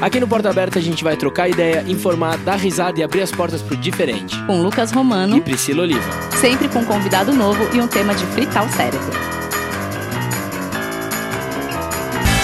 Aqui 0.00 0.20
no 0.20 0.28
Porta 0.28 0.48
Aberta 0.48 0.78
a 0.78 0.82
gente 0.82 1.02
vai 1.02 1.16
trocar 1.16 1.48
ideia, 1.48 1.84
informar, 1.88 2.38
dar 2.38 2.54
risada 2.54 3.00
e 3.00 3.02
abrir 3.02 3.20
as 3.20 3.32
portas 3.32 3.60
pro 3.60 3.76
diferente. 3.76 4.36
Com 4.46 4.62
Lucas 4.62 4.92
Romano. 4.92 5.36
E 5.36 5.40
Priscila 5.40 5.82
Oliva. 5.82 6.08
Sempre 6.40 6.68
com 6.68 6.78
um 6.78 6.84
convidado 6.84 7.32
novo 7.32 7.68
e 7.74 7.80
um 7.80 7.88
tema 7.88 8.14
de 8.14 8.24
fritar 8.26 8.64
o 8.64 8.72
cérebro. 8.72 9.10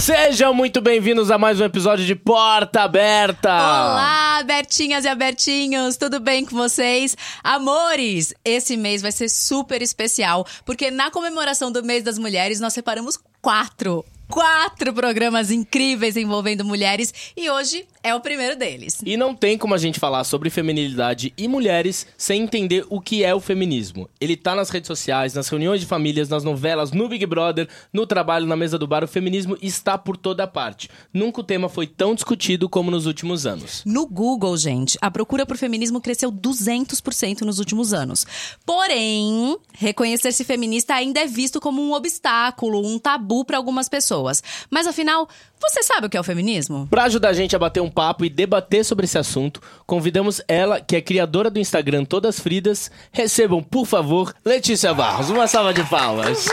Sejam 0.01 0.53
muito 0.53 0.81
bem-vindos 0.81 1.31
a 1.31 1.39
mais 1.39 1.61
um 1.61 1.65
episódio 1.65 2.05
de 2.05 2.17
Porta 2.17 2.83
Aberta! 2.83 3.49
Olá, 3.49 4.43
Bertinhas 4.45 5.05
e 5.05 5.09
Abertinhos, 5.09 5.97
tudo 5.97 6.19
bem 6.19 6.45
com 6.45 6.57
vocês? 6.57 7.17
Amores, 7.43 8.35
esse 8.45 8.77
mês 8.77 9.01
vai 9.01 9.13
ser 9.13 9.31
super 9.31 9.81
especial, 9.81 10.45
porque 10.67 10.91
na 10.91 11.11
comemoração 11.11 11.71
do 11.71 11.83
mês 11.85 12.03
das 12.03 12.19
mulheres 12.19 12.61
nós 12.61 12.75
separamos 12.75 13.17
quatro 13.41 14.05
quatro 14.29 14.93
programas 14.93 15.51
incríveis 15.51 16.17
envolvendo 16.17 16.65
mulheres 16.65 17.13
e 17.37 17.51
hoje 17.51 17.87
é 18.03 18.15
o 18.15 18.21
primeiro 18.21 18.57
deles. 18.57 19.01
E 19.05 19.17
não 19.17 19.35
tem 19.35 19.57
como 19.57 19.75
a 19.75 19.79
gente 19.79 20.01
falar 20.01 20.25
sobre 20.25 20.51
feminilidade 20.51 21.33
e 21.37 21.49
mulheres 21.49 22.07
sem 22.17 22.43
entender 22.43 22.87
o 22.89 23.01
que 23.01 23.25
é 23.25 23.35
o 23.35 23.41
feminismo. 23.41 24.09
Ele 24.21 24.37
tá 24.37 24.55
nas 24.55 24.71
redes 24.71 24.89
sociais, 24.89 25.35
nas 25.35 25.49
reuniões 25.49 25.81
de 25.81 25.87
famílias, 25.87 26.29
nas 26.29 26.45
novelas, 26.45 26.93
no 26.93 27.09
Big 27.09 27.25
Brother, 27.27 27.69
no 27.93 28.07
trabalho, 28.07 28.47
na 28.47 28.57
mesa 28.57 28.79
do 28.79 28.87
bar. 28.87 29.05
O 29.05 29.09
feminismo 29.09 29.57
está 29.61 29.97
por 29.99 30.17
toda 30.17 30.47
parte. 30.47 30.89
Nunca 31.13 31.41
o 31.41 31.45
tema 31.45 31.69
foi 31.69 31.87
tão 31.87 32.15
discutido 32.15 32.69
como 32.69 32.91
nos 32.91 33.07
últimos 33.07 33.47
anos. 33.47 33.83
No 33.85 34.07
Google, 34.07 34.57
gente, 34.57 34.99
a 35.01 35.11
procura 35.11 35.47
por 35.47 35.57
feminismo 35.57 36.01
cresceu 36.01 36.31
200% 36.31 37.43
nos 37.43 37.59
últimos 37.59 37.93
anos. 37.93 38.27
Porém, 38.65 39.57
reconhecer-se 39.75 40.45
feminista 40.45 40.95
ainda 40.95 41.21
é 41.21 41.27
visto 41.27 41.61
como 41.61 41.83
um 41.83 41.93
obstáculo, 41.93 42.87
um 42.87 42.99
tabu 42.99 43.45
para 43.45 43.57
algumas 43.57 43.89
pessoas. 43.89 44.14
Mas 44.71 44.87
afinal, 44.87 45.29
você 45.61 45.83
sabe 45.83 46.07
o 46.07 46.11
que 46.11 46.17
é 46.17 46.21
o 46.21 46.25
feminismo? 46.25 46.87
Para 46.91 47.05
ajudar 47.05 47.31
a 47.31 47.33
gente 47.33 47.57
a 47.57 47.59
bater 47.59 47.81
um 47.81 47.91
papo 47.91 48.25
e 48.25 48.31
debater 48.31 48.85
sobre 48.85 49.05
esse 49.05 49.19
assunto, 49.19 49.61
convidamos 49.87 50.41
ela, 50.47 50.81
que 50.81 50.97
é 50.97 51.01
criadora 51.01 51.51
do 51.51 51.59
Instagram 51.59 52.05
Todas 52.05 52.39
Fridas. 52.39 52.91
Recebam, 53.11 53.63
por 53.63 53.87
favor, 53.87 54.35
Letícia 54.45 54.93
Barros. 54.93 55.31
Uma 55.31 55.47
salva 55.47 55.73
de 55.73 55.83
palmas. 55.85 56.47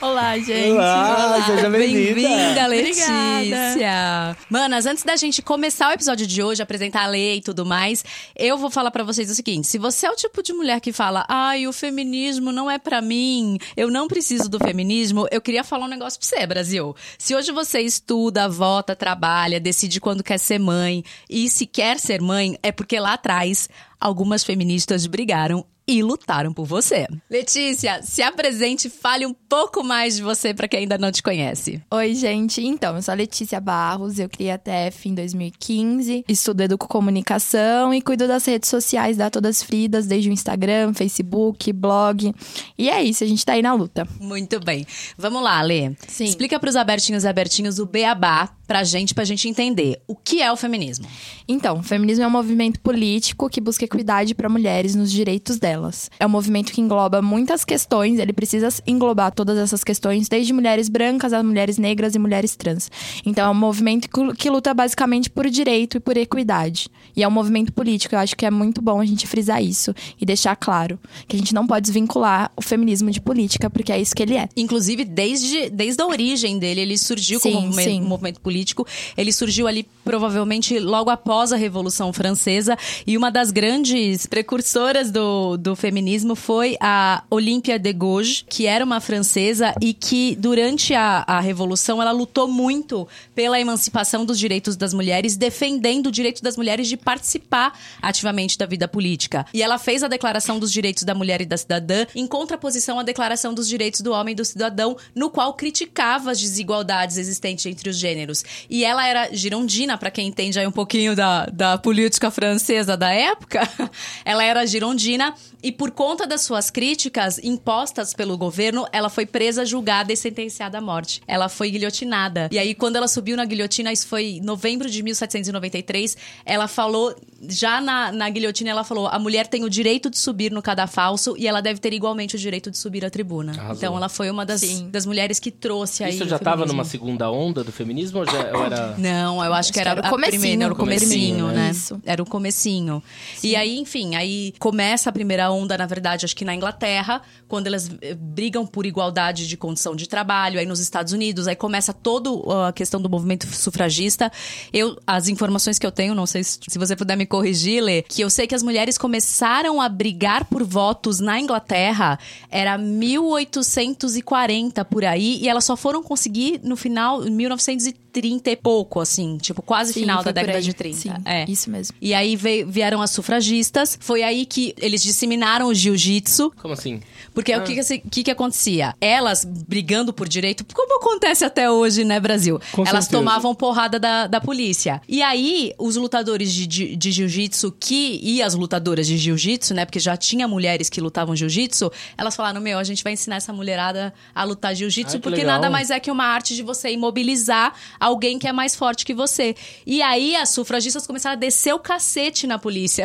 Olá, 0.00 0.38
gente. 0.38 0.70
Olá, 0.70 1.26
Olá. 1.26 1.44
seja 1.44 1.68
bem-vinda. 1.68 2.14
Bem-vinda, 2.14 2.66
Letícia. 2.66 4.36
Manas, 4.48 4.86
antes 4.86 5.04
da 5.04 5.14
gente 5.14 5.42
começar 5.42 5.90
o 5.90 5.92
episódio 5.92 6.26
de 6.26 6.42
hoje, 6.42 6.62
apresentar 6.62 7.02
a 7.02 7.06
lei 7.06 7.36
e 7.36 7.40
tudo 7.42 7.66
mais, 7.66 8.02
eu 8.34 8.56
vou 8.56 8.70
falar 8.70 8.90
para 8.90 9.04
vocês 9.04 9.30
o 9.30 9.34
seguinte: 9.34 9.66
se 9.66 9.76
você 9.76 10.06
é 10.06 10.10
o 10.10 10.16
tipo 10.16 10.42
de 10.42 10.54
mulher 10.54 10.80
que 10.80 10.90
fala, 10.90 11.26
ai, 11.28 11.66
o 11.66 11.72
feminismo 11.72 12.50
não 12.50 12.70
é 12.70 12.78
para 12.78 13.02
mim, 13.02 13.58
eu 13.76 13.90
não 13.90 14.08
preciso 14.08 14.48
do 14.48 14.58
feminismo, 14.58 15.28
eu 15.30 15.40
queria 15.40 15.62
falar 15.62 15.84
um 15.84 15.90
negócio 15.90 16.18
pra 16.18 16.26
você, 16.26 16.46
Brasil. 16.46 16.96
Se 17.18 17.34
hoje 17.34 17.52
você 17.52 17.80
estuda, 17.80 18.48
vota, 18.48 18.96
trabalha, 18.96 19.60
decide 19.60 20.00
quando 20.00 20.24
quer 20.24 20.38
ser 20.38 20.58
mãe 20.58 21.04
e 21.28 21.50
se 21.50 21.66
quer 21.66 21.98
ser 21.98 22.22
mãe, 22.22 22.58
é 22.62 22.72
porque 22.72 22.98
lá 22.98 23.12
atrás 23.12 23.68
algumas 24.00 24.42
feministas 24.42 25.06
brigaram 25.06 25.66
e 25.90 26.02
lutaram 26.04 26.52
por 26.52 26.64
você. 26.64 27.08
Letícia, 27.28 28.00
se 28.02 28.22
apresente 28.22 28.86
e 28.86 28.90
fale 28.90 29.26
um 29.26 29.34
pouco 29.34 29.82
mais 29.82 30.16
de 30.16 30.22
você 30.22 30.54
para 30.54 30.68
quem 30.68 30.80
ainda 30.80 30.96
não 30.96 31.10
te 31.10 31.20
conhece. 31.20 31.82
Oi, 31.90 32.14
gente. 32.14 32.64
Então, 32.64 32.94
eu 32.94 33.02
sou 33.02 33.10
a 33.10 33.16
Letícia 33.16 33.60
Barros, 33.60 34.20
eu 34.20 34.28
criei 34.28 34.52
a 34.52 34.58
TF 34.58 35.08
em 35.08 35.14
2015, 35.14 36.24
estudo 36.28 36.60
educomunicação 36.60 37.92
e 37.92 38.00
cuido 38.00 38.28
das 38.28 38.44
redes 38.44 38.70
sociais 38.70 39.16
da 39.16 39.28
Todas 39.28 39.64
Fridas, 39.64 40.06
desde 40.06 40.30
o 40.30 40.32
Instagram, 40.32 40.94
Facebook, 40.94 41.72
blog. 41.72 42.32
E 42.78 42.88
é 42.88 43.02
isso, 43.02 43.24
a 43.24 43.26
gente 43.26 43.44
tá 43.44 43.54
aí 43.54 43.62
na 43.62 43.74
luta. 43.74 44.06
Muito 44.20 44.60
bem. 44.60 44.86
Vamos 45.18 45.42
lá, 45.42 45.60
Lê. 45.60 45.92
Sim. 46.06 46.24
Explica 46.24 46.60
pros 46.60 46.76
abertinhos 46.76 47.24
e 47.24 47.28
abertinhos 47.28 47.80
o 47.80 47.86
beabá 47.86 48.48
pra 48.70 48.84
gente, 48.84 49.16
pra 49.16 49.24
gente 49.24 49.48
entender 49.48 50.00
o 50.06 50.14
que 50.14 50.40
é 50.40 50.52
o 50.52 50.56
feminismo. 50.56 51.04
Então, 51.48 51.80
o 51.80 51.82
feminismo 51.82 52.22
é 52.22 52.26
um 52.28 52.30
movimento 52.30 52.78
político 52.78 53.50
que 53.50 53.60
busca 53.60 53.84
equidade 53.84 54.32
para 54.32 54.48
mulheres 54.48 54.94
nos 54.94 55.10
direitos 55.10 55.58
delas. 55.58 56.08
É 56.20 56.24
um 56.24 56.28
movimento 56.28 56.70
que 56.70 56.80
engloba 56.80 57.20
muitas 57.20 57.64
questões, 57.64 58.20
ele 58.20 58.32
precisa 58.32 58.68
englobar 58.86 59.32
todas 59.32 59.58
essas 59.58 59.82
questões, 59.82 60.28
desde 60.28 60.52
mulheres 60.52 60.88
brancas 60.88 61.32
a 61.32 61.42
mulheres 61.42 61.78
negras 61.78 62.14
e 62.14 62.20
mulheres 62.20 62.54
trans. 62.54 62.88
Então, 63.26 63.48
é 63.48 63.50
um 63.50 63.54
movimento 63.58 64.08
que 64.36 64.48
luta 64.48 64.72
basicamente 64.72 65.28
por 65.28 65.50
direito 65.50 65.96
e 65.96 66.00
por 66.00 66.16
equidade. 66.16 66.88
E 67.16 67.24
é 67.24 67.26
um 67.26 67.32
movimento 67.32 67.72
político, 67.72 68.14
eu 68.14 68.20
acho 68.20 68.36
que 68.36 68.46
é 68.46 68.52
muito 68.52 68.80
bom 68.80 69.00
a 69.00 69.04
gente 69.04 69.26
frisar 69.26 69.60
isso 69.60 69.92
e 70.20 70.24
deixar 70.24 70.54
claro 70.54 70.96
que 71.26 71.34
a 71.34 71.38
gente 71.40 71.52
não 71.52 71.66
pode 71.66 71.86
desvincular 71.86 72.52
o 72.56 72.62
feminismo 72.62 73.10
de 73.10 73.20
política, 73.20 73.68
porque 73.68 73.90
é 73.90 74.00
isso 74.00 74.14
que 74.14 74.22
ele 74.22 74.36
é. 74.36 74.48
Inclusive, 74.56 75.04
desde, 75.04 75.70
desde 75.70 76.00
a 76.00 76.06
origem 76.06 76.56
dele, 76.56 76.82
ele 76.82 76.96
surgiu 76.96 77.40
sim, 77.40 77.50
como 77.50 77.66
um 77.66 78.06
movimento 78.06 78.40
político 78.40 78.59
político. 78.60 78.86
Ele 79.16 79.32
surgiu 79.32 79.66
ali 79.66 79.86
provavelmente 80.04 80.78
logo 80.78 81.10
após 81.10 81.52
a 81.52 81.56
Revolução 81.56 82.12
Francesa 82.12 82.76
e 83.06 83.16
uma 83.16 83.30
das 83.30 83.50
grandes 83.50 84.26
precursoras 84.26 85.10
do, 85.10 85.56
do 85.56 85.74
feminismo 85.76 86.34
foi 86.34 86.76
a 86.80 87.22
Olympia 87.30 87.78
de 87.78 87.92
Gouges, 87.92 88.44
que 88.48 88.66
era 88.66 88.84
uma 88.84 89.00
francesa 89.00 89.74
e 89.80 89.94
que 89.94 90.36
durante 90.36 90.94
a, 90.94 91.24
a 91.26 91.40
Revolução 91.40 92.00
ela 92.02 92.12
lutou 92.12 92.48
muito 92.48 93.06
pela 93.34 93.60
emancipação 93.60 94.24
dos 94.24 94.38
direitos 94.38 94.76
das 94.76 94.92
mulheres, 94.92 95.36
defendendo 95.36 96.06
o 96.06 96.12
direito 96.12 96.42
das 96.42 96.56
mulheres 96.56 96.88
de 96.88 96.96
participar 96.96 97.78
ativamente 98.02 98.58
da 98.58 98.66
vida 98.66 98.88
política. 98.88 99.46
E 99.54 99.62
ela 99.62 99.78
fez 99.78 100.02
a 100.02 100.08
Declaração 100.08 100.58
dos 100.58 100.72
Direitos 100.72 101.04
da 101.04 101.14
Mulher 101.14 101.40
e 101.40 101.46
da 101.46 101.56
Cidadã 101.56 102.06
em 102.14 102.26
contraposição 102.26 102.98
à 102.98 103.02
Declaração 103.02 103.54
dos 103.54 103.68
Direitos 103.68 104.00
do 104.00 104.12
Homem 104.12 104.32
e 104.32 104.36
do 104.36 104.44
Cidadão, 104.44 104.96
no 105.14 105.30
qual 105.30 105.54
criticava 105.54 106.30
as 106.30 106.40
desigualdades 106.40 107.16
existentes 107.16 107.64
entre 107.66 107.88
os 107.88 107.96
gêneros. 107.96 108.44
E 108.68 108.84
ela 108.84 109.06
era 109.06 109.28
girondina, 109.32 109.96
para 109.98 110.10
quem 110.10 110.28
entende 110.28 110.58
aí 110.58 110.66
um 110.66 110.72
pouquinho 110.72 111.14
da, 111.14 111.46
da 111.46 111.78
política 111.78 112.30
francesa 112.30 112.96
da 112.96 113.12
época. 113.12 113.60
ela 114.24 114.44
era 114.44 114.66
girondina 114.66 115.34
e 115.62 115.70
por 115.70 115.90
conta 115.90 116.26
das 116.26 116.42
suas 116.42 116.70
críticas 116.70 117.38
impostas 117.38 118.14
pelo 118.14 118.36
governo, 118.36 118.86
ela 118.92 119.08
foi 119.08 119.26
presa, 119.26 119.64
julgada 119.64 120.12
e 120.12 120.16
sentenciada 120.16 120.78
à 120.78 120.80
morte. 120.80 121.20
Ela 121.26 121.48
foi 121.48 121.70
guilhotinada. 121.70 122.48
E 122.50 122.58
aí, 122.58 122.74
quando 122.74 122.96
ela 122.96 123.08
subiu 123.08 123.36
na 123.36 123.44
guilhotina, 123.44 123.92
isso 123.92 124.06
foi 124.06 124.36
em 124.36 124.40
novembro 124.40 124.88
de 124.88 125.02
1793, 125.02 126.16
ela 126.44 126.66
falou, 126.66 127.14
já 127.48 127.80
na, 127.80 128.12
na 128.12 128.28
guilhotina, 128.28 128.70
ela 128.70 128.84
falou: 128.84 129.06
a 129.08 129.18
mulher 129.18 129.46
tem 129.46 129.64
o 129.64 129.70
direito 129.70 130.10
de 130.10 130.18
subir 130.18 130.52
no 130.52 130.60
cadafalso 130.60 131.34
e 131.38 131.46
ela 131.46 131.62
deve 131.62 131.80
ter 131.80 131.92
igualmente 131.92 132.36
o 132.36 132.38
direito 132.38 132.70
de 132.70 132.76
subir 132.76 133.04
à 133.04 133.10
tribuna. 133.10 133.52
Arrasou. 133.52 133.76
Então, 133.76 133.96
ela 133.96 134.08
foi 134.08 134.30
uma 134.30 134.44
das, 134.44 134.62
das 134.90 135.06
mulheres 135.06 135.38
que 135.38 135.50
trouxe 135.50 136.04
aí. 136.04 136.14
Isso 136.14 136.28
já 136.28 136.36
estava 136.36 136.66
numa 136.66 136.84
segunda 136.84 137.30
onda 137.30 137.64
do 137.64 137.72
feminismo 137.72 138.20
ou 138.20 138.26
já 138.26 138.40
era. 138.40 138.94
Não, 138.98 139.36
eu 139.36 139.52
acho, 139.52 139.60
acho 139.60 139.72
que 139.72 139.80
era, 139.80 139.90
era 139.92 140.06
o 140.06 140.10
comecinho, 140.10 140.62
era 140.62 140.72
o 140.72 140.76
comecinho, 140.76 141.46
né? 141.48 141.54
né? 141.54 141.70
Isso. 141.70 142.00
Era 142.04 142.22
o 142.22 142.26
comecinho. 142.26 143.02
Sim. 143.36 143.48
E 143.48 143.56
aí, 143.56 143.78
enfim, 143.78 144.16
aí 144.16 144.52
começa 144.58 145.08
a 145.08 145.12
primeira 145.12 145.50
onda, 145.50 145.78
na 145.78 145.86
verdade, 145.86 146.26
acho 146.26 146.36
que 146.36 146.44
na 146.44 146.54
Inglaterra, 146.54 147.22
quando 147.48 147.68
elas 147.68 147.90
eh, 148.02 148.14
brigam 148.14 148.66
por 148.66 148.84
igualdade 148.84 149.48
de 149.48 149.56
condição 149.56 149.96
de 149.96 150.06
trabalho, 150.06 150.58
aí 150.58 150.66
nos 150.66 150.80
Estados 150.80 151.12
Unidos, 151.12 151.46
aí 151.46 151.56
começa 151.56 151.92
toda 151.94 152.30
a 152.68 152.72
questão 152.72 153.00
do 153.00 153.08
movimento 153.08 153.46
sufragista. 153.46 154.30
Eu, 154.72 154.98
as 155.06 155.28
informações 155.28 155.78
que 155.78 155.86
eu 155.86 155.92
tenho, 155.92 156.14
não 156.14 156.26
sei 156.26 156.44
se, 156.44 156.58
se 156.68 156.78
você 156.78 156.94
puder 156.94 157.16
me 157.16 157.29
corrigir, 157.30 157.80
Lê, 157.80 158.02
que 158.02 158.20
eu 158.20 158.28
sei 158.28 158.48
que 158.48 158.56
as 158.56 158.62
mulheres 158.62 158.98
começaram 158.98 159.80
a 159.80 159.88
brigar 159.88 160.44
por 160.46 160.64
votos 160.64 161.20
na 161.20 161.38
Inglaterra, 161.38 162.18
era 162.50 162.76
1840 162.76 164.84
por 164.84 165.04
aí, 165.04 165.38
e 165.40 165.48
elas 165.48 165.64
só 165.64 165.76
foram 165.76 166.02
conseguir 166.02 166.60
no 166.64 166.76
final, 166.76 167.22
1930 167.22 168.09
e 168.14 168.56
pouco, 168.56 169.00
assim, 169.00 169.38
tipo, 169.38 169.62
quase 169.62 169.92
Sim, 169.92 170.00
final 170.00 170.22
da 170.22 170.32
década 170.32 170.60
de 170.60 170.74
30. 170.74 170.96
Sim, 170.96 171.10
é. 171.24 171.44
isso 171.48 171.70
mesmo. 171.70 171.96
E 172.00 172.12
aí 172.12 172.36
veio, 172.36 172.68
vieram 172.68 173.00
as 173.00 173.10
sufragistas, 173.10 173.98
foi 174.00 174.22
aí 174.22 174.44
que 174.44 174.74
eles 174.78 175.02
disseminaram 175.02 175.68
o 175.68 175.74
jiu-jitsu. 175.74 176.52
Como 176.60 176.74
assim? 176.74 177.00
Porque 177.34 177.52
ah. 177.52 177.58
o 177.58 177.64
que, 177.64 177.98
que, 178.10 178.24
que 178.24 178.30
acontecia? 178.30 178.94
Elas 179.00 179.44
brigando 179.44 180.12
por 180.12 180.28
direito, 180.28 180.64
como 180.74 180.96
acontece 180.98 181.44
até 181.44 181.70
hoje, 181.70 182.04
né, 182.04 182.18
Brasil? 182.18 182.60
Com 182.72 182.82
Elas 182.82 183.04
certeza. 183.04 183.10
tomavam 183.10 183.54
porrada 183.54 183.98
da, 183.98 184.26
da 184.26 184.40
polícia. 184.40 185.00
E 185.08 185.22
aí, 185.22 185.72
os 185.78 185.96
lutadores 185.96 186.52
de, 186.52 186.66
de, 186.66 186.96
de 186.96 187.12
jiu-jitsu 187.12 187.72
que. 187.78 188.20
E 188.22 188.42
as 188.42 188.54
lutadoras 188.54 189.06
de 189.06 189.16
jiu-jitsu, 189.16 189.74
né? 189.74 189.84
Porque 189.84 189.98
já 189.98 190.16
tinha 190.16 190.48
mulheres 190.48 190.88
que 190.88 191.00
lutavam 191.00 191.36
jiu-jitsu, 191.36 191.90
elas 192.16 192.34
falaram: 192.34 192.60
meu, 192.60 192.78
a 192.78 192.84
gente 192.84 193.04
vai 193.04 193.12
ensinar 193.12 193.36
essa 193.36 193.52
mulherada 193.52 194.12
a 194.34 194.44
lutar 194.44 194.74
jiu-jitsu, 194.74 195.20
porque 195.20 195.40
legal. 195.40 195.56
nada 195.56 195.70
mais 195.70 195.90
é 195.90 196.00
que 196.00 196.10
uma 196.10 196.24
arte 196.24 196.54
de 196.54 196.62
você 196.62 196.90
imobilizar 196.90 197.74
alguém 198.00 198.38
que 198.38 198.48
é 198.48 198.52
mais 198.52 198.74
forte 198.74 199.04
que 199.04 199.12
você. 199.12 199.54
E 199.86 200.00
aí, 200.00 200.34
as 200.34 200.48
sufragistas 200.48 201.06
começaram 201.06 201.36
a 201.36 201.38
descer 201.38 201.74
o 201.74 201.78
cacete 201.78 202.46
na 202.46 202.58
polícia. 202.58 203.04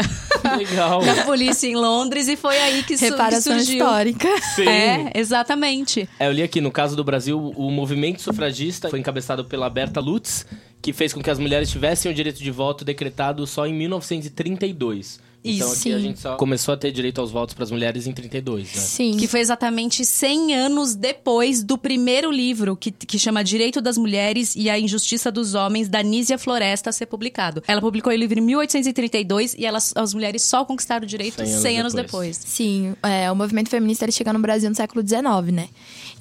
Legal. 0.58 1.04
na 1.06 1.24
polícia 1.26 1.68
em 1.68 1.76
Londres, 1.76 2.30
e 2.30 2.38
foi 2.38 2.58
aí 2.58 2.84
que, 2.84 2.96
Reparação 2.96 3.58
surgiu. 3.58 3.76
histórica. 3.76 4.30
Sim. 4.56 4.68
É, 4.68 5.12
exatamente. 5.14 6.08
É, 6.18 6.28
eu 6.28 6.32
li 6.32 6.42
aqui, 6.42 6.62
no 6.62 6.72
caso 6.72 6.96
do 6.96 7.04
Brasil, 7.04 7.54
o 7.56 7.70
movimento 7.70 8.22
sufragista 8.22 8.90
foi 8.90 9.00
encabeçado 9.00 9.44
pela 9.44 9.70
Berta 9.70 10.00
Lutz, 10.00 10.46
que 10.82 10.94
fez 10.94 11.14
com 11.14 11.22
que 11.22 11.30
as 11.30 11.40
mulheres 11.40 11.70
tivessem 11.70 12.10
o 12.12 12.16
direito 12.16 12.42
de 12.42 12.52
voto 12.52 12.86
decretado 12.86 13.46
só 13.46 13.68
em 13.68 13.74
1932. 13.74 15.20
Então 15.46 15.72
Isso. 15.72 15.80
aqui 15.80 15.94
a 15.94 16.00
gente 16.00 16.20
só 16.20 16.36
começou 16.36 16.74
a 16.74 16.78
ter 16.78 16.92
direito 16.92 17.22
aos 17.22 17.32
votos 17.32 17.56
para 17.56 17.64
as 17.64 17.72
mulheres 17.72 18.08
em 18.08 18.12
32, 18.12 18.74
né? 18.76 18.82
Sim. 18.82 19.18
Que 19.18 19.28
foi 19.28 19.40
exatamente 19.40 20.04
100 20.04 20.56
anos 20.56 20.96
depois 20.96 21.64
do 21.64 21.78
primeiro 21.78 22.32
livro, 22.32 22.76
que, 22.76 22.92
que 22.92 23.18
chama 23.18 23.44
Direito 23.44 23.82
das 23.82 23.98
Mulheres 23.98 24.56
e 24.56 24.70
a 24.70 24.78
Injustiça 24.78 25.32
dos 25.32 25.54
Homens, 25.54 25.88
da 25.88 26.04
Nísia 26.04 26.38
Floresta, 26.38 26.92
ser 26.92 27.06
publicado. 27.06 27.64
Ela 27.68 27.82
publicou 27.82 28.12
o 28.12 28.16
livro 28.16 28.38
em 28.38 28.42
1832 28.42 29.56
e 29.58 29.66
elas, 29.66 29.94
as 29.96 30.14
mulheres 30.14 30.44
só 30.44 30.66
conquistaram 30.66 31.04
o 31.04 31.08
direito 31.08 31.38
100 31.38 31.46
100 31.46 31.80
anos 31.80 31.86
anos, 31.86 31.94
depois. 31.94 32.38
depois. 32.38 32.52
Sim, 32.52 32.96
é, 33.04 33.32
o 33.32 33.36
movimento 33.36 33.70
feminista 33.70 34.06
ele 34.06 34.12
chega 34.12 34.34
no 34.34 34.40
Brasil 34.40 34.70
no 34.70 34.76
século 34.76 35.06
XIX, 35.06 35.54
né? 35.54 35.70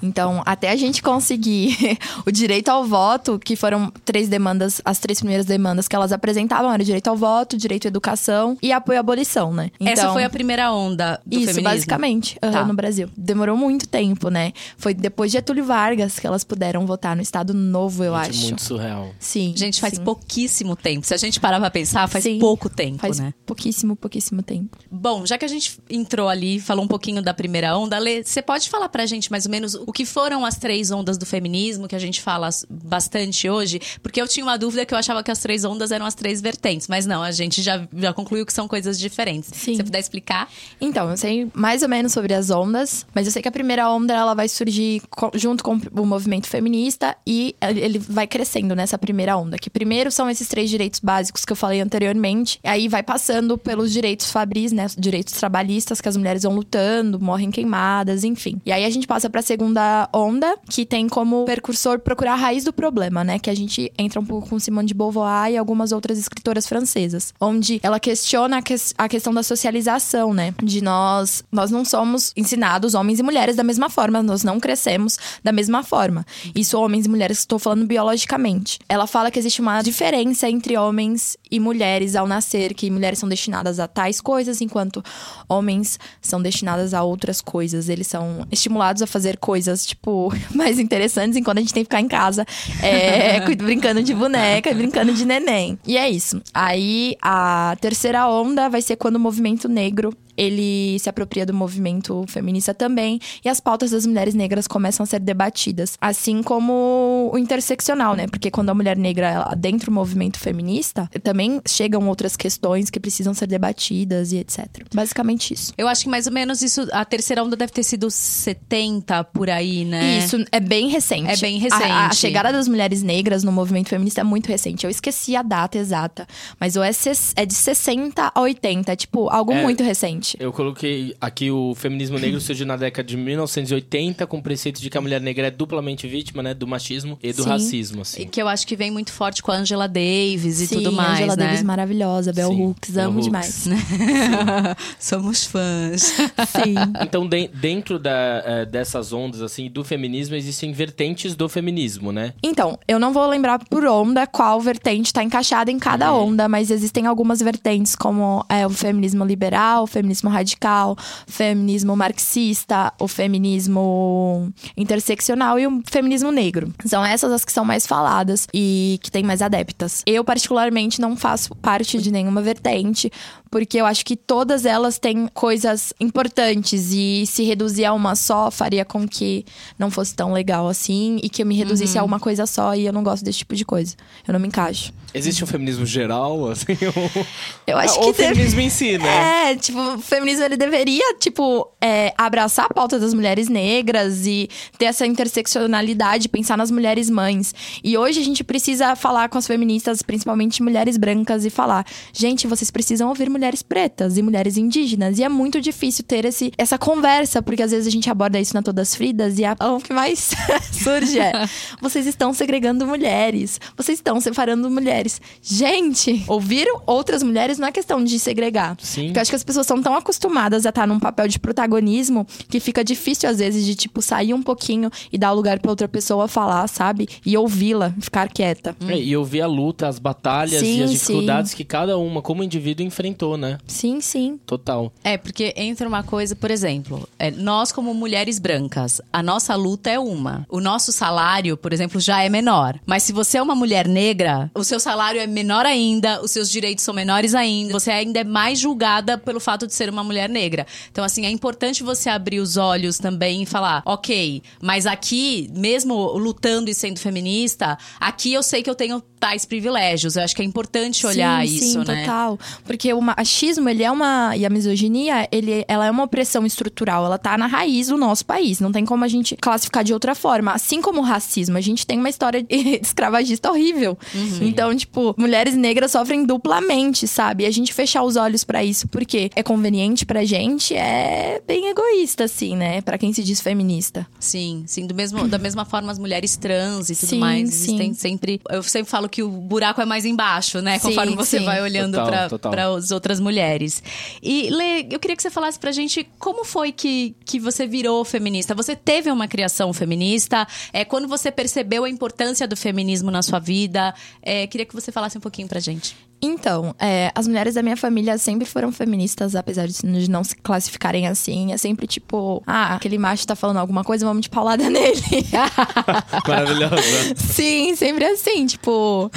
Então, 0.01 0.41
até 0.45 0.69
a 0.69 0.75
gente 0.75 1.01
conseguir 1.01 1.97
o 2.25 2.31
direito 2.31 2.69
ao 2.69 2.83
voto, 2.83 3.39
que 3.39 3.55
foram 3.55 3.91
três 4.03 4.27
demandas, 4.27 4.81
as 4.83 4.99
três 4.99 5.19
primeiras 5.19 5.45
demandas 5.45 5.87
que 5.87 5.95
elas 5.95 6.11
apresentavam, 6.11 6.71
era 6.71 6.81
o 6.81 6.85
direito 6.85 7.07
ao 7.07 7.15
voto, 7.15 7.57
direito 7.57 7.87
à 7.87 7.89
educação 7.89 8.57
e 8.61 8.71
apoio 8.71 8.99
à 8.99 9.03
abolição, 9.15 9.53
né? 9.53 9.71
Essa 9.79 10.01
Então- 10.03 10.13
foi 10.13 10.23
a 10.23 10.29
primeira 10.29 10.71
onda 10.73 11.19
do 11.25 11.35
Isso, 11.37 11.45
feminismo. 11.47 11.63
basicamente, 11.63 12.37
aham, 12.43 12.51
Tá. 12.51 12.65
no 12.65 12.73
Brasil. 12.73 13.09
Demorou 13.15 13.55
muito 13.57 13.87
tempo, 13.87 14.29
né? 14.29 14.51
Foi 14.77 14.93
depois 14.93 15.31
de 15.31 15.37
Getúlio 15.37 15.63
Vargas 15.65 16.19
que 16.19 16.27
elas 16.27 16.43
puderam 16.43 16.85
votar 16.85 17.15
no 17.15 17.21
Estado 17.21 17.53
Novo, 17.53 18.03
eu 18.03 18.13
Gente, 18.15 18.29
acho. 18.29 18.41
Muito 18.47 18.61
surreal. 18.61 19.09
Sim. 19.19 19.53
Gente, 19.55 19.79
faz 19.79 19.95
sim. 19.95 20.03
pouquíssimo 20.03 20.75
tempo. 20.75 21.05
Se 21.05 21.13
a 21.13 21.17
gente 21.17 21.39
parar 21.39 21.59
pra 21.59 21.69
pensar, 21.71 22.07
faz 22.07 22.23
Sim. 22.23 22.39
pouco 22.39 22.69
tempo, 22.69 22.99
Faz 22.99 23.19
né? 23.19 23.33
pouquíssimo, 23.45 23.95
pouquíssimo 23.95 24.41
tempo. 24.43 24.77
Bom, 24.91 25.25
já 25.25 25.37
que 25.37 25.45
a 25.45 25.47
gente 25.47 25.79
entrou 25.89 26.27
ali, 26.27 26.59
falou 26.59 26.83
um 26.83 26.87
pouquinho 26.87 27.21
da 27.21 27.33
primeira 27.33 27.77
onda, 27.77 27.97
Lê, 27.97 28.23
você 28.23 28.41
pode 28.41 28.69
falar 28.69 28.89
pra 28.89 29.05
gente 29.05 29.31
mais 29.31 29.45
ou 29.45 29.51
menos 29.51 29.73
o 29.75 29.91
que 29.91 30.05
foram 30.05 30.45
as 30.45 30.57
três 30.57 30.91
ondas 30.91 31.17
do 31.17 31.25
feminismo, 31.25 31.87
que 31.87 31.95
a 31.95 31.99
gente 31.99 32.21
fala 32.21 32.49
bastante 32.69 33.49
hoje? 33.49 33.79
Porque 34.01 34.21
eu 34.21 34.27
tinha 34.27 34.45
uma 34.45 34.57
dúvida 34.57 34.85
que 34.85 34.93
eu 34.93 34.97
achava 34.97 35.23
que 35.23 35.31
as 35.31 35.39
três 35.39 35.63
ondas 35.65 35.91
eram 35.91 36.05
as 36.05 36.13
três 36.15 36.41
vertentes, 36.41 36.87
mas 36.87 37.05
não, 37.05 37.21
a 37.21 37.31
gente 37.31 37.61
já, 37.61 37.87
já 37.95 38.13
concluiu 38.13 38.45
que 38.45 38.53
são 38.53 38.67
coisas 38.67 38.99
diferentes. 39.09 39.49
Sim. 39.53 39.71
Se 39.71 39.77
você 39.77 39.83
puder 39.83 39.99
explicar? 39.99 40.49
Então, 40.79 41.09
eu 41.09 41.17
sei 41.17 41.47
mais 41.53 41.81
ou 41.81 41.89
menos 41.89 42.11
sobre 42.13 42.33
as 42.33 42.49
ondas, 42.49 43.05
mas 43.13 43.25
eu 43.25 43.31
sei 43.31 43.41
que 43.41 43.47
a 43.47 43.51
primeira 43.51 43.89
onda 43.89 44.13
ela 44.13 44.33
vai 44.33 44.47
surgir 44.47 45.01
junto 45.33 45.63
com 45.63 45.79
o 45.93 46.05
movimento 46.05 46.47
feminista 46.47 47.15
e 47.25 47.55
ele 47.61 47.99
vai 47.99 48.27
crescendo 48.27 48.75
nessa 48.75 48.97
primeira 48.97 49.37
onda. 49.37 49.57
Que 49.57 49.69
primeiro 49.69 50.11
são 50.11 50.29
esses 50.29 50.47
três 50.47 50.69
direitos 50.69 50.99
básicos 50.99 51.45
que 51.45 51.51
eu 51.51 51.55
falei 51.55 51.81
anteriormente, 51.81 52.59
aí 52.63 52.87
vai 52.87 53.03
passando 53.03 53.57
pelos 53.57 53.91
direitos 53.91 54.31
fabris, 54.31 54.71
né, 54.71 54.85
os 54.85 54.95
direitos 54.97 55.33
trabalhistas 55.33 56.01
que 56.01 56.09
as 56.09 56.17
mulheres 56.17 56.43
vão 56.43 56.53
lutando, 56.55 57.19
morrem 57.19 57.51
queimadas, 57.51 58.23
enfim. 58.23 58.61
E 58.65 58.71
aí 58.71 58.83
a 58.85 58.89
gente 58.89 59.07
passa 59.07 59.29
para 59.29 59.39
a 59.39 59.43
segunda 59.43 60.09
onda, 60.13 60.57
que 60.69 60.85
tem 60.85 61.07
como 61.07 61.45
percursor 61.45 61.99
procurar 61.99 62.33
a 62.33 62.35
raiz 62.35 62.63
do 62.63 62.73
problema, 62.73 63.23
né, 63.23 63.39
que 63.39 63.49
a 63.49 63.55
gente 63.55 63.91
entra 63.97 64.19
um 64.19 64.25
pouco 64.25 64.49
com 64.49 64.59
Simone 64.59 64.87
de 64.87 64.93
Beauvoir 64.93 65.51
e 65.51 65.57
algumas 65.57 65.91
outras 65.91 66.17
escritoras 66.17 66.67
francesas, 66.67 67.33
onde 67.39 67.79
ela 67.83 67.99
questiona 67.99 68.57
a, 68.57 68.61
ques- 68.61 68.84
a 68.97 69.07
questão 69.07 69.33
da 69.33 69.43
socialização, 69.43 70.33
né? 70.33 70.53
De 70.61 70.81
nós, 70.81 71.43
nós 71.51 71.71
não 71.71 71.85
somos 71.85 72.31
ensinados, 72.35 72.93
homens 72.93 73.19
e 73.19 73.23
mulheres, 73.23 73.55
da 73.55 73.63
mesma 73.63 73.89
forma, 73.89 74.21
nós 74.21 74.43
não 74.43 74.59
crescemos 74.59 75.17
da 75.43 75.51
mesma 75.51 75.83
forma. 75.83 76.25
Isso, 76.53 76.79
homens 76.79 77.05
e 77.05 77.09
mulheres, 77.09 77.39
estou 77.39 77.59
falando 77.59 77.85
biologicamente. 77.85 78.79
Ela 78.87 79.07
fala 79.07 79.31
que 79.31 79.39
existe 79.39 79.61
uma 79.61 79.81
diferença 79.81 80.49
entre 80.49 80.77
homens 80.77 81.37
e 81.49 81.59
mulheres 81.59 82.15
ao 82.15 82.27
nascer, 82.27 82.73
que 82.73 82.89
mulheres 82.89 83.19
são 83.19 83.29
destinadas 83.29 83.79
a 83.79 83.87
tais 83.87 84.19
coisas, 84.21 84.61
enquanto 84.61 85.03
homens 85.47 85.99
são 86.21 86.41
destinadas 86.41 86.93
a 86.93 87.03
outras 87.03 87.41
coisas. 87.41 87.89
Eles 87.89 88.07
são 88.07 88.45
estimulados 88.51 89.01
a 89.01 89.07
fazer 89.07 89.37
coisas, 89.37 89.85
tipo, 89.85 90.33
mais 90.53 90.79
interessantes, 90.79 91.37
enquanto 91.37 91.59
a 91.59 91.61
gente 91.61 91.73
tem 91.73 91.83
que 91.83 91.89
ficar 91.89 92.01
em 92.01 92.07
casa 92.07 92.45
é, 92.81 93.39
brincando 93.55 94.03
de 94.03 94.13
boneca, 94.13 94.73
brincando 94.73 95.13
de 95.13 95.25
neném. 95.25 95.77
E 95.85 95.97
é 95.97 96.09
isso. 96.09 96.41
Aí 96.53 97.15
a 97.21 97.75
terceira 97.79 98.27
onda 98.27 98.69
vai 98.75 98.81
ser 98.81 98.97
quando 98.97 99.15
o 99.15 99.19
movimento 99.19 99.69
negro 99.69 100.13
ele 100.37 100.97
se 100.99 101.09
apropria 101.09 101.45
do 101.45 101.53
movimento 101.53 102.23
feminista 102.27 102.73
também 102.73 103.19
e 103.43 103.49
as 103.49 103.59
pautas 103.59 103.91
das 103.91 104.05
mulheres 104.05 104.33
negras 104.33 104.67
começam 104.67 105.03
a 105.03 105.07
ser 105.07 105.19
debatidas, 105.19 105.97
assim 106.01 106.41
como 106.43 107.29
o 107.33 107.37
interseccional, 107.37 108.15
né? 108.15 108.27
Porque 108.27 108.51
quando 108.51 108.69
a 108.69 108.73
mulher 108.73 108.97
negra 108.97 109.29
ela, 109.29 109.55
dentro 109.55 109.87
do 109.87 109.91
movimento 109.93 110.39
feminista, 110.39 111.09
também 111.23 111.61
chegam 111.67 112.07
outras 112.07 112.35
questões 112.35 112.89
que 112.89 112.99
precisam 112.99 113.33
ser 113.33 113.47
debatidas 113.47 114.31
e 114.31 114.37
etc. 114.37 114.65
Basicamente 114.93 115.53
isso. 115.53 115.73
Eu 115.77 115.87
acho 115.87 116.03
que 116.03 116.09
mais 116.09 116.27
ou 116.27 116.33
menos 116.33 116.61
isso, 116.61 116.87
a 116.91 117.05
terceira 117.05 117.43
onda 117.43 117.55
deve 117.55 117.71
ter 117.71 117.83
sido 117.83 118.09
70 118.09 119.23
por 119.25 119.49
aí, 119.49 119.85
né? 119.85 120.17
Isso 120.19 120.37
é 120.51 120.59
bem 120.59 120.89
recente. 120.89 121.29
É 121.29 121.37
bem 121.37 121.55
A- 121.71 121.75
A, 121.75 122.01
recente. 122.07 122.15
chegada 122.17 122.51
das 122.51 122.67
mulheres 122.67 123.01
negras 123.01 123.43
no 123.43 123.51
movimento 123.51 123.89
feminista 123.89 124.21
é 124.21 124.23
muito 124.23 124.47
recente. 124.47 124.83
Eu 124.85 124.89
esqueci 124.89 125.35
a 125.35 125.41
data 125.41 125.77
exata, 125.77 126.27
mas 126.59 126.75
o 126.75 126.83
é, 126.83 126.91
é 127.35 127.45
de 127.45 127.53
60 127.53 128.31
a 128.33 128.41
80, 128.41 128.91
é 128.91 128.95
tipo 128.95 129.29
algo 129.29 129.51
É. 129.51 129.61
muito 129.61 129.83
recente. 129.83 130.24
Eu 130.39 130.51
coloquei 130.51 131.15
aqui 131.21 131.51
o 131.51 131.73
feminismo 131.75 132.17
negro 132.17 132.39
surgiu 132.41 132.65
na 132.65 132.75
década 132.75 133.07
de 133.07 133.15
1980 133.17 134.25
com 134.27 134.37
o 134.37 134.41
preceito 134.41 134.81
de 134.81 134.89
que 134.89 134.97
a 134.97 135.01
mulher 135.01 135.21
negra 135.21 135.47
é 135.47 135.51
duplamente 135.51 136.07
vítima, 136.07 136.41
né, 136.41 136.53
do 136.53 136.65
machismo 136.67 137.17
e 137.21 137.31
do 137.33 137.43
Sim. 137.43 137.49
racismo, 137.49 137.99
E 137.99 138.01
assim. 138.01 138.27
que 138.27 138.41
eu 138.41 138.47
acho 138.47 138.65
que 138.65 138.75
vem 138.75 138.89
muito 138.91 139.11
forte 139.11 139.41
com 139.43 139.51
a 139.51 139.55
Angela 139.55 139.87
Davis 139.87 140.59
e 140.61 140.67
Sim, 140.67 140.75
tudo 140.77 140.91
mais, 140.91 141.15
Angela 141.15 141.35
né? 141.35 141.45
Davis 141.47 141.63
maravilhosa, 141.63 142.33
Bell 142.33 142.49
Sim, 142.49 142.61
Hooks, 142.63 142.89
Bell 142.91 143.05
amo 143.09 143.13
Hooks. 143.19 143.25
demais. 143.25 143.65
Somos 144.99 145.45
fãs. 145.45 146.01
Sim. 146.01 146.75
Então, 147.05 147.27
de- 147.27 147.47
dentro 147.49 147.99
da, 147.99 148.41
eh, 148.45 148.65
dessas 148.65 149.13
ondas, 149.13 149.41
assim, 149.41 149.69
do 149.69 149.83
feminismo, 149.83 150.35
existem 150.35 150.71
vertentes 150.71 151.35
do 151.35 151.47
feminismo, 151.47 152.11
né? 152.11 152.33
Então, 152.41 152.79
eu 152.87 152.99
não 152.99 153.13
vou 153.13 153.27
lembrar 153.27 153.59
por 153.59 153.85
onda 153.85 154.25
qual 154.25 154.59
vertente 154.59 155.07
está 155.07 155.23
encaixada 155.23 155.71
em 155.71 155.77
cada 155.77 156.11
Uhum. 156.13 156.29
onda, 156.29 156.47
mas 156.49 156.71
existem 156.71 157.05
algumas 157.05 157.39
vertentes, 157.41 157.95
como 157.95 158.45
é, 158.49 158.65
o 158.65 158.69
feminismo 158.69 159.23
liberal, 159.25 159.83
o 159.83 159.87
feminismo 159.87 160.14
radical, 160.23 160.97
o 161.27 161.31
feminismo 161.31 161.95
marxista, 161.95 162.93
o 162.99 163.07
feminismo 163.07 164.51
interseccional 164.77 165.59
e 165.59 165.67
o 165.67 165.81
feminismo 165.89 166.31
negro. 166.31 166.73
São 166.85 167.03
essas 167.05 167.31
as 167.31 167.45
que 167.45 167.51
são 167.51 167.65
mais 167.65 167.85
faladas 167.85 168.47
e 168.53 168.99
que 169.01 169.11
têm 169.11 169.23
mais 169.23 169.41
adeptas. 169.41 170.03
Eu, 170.05 170.23
particularmente, 170.23 171.01
não 171.01 171.15
faço 171.15 171.53
parte 171.55 172.01
de 172.01 172.11
nenhuma 172.11 172.41
vertente, 172.41 173.11
porque 173.49 173.79
eu 173.79 173.85
acho 173.85 174.05
que 174.05 174.15
todas 174.15 174.65
elas 174.65 174.99
têm 174.99 175.27
coisas 175.33 175.93
importantes 175.99 176.91
e 176.91 177.25
se 177.25 177.43
reduzir 177.43 177.85
a 177.85 177.93
uma 177.93 178.15
só 178.15 178.51
faria 178.51 178.83
com 178.83 179.07
que 179.07 179.45
não 179.79 179.89
fosse 179.89 180.13
tão 180.13 180.33
legal 180.33 180.67
assim 180.67 181.19
e 181.23 181.29
que 181.29 181.41
eu 181.41 181.45
me 181.45 181.55
reduzisse 181.55 181.97
a 181.97 182.03
uma 182.03 182.19
coisa 182.19 182.45
só 182.45 182.75
e 182.75 182.85
eu 182.85 182.91
não 182.91 183.03
gosto 183.03 183.23
desse 183.23 183.39
tipo 183.39 183.55
de 183.55 183.63
coisa. 183.63 183.95
Eu 184.27 184.33
não 184.33 184.39
me 184.39 184.47
encaixo. 184.47 184.93
Existe 185.13 185.43
um 185.43 185.47
feminismo 185.47 185.85
geral, 185.85 186.49
assim, 186.49 186.77
ou... 186.93 187.25
Eu 187.65 187.77
acho 187.77 187.97
ou 187.97 188.03
que 188.03 188.09
o 188.09 188.13
feminismo 188.13 188.59
em 188.59 188.69
si, 188.69 188.97
né? 188.97 189.51
É, 189.51 189.55
tipo, 189.55 189.97
feminismo 190.05 190.43
ele 190.43 190.57
deveria, 190.57 191.15
tipo, 191.15 191.69
é, 191.81 192.13
abraçar 192.17 192.65
a 192.65 192.73
pauta 192.73 192.99
das 192.99 193.13
mulheres 193.13 193.47
negras 193.47 194.25
e 194.25 194.49
ter 194.77 194.85
essa 194.85 195.05
interseccionalidade, 195.05 196.29
pensar 196.29 196.57
nas 196.57 196.71
mulheres 196.71 197.09
mães. 197.09 197.53
E 197.83 197.97
hoje 197.97 198.19
a 198.19 198.23
gente 198.23 198.43
precisa 198.43 198.95
falar 198.95 199.29
com 199.29 199.37
as 199.37 199.47
feministas, 199.47 200.01
principalmente 200.01 200.61
mulheres 200.61 200.97
brancas, 200.97 201.45
e 201.45 201.49
falar: 201.49 201.85
gente, 202.13 202.47
vocês 202.47 202.71
precisam 202.71 203.09
ouvir 203.09 203.29
mulheres 203.29 203.61
pretas 203.61 204.17
e 204.17 204.21
mulheres 204.21 204.57
indígenas. 204.57 205.19
E 205.19 205.23
é 205.23 205.29
muito 205.29 205.59
difícil 205.59 206.03
ter 206.03 206.25
esse, 206.25 206.51
essa 206.57 206.77
conversa, 206.77 207.41
porque 207.41 207.63
às 207.63 207.71
vezes 207.71 207.87
a 207.87 207.91
gente 207.91 208.09
aborda 208.09 208.39
isso 208.39 208.53
na 208.53 208.61
Todas 208.61 208.95
Fridas 208.95 209.39
e 209.39 209.45
a, 209.45 209.55
o 209.75 209.79
que 209.79 209.93
mais 209.93 210.31
surge 210.71 211.19
é: 211.19 211.31
vocês 211.81 212.05
estão 212.05 212.33
segregando 212.33 212.85
mulheres, 212.85 213.59
vocês 213.75 213.97
estão 213.97 214.19
separando 214.19 214.69
mulheres. 214.69 215.21
Gente, 215.41 216.23
ouvir 216.27 216.67
outras 216.85 217.23
mulheres 217.23 217.57
não 217.57 217.67
é 217.67 217.71
questão 217.71 218.03
de 218.03 218.19
segregar. 218.19 218.75
Sim. 218.79 219.05
Porque 219.05 219.19
eu 219.19 219.21
acho 219.21 219.31
que 219.31 219.35
as 219.35 219.43
pessoas 219.43 219.67
são 219.67 219.81
tão 219.81 219.94
acostumadas 219.97 220.65
a 220.65 220.69
estar 220.69 220.87
num 220.87 220.99
papel 220.99 221.27
de 221.27 221.39
protagonismo 221.39 222.25
que 222.49 222.59
fica 222.59 222.83
difícil, 222.83 223.29
às 223.29 223.39
vezes, 223.39 223.65
de, 223.65 223.75
tipo, 223.75 224.01
sair 224.01 224.33
um 224.33 224.41
pouquinho 224.41 224.89
e 225.11 225.17
dar 225.17 225.31
lugar 225.31 225.59
pra 225.59 225.71
outra 225.71 225.87
pessoa 225.87 226.27
falar, 226.27 226.67
sabe? 226.67 227.07
E 227.25 227.37
ouvi-la, 227.37 227.93
ficar 227.99 228.29
quieta. 228.29 228.75
É, 228.87 228.99
e 228.99 229.15
ouvir 229.15 229.41
a 229.41 229.47
luta, 229.47 229.87
as 229.87 229.99
batalhas 229.99 230.59
Sim, 230.59 230.79
e 230.79 230.83
as 230.83 230.89
sim. 230.89 230.95
dificuldades 230.95 231.53
que 231.53 231.63
cada 231.63 231.97
uma, 231.97 232.21
como 232.21 232.43
indivíduo, 232.43 232.85
enfrentou, 232.85 233.37
né? 233.37 233.57
Sim, 233.67 234.01
sim. 234.01 234.39
Total. 234.45 234.91
É, 235.03 235.17
porque 235.17 235.53
entra 235.55 235.87
uma 235.87 236.03
coisa, 236.03 236.35
por 236.35 236.51
exemplo, 236.51 237.07
é, 237.17 237.31
nós 237.31 237.71
como 237.71 237.93
mulheres 237.93 238.39
brancas, 238.39 239.01
a 239.11 239.21
nossa 239.21 239.55
luta 239.55 239.89
é 239.89 239.99
uma. 239.99 240.45
O 240.49 240.59
nosso 240.59 240.91
salário, 240.91 241.57
por 241.57 241.73
exemplo, 241.73 241.99
já 241.99 242.23
é 242.23 242.29
menor. 242.29 242.79
Mas 242.85 243.03
se 243.03 243.13
você 243.13 243.37
é 243.37 243.41
uma 243.41 243.55
mulher 243.55 243.87
negra, 243.87 244.49
o 244.53 244.63
seu 244.63 244.79
salário 244.79 245.19
é 245.19 245.27
menor 245.27 245.65
ainda, 245.65 246.21
os 246.21 246.31
seus 246.31 246.49
direitos 246.49 246.83
são 246.83 246.93
menores 246.93 247.33
ainda, 247.33 247.73
você 247.73 247.91
ainda 247.91 248.19
é 248.19 248.23
mais 248.23 248.59
julgada 248.59 249.17
pelo 249.17 249.39
fato 249.39 249.67
de 249.67 249.73
ser 249.73 249.84
uma 249.89 250.03
mulher 250.03 250.29
negra. 250.29 250.65
Então, 250.91 251.03
assim, 251.03 251.25
é 251.25 251.29
importante 251.29 251.83
você 251.83 252.09
abrir 252.09 252.39
os 252.39 252.57
olhos 252.57 252.97
também 252.97 253.43
e 253.43 253.45
falar, 253.45 253.81
ok, 253.85 254.41
mas 254.61 254.85
aqui, 254.85 255.49
mesmo 255.55 256.13
lutando 256.17 256.69
e 256.69 256.73
sendo 256.73 256.99
feminista, 256.99 257.77
aqui 257.99 258.33
eu 258.33 258.43
sei 258.43 258.63
que 258.63 258.69
eu 258.69 258.75
tenho 258.75 259.01
tais 259.25 259.43
privilégios. 259.43 260.15
Eu 260.15 260.23
acho 260.23 260.35
que 260.35 260.41
é 260.41 260.45
importante 260.45 261.05
olhar 261.05 261.45
sim, 261.47 261.55
isso, 261.55 261.65
sim, 261.71 261.77
né? 261.79 262.03
total. 262.03 262.37
Porque 262.63 262.93
o 262.93 263.01
machismo, 263.01 263.67
ele 263.67 263.83
é 263.83 263.91
uma. 263.91 264.35
E 264.37 264.45
a 264.45 264.49
misoginia, 264.49 265.27
ele, 265.31 265.65
ela 265.67 265.87
é 265.87 265.91
uma 265.91 266.03
opressão 266.03 266.45
estrutural. 266.45 267.05
Ela 267.05 267.17
tá 267.17 267.37
na 267.37 267.47
raiz 267.47 267.87
do 267.87 267.97
nosso 267.97 268.25
país. 268.25 268.59
Não 268.59 268.71
tem 268.71 268.85
como 268.85 269.03
a 269.03 269.07
gente 269.07 269.35
classificar 269.35 269.83
de 269.83 269.93
outra 269.93 270.13
forma. 270.13 270.51
Assim 270.51 270.81
como 270.81 271.01
o 271.01 271.03
racismo, 271.03 271.57
a 271.57 271.61
gente 271.61 271.87
tem 271.87 271.97
uma 271.97 272.09
história 272.09 272.45
escravagista 272.49 273.49
horrível. 273.49 273.97
Uhum. 274.13 274.39
Então, 274.41 274.75
tipo, 274.75 275.15
mulheres 275.17 275.55
negras 275.55 275.91
sofrem 275.91 276.23
duplamente, 276.23 277.07
sabe? 277.07 277.43
E 277.43 277.47
a 277.47 277.51
gente 277.51 277.73
fechar 277.73 278.03
os 278.03 278.15
olhos 278.15 278.43
para 278.43 278.63
isso 278.63 278.87
porque 278.87 279.31
é 279.35 279.41
conveniente 279.41 279.74
pra 280.05 280.23
gente 280.25 280.73
é 280.75 281.41
bem 281.47 281.67
egoísta, 281.67 282.23
assim, 282.25 282.55
né? 282.55 282.81
Pra 282.81 282.97
quem 282.97 283.11
se 283.13 283.23
diz 283.23 283.41
feminista. 283.41 284.07
Sim, 284.19 284.63
sim. 284.67 284.85
Do 284.85 284.93
mesmo, 284.93 285.27
da 285.27 285.37
mesma 285.37 285.65
forma, 285.65 285.91
as 285.91 285.99
mulheres 285.99 286.37
trans 286.37 286.89
e 286.89 286.95
tudo 286.95 287.09
Sim, 287.09 287.19
mais 287.19 287.49
sim. 287.49 287.55
existem 287.55 287.93
sempre. 287.93 288.41
Eu 288.49 288.63
sempre 288.63 288.89
falo 288.89 289.09
que 289.09 289.21
o 289.23 289.29
buraco 289.29 289.81
é 289.81 289.85
mais 289.85 290.05
embaixo, 290.05 290.61
né? 290.61 290.79
Sim, 290.79 290.89
Conforme 290.89 291.15
você 291.15 291.39
sim. 291.39 291.45
vai 291.45 291.61
olhando 291.61 291.93
Total, 291.93 292.07
pra 292.07 292.29
total. 292.29 292.51
para 292.51 292.67
as 292.67 292.91
outras 292.91 293.19
mulheres. 293.19 293.81
E, 294.21 294.49
Lê, 294.49 294.87
eu 294.91 294.99
queria 294.99 295.15
que 295.15 295.21
você 295.23 295.29
falasse 295.29 295.59
pra 295.59 295.71
gente 295.71 296.07
como 296.19 296.43
foi 296.45 296.71
que, 296.71 297.15
que 297.25 297.39
você 297.39 297.65
virou 297.67 298.03
feminista. 298.05 298.53
Você 298.55 298.75
teve 298.75 299.11
uma 299.11 299.27
criação 299.27 299.71
feminista? 299.73 300.47
É, 300.71 300.85
quando 300.85 301.07
você 301.07 301.31
percebeu 301.31 301.83
a 301.83 301.89
importância 301.89 302.47
do 302.47 302.55
feminismo 302.55 303.11
na 303.11 303.21
sua 303.21 303.39
vida? 303.39 303.93
É, 304.21 304.47
queria 304.47 304.65
que 304.65 304.73
você 304.73 304.91
falasse 304.91 305.17
um 305.17 305.21
pouquinho 305.21 305.47
pra 305.47 305.59
gente. 305.59 305.95
Então, 306.21 306.73
é, 306.79 307.11
as 307.13 307.27
mulheres 307.27 307.53
da 307.53 307.61
minha 307.61 307.77
família 307.77 308.17
sempre 308.17 308.45
foram 308.45 308.71
feministas, 308.71 309.35
apesar 309.35 309.67
de 309.67 310.09
não 310.09 310.23
se 310.23 310.35
classificarem 310.35 311.07
assim. 311.07 311.53
É 311.53 311.57
sempre 311.57 311.85
tipo, 311.85 312.41
ah, 312.47 312.75
aquele 312.75 312.97
macho 312.97 313.27
tá 313.27 313.35
falando 313.35 313.57
alguma 313.57 313.83
coisa, 313.83 314.05
vamos 314.05 314.23
de 314.23 314.29
paulada 314.29 314.67
nele. 314.69 315.01
Maravilhosa. 316.27 316.81
Sim, 317.15 317.75
sempre 317.75 318.05
assim, 318.05 318.45
tipo. 318.45 319.11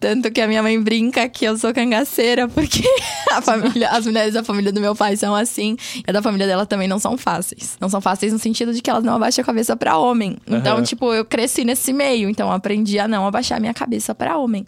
Tanto 0.00 0.30
que 0.30 0.40
a 0.40 0.46
minha 0.48 0.62
mãe 0.62 0.80
brinca 0.80 1.28
que 1.28 1.44
eu 1.44 1.56
sou 1.56 1.72
cangaceira, 1.74 2.48
porque 2.48 2.82
a 3.32 3.42
família, 3.42 3.90
as 3.90 4.04
mulheres 4.06 4.34
da 4.34 4.42
família 4.44 4.72
do 4.72 4.80
meu 4.80 4.94
pai 4.94 5.16
são 5.16 5.34
assim, 5.34 5.76
e 5.96 6.04
a 6.08 6.12
da 6.12 6.22
família 6.22 6.46
dela 6.46 6.66
também 6.66 6.88
não 6.88 6.98
são 6.98 7.16
fáceis. 7.16 7.76
Não 7.80 7.88
são 7.88 8.00
fáceis 8.00 8.32
no 8.32 8.38
sentido 8.38 8.72
de 8.72 8.80
que 8.80 8.90
elas 8.90 9.04
não 9.04 9.14
abaixam 9.14 9.42
a 9.42 9.46
cabeça 9.46 9.76
pra 9.76 9.98
homem. 9.98 10.36
Então, 10.46 10.76
Aham. 10.76 10.82
tipo, 10.82 11.12
eu 11.12 11.24
cresci 11.24 11.64
nesse 11.64 11.92
meio, 11.92 12.28
então 12.28 12.48
eu 12.48 12.54
aprendi 12.54 12.98
a 12.98 13.06
não 13.08 13.26
abaixar 13.26 13.60
minha 13.60 13.74
cabeça 13.74 14.14
pra 14.14 14.36
homem. 14.38 14.66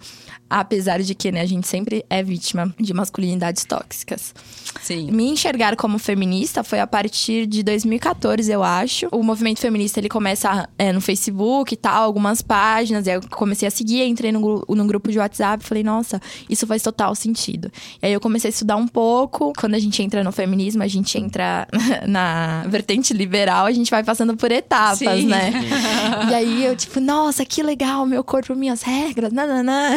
Apesar 0.53 1.01
de 1.01 1.15
que, 1.15 1.31
né, 1.31 1.43
a 1.43 1.47
gente 1.47 1.69
sempre 1.69 2.05
é 2.11 2.23
vítima 2.25 2.75
de 2.79 2.93
masculinidades 2.93 3.65
tóxicas. 3.65 4.35
Sim. 4.83 5.09
Me 5.13 5.29
enxergar 5.29 5.77
como 5.77 5.97
feminista 5.97 6.65
foi 6.65 6.81
a 6.81 6.87
partir 6.89 7.47
de 7.47 7.63
2014, 7.63 8.51
eu 8.51 8.63
acho. 8.65 9.07
O 9.13 9.23
movimento 9.23 9.61
feminista 9.61 10.01
ele 10.01 10.09
começa 10.09 10.69
é, 10.77 10.93
no 10.93 11.01
Facebook 11.01 11.73
e 11.73 11.77
tal, 11.77 12.03
algumas 12.03 12.43
páginas. 12.43 13.07
E 13.07 13.11
aí 13.11 13.17
eu 13.17 13.23
comecei 13.31 13.69
a 13.69 13.71
seguir, 13.71 14.03
entrei 14.05 14.33
num, 14.33 14.41
gru- 14.43 14.65
num 14.69 14.87
grupo 14.89 15.11
de 15.13 15.19
WhatsApp 15.21 15.63
e 15.65 15.67
falei, 15.69 15.85
nossa, 15.85 16.21
isso 16.49 16.67
faz 16.67 16.83
total 16.83 17.15
sentido. 17.15 17.71
E 18.03 18.07
aí 18.07 18.13
eu 18.13 18.21
comecei 18.21 18.49
a 18.49 18.53
estudar 18.53 18.77
um 18.77 18.89
pouco. 18.89 19.53
Quando 19.57 19.75
a 19.75 19.79
gente 19.79 20.03
entra 20.03 20.25
no 20.25 20.33
feminismo, 20.33 20.83
a 20.83 20.89
gente 20.89 21.17
entra 21.17 21.69
na 22.09 22.65
vertente 22.69 23.13
liberal, 23.13 23.67
a 23.67 23.73
gente 23.73 23.91
vai 23.91 24.03
passando 24.03 24.37
por 24.37 24.51
etapas, 24.51 24.99
Sim. 24.99 25.27
né? 25.27 25.53
E 26.29 26.35
aí 26.35 26.65
eu, 26.65 26.75
tipo, 26.75 26.99
nossa, 27.01 27.45
que 27.45 27.63
legal, 27.63 28.05
meu 28.05 28.25
corpo, 28.25 28.55
minhas 28.57 28.83
regras, 28.83 29.33
nananã. 29.33 29.95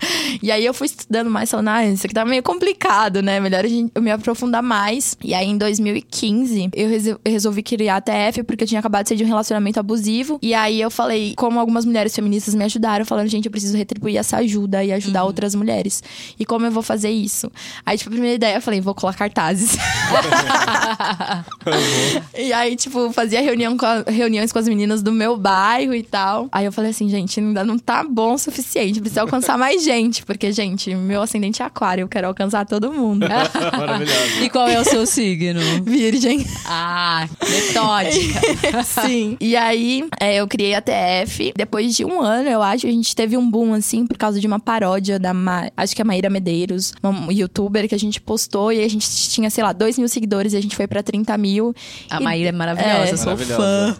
E 0.42 0.50
aí 0.50 0.64
eu 0.64 0.74
fui 0.74 0.86
estudando 0.86 1.30
mais, 1.30 1.50
falando, 1.50 1.68
ah, 1.68 1.86
isso 1.86 2.06
aqui 2.06 2.14
tá 2.14 2.24
meio 2.24 2.42
complicado, 2.42 3.22
né? 3.22 3.38
Melhor 3.40 3.64
a 3.64 3.68
gente, 3.68 3.90
eu 3.94 4.02
me 4.02 4.10
aprofundar 4.10 4.62
mais. 4.62 5.16
E 5.22 5.32
aí 5.32 5.48
em 5.48 5.56
2015, 5.56 6.70
eu 6.74 6.88
resol- 6.88 7.20
eu 7.24 7.32
resolvi 7.32 7.62
criar 7.62 7.96
a 7.96 8.00
TF 8.00 8.42
porque 8.42 8.64
eu 8.64 8.68
tinha 8.68 8.80
acabado 8.80 9.04
de 9.04 9.10
sair 9.10 9.18
de 9.18 9.24
um 9.24 9.28
relacionamento 9.28 9.78
abusivo. 9.78 10.38
E 10.42 10.52
aí 10.54 10.80
eu 10.80 10.90
falei, 10.90 11.34
como 11.36 11.58
algumas 11.60 11.84
mulheres 11.84 12.14
feministas 12.14 12.54
me 12.54 12.64
ajudaram, 12.64 13.04
falando, 13.04 13.28
gente, 13.28 13.44
eu 13.46 13.50
preciso 13.50 13.76
retribuir 13.76 14.16
essa 14.16 14.38
ajuda 14.38 14.82
e 14.84 14.92
ajudar 14.92 15.24
outras 15.24 15.54
mulheres. 15.54 16.02
E 16.38 16.44
como 16.44 16.66
eu 16.66 16.70
vou 16.72 16.82
fazer 16.82 17.10
isso? 17.10 17.50
Aí, 17.86 17.96
tipo, 17.96 18.10
a 18.10 18.12
primeira 18.12 18.34
ideia, 18.34 18.56
eu 18.56 18.62
falei, 18.62 18.80
vou 18.80 18.94
colar 18.94 19.14
cartazes. 19.14 19.76
E 22.36 22.52
aí, 22.52 22.76
tipo, 22.76 23.12
fazia 23.12 23.40
reunião 23.40 23.76
com 23.76 23.86
a- 23.86 24.04
reuniões 24.06 24.52
com 24.52 24.58
as 24.58 24.68
meninas 24.68 25.02
do 25.02 25.12
meu 25.12 25.36
bairro 25.36 25.94
e 25.94 26.02
tal. 26.02 26.48
Aí 26.52 26.64
eu 26.64 26.72
falei 26.72 26.90
assim, 26.90 27.08
gente, 27.08 27.40
ainda 27.40 27.64
não 27.64 27.78
tá 27.78 28.04
bom 28.04 28.34
o 28.34 28.38
suficiente. 28.38 29.00
Precisa 29.00 29.22
alcançar 29.22 29.56
mais 29.58 29.82
gente. 29.84 30.24
Porque, 30.24 30.50
gente, 30.50 30.94
meu 30.94 31.22
ascendente 31.22 31.62
é 31.62 31.64
aquário, 31.64 32.02
eu 32.02 32.08
quero 32.08 32.26
alcançar 32.26 32.64
todo 32.66 32.92
mundo. 32.92 33.26
Maravilhosa. 33.28 34.42
E 34.42 34.50
qual 34.50 34.66
é 34.68 34.80
o 34.80 34.84
seu 34.84 35.06
signo? 35.06 35.60
Virgem. 35.84 36.44
Ah, 36.66 37.28
metódica. 37.48 38.82
Sim. 38.84 39.36
E 39.40 39.56
aí, 39.56 40.04
é, 40.20 40.36
eu 40.36 40.48
criei 40.48 40.74
a 40.74 40.80
TF. 40.82 41.52
Depois 41.56 41.94
de 41.94 42.04
um 42.04 42.20
ano, 42.20 42.48
eu 42.48 42.62
acho, 42.62 42.86
a 42.86 42.90
gente 42.90 43.14
teve 43.14 43.36
um 43.36 43.48
boom, 43.48 43.74
assim, 43.74 44.06
por 44.06 44.16
causa 44.16 44.40
de 44.40 44.46
uma 44.46 44.58
paródia 44.58 45.18
da, 45.18 45.32
Ma... 45.34 45.70
acho 45.76 45.94
que 45.94 46.00
é 46.02 46.04
Maíra 46.04 46.30
Medeiros, 46.30 46.92
uma 47.02 47.32
youtuber 47.32 47.88
que 47.88 47.94
a 47.94 47.98
gente 47.98 48.20
postou. 48.20 48.72
E 48.72 48.82
a 48.82 48.88
gente 48.88 49.06
tinha, 49.30 49.50
sei 49.50 49.62
lá, 49.62 49.72
2 49.72 49.98
mil 49.98 50.08
seguidores 50.08 50.52
e 50.52 50.56
a 50.56 50.60
gente 50.62 50.74
foi 50.76 50.86
pra 50.86 51.02
30 51.02 51.36
mil. 51.38 51.74
A 52.10 52.20
E- 52.20 52.24
Maíra 52.24 52.48
é 52.48 52.52
maravilhosa, 52.52 53.08
É. 53.08 53.12
eu 53.12 53.16
sou 53.18 53.26
Maravilhosa. 53.32 53.56
fã. 53.56 53.96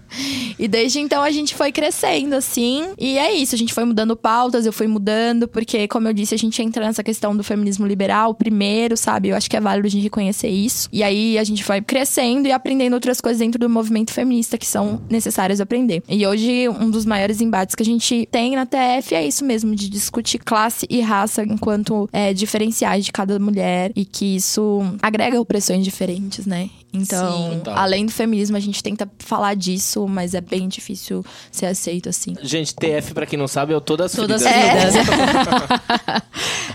E 0.58 0.68
desde 0.68 1.00
então 1.00 1.22
a 1.22 1.30
gente 1.30 1.54
foi 1.54 1.70
crescendo, 1.72 2.34
assim. 2.34 2.88
E 2.98 3.18
é 3.18 3.32
isso, 3.34 3.54
a 3.54 3.58
gente 3.58 3.74
foi 3.74 3.84
mudando 3.84 4.16
pautas, 4.16 4.64
eu 4.66 4.72
fui 4.72 4.86
mudando, 4.86 5.46
porque, 5.48 5.73
como 5.88 6.08
eu 6.08 6.12
disse, 6.12 6.34
a 6.34 6.38
gente 6.38 6.62
entra 6.62 6.84
nessa 6.84 7.02
questão 7.02 7.36
do 7.36 7.44
feminismo 7.44 7.86
liberal 7.86 8.34
primeiro, 8.34 8.96
sabe? 8.96 9.28
Eu 9.28 9.36
acho 9.36 9.48
que 9.48 9.56
é 9.56 9.60
válido 9.60 9.86
a 9.86 9.90
gente 9.90 10.02
reconhecer 10.02 10.48
isso. 10.48 10.88
E 10.92 11.02
aí 11.02 11.38
a 11.38 11.44
gente 11.44 11.64
vai 11.64 11.80
crescendo 11.80 12.46
e 12.48 12.52
aprendendo 12.52 12.94
outras 12.94 13.20
coisas 13.20 13.40
dentro 13.40 13.58
do 13.58 13.68
movimento 13.68 14.12
feminista 14.12 14.56
que 14.56 14.66
são 14.66 15.02
necessárias 15.10 15.60
aprender. 15.60 16.02
E 16.08 16.26
hoje, 16.26 16.68
um 16.68 16.90
dos 16.90 17.04
maiores 17.04 17.40
embates 17.40 17.74
que 17.74 17.82
a 17.82 17.86
gente 17.86 18.28
tem 18.30 18.54
na 18.54 18.66
TF 18.66 19.14
é 19.14 19.26
isso 19.26 19.44
mesmo, 19.44 19.74
de 19.74 19.88
discutir 19.88 20.38
classe 20.38 20.86
e 20.88 21.00
raça 21.00 21.42
enquanto 21.42 22.08
é, 22.12 22.32
diferenciais 22.32 23.04
de 23.04 23.12
cada 23.12 23.38
mulher 23.38 23.92
e 23.96 24.04
que 24.04 24.36
isso 24.36 24.80
agrega 25.02 25.40
opressões 25.40 25.84
diferentes, 25.84 26.46
né? 26.46 26.70
Então, 26.94 27.60
além 27.74 28.06
do 28.06 28.12
feminismo, 28.12 28.56
a 28.56 28.60
gente 28.60 28.82
tenta 28.82 29.10
falar 29.18 29.54
disso, 29.54 30.06
mas 30.06 30.32
é 30.34 30.40
bem 30.40 30.68
difícil 30.68 31.24
ser 31.50 31.66
aceito 31.66 32.08
assim. 32.08 32.34
Gente, 32.42 32.74
TF, 32.74 33.12
pra 33.12 33.26
quem 33.26 33.38
não 33.38 33.48
sabe, 33.48 33.72
é 33.72 33.76
o 33.76 33.80
Todas 33.80 34.12
as 34.12 34.16
Todas 34.16 34.42
Feridas. 34.42 34.94
as 34.96 35.04
vidas. 35.04 36.22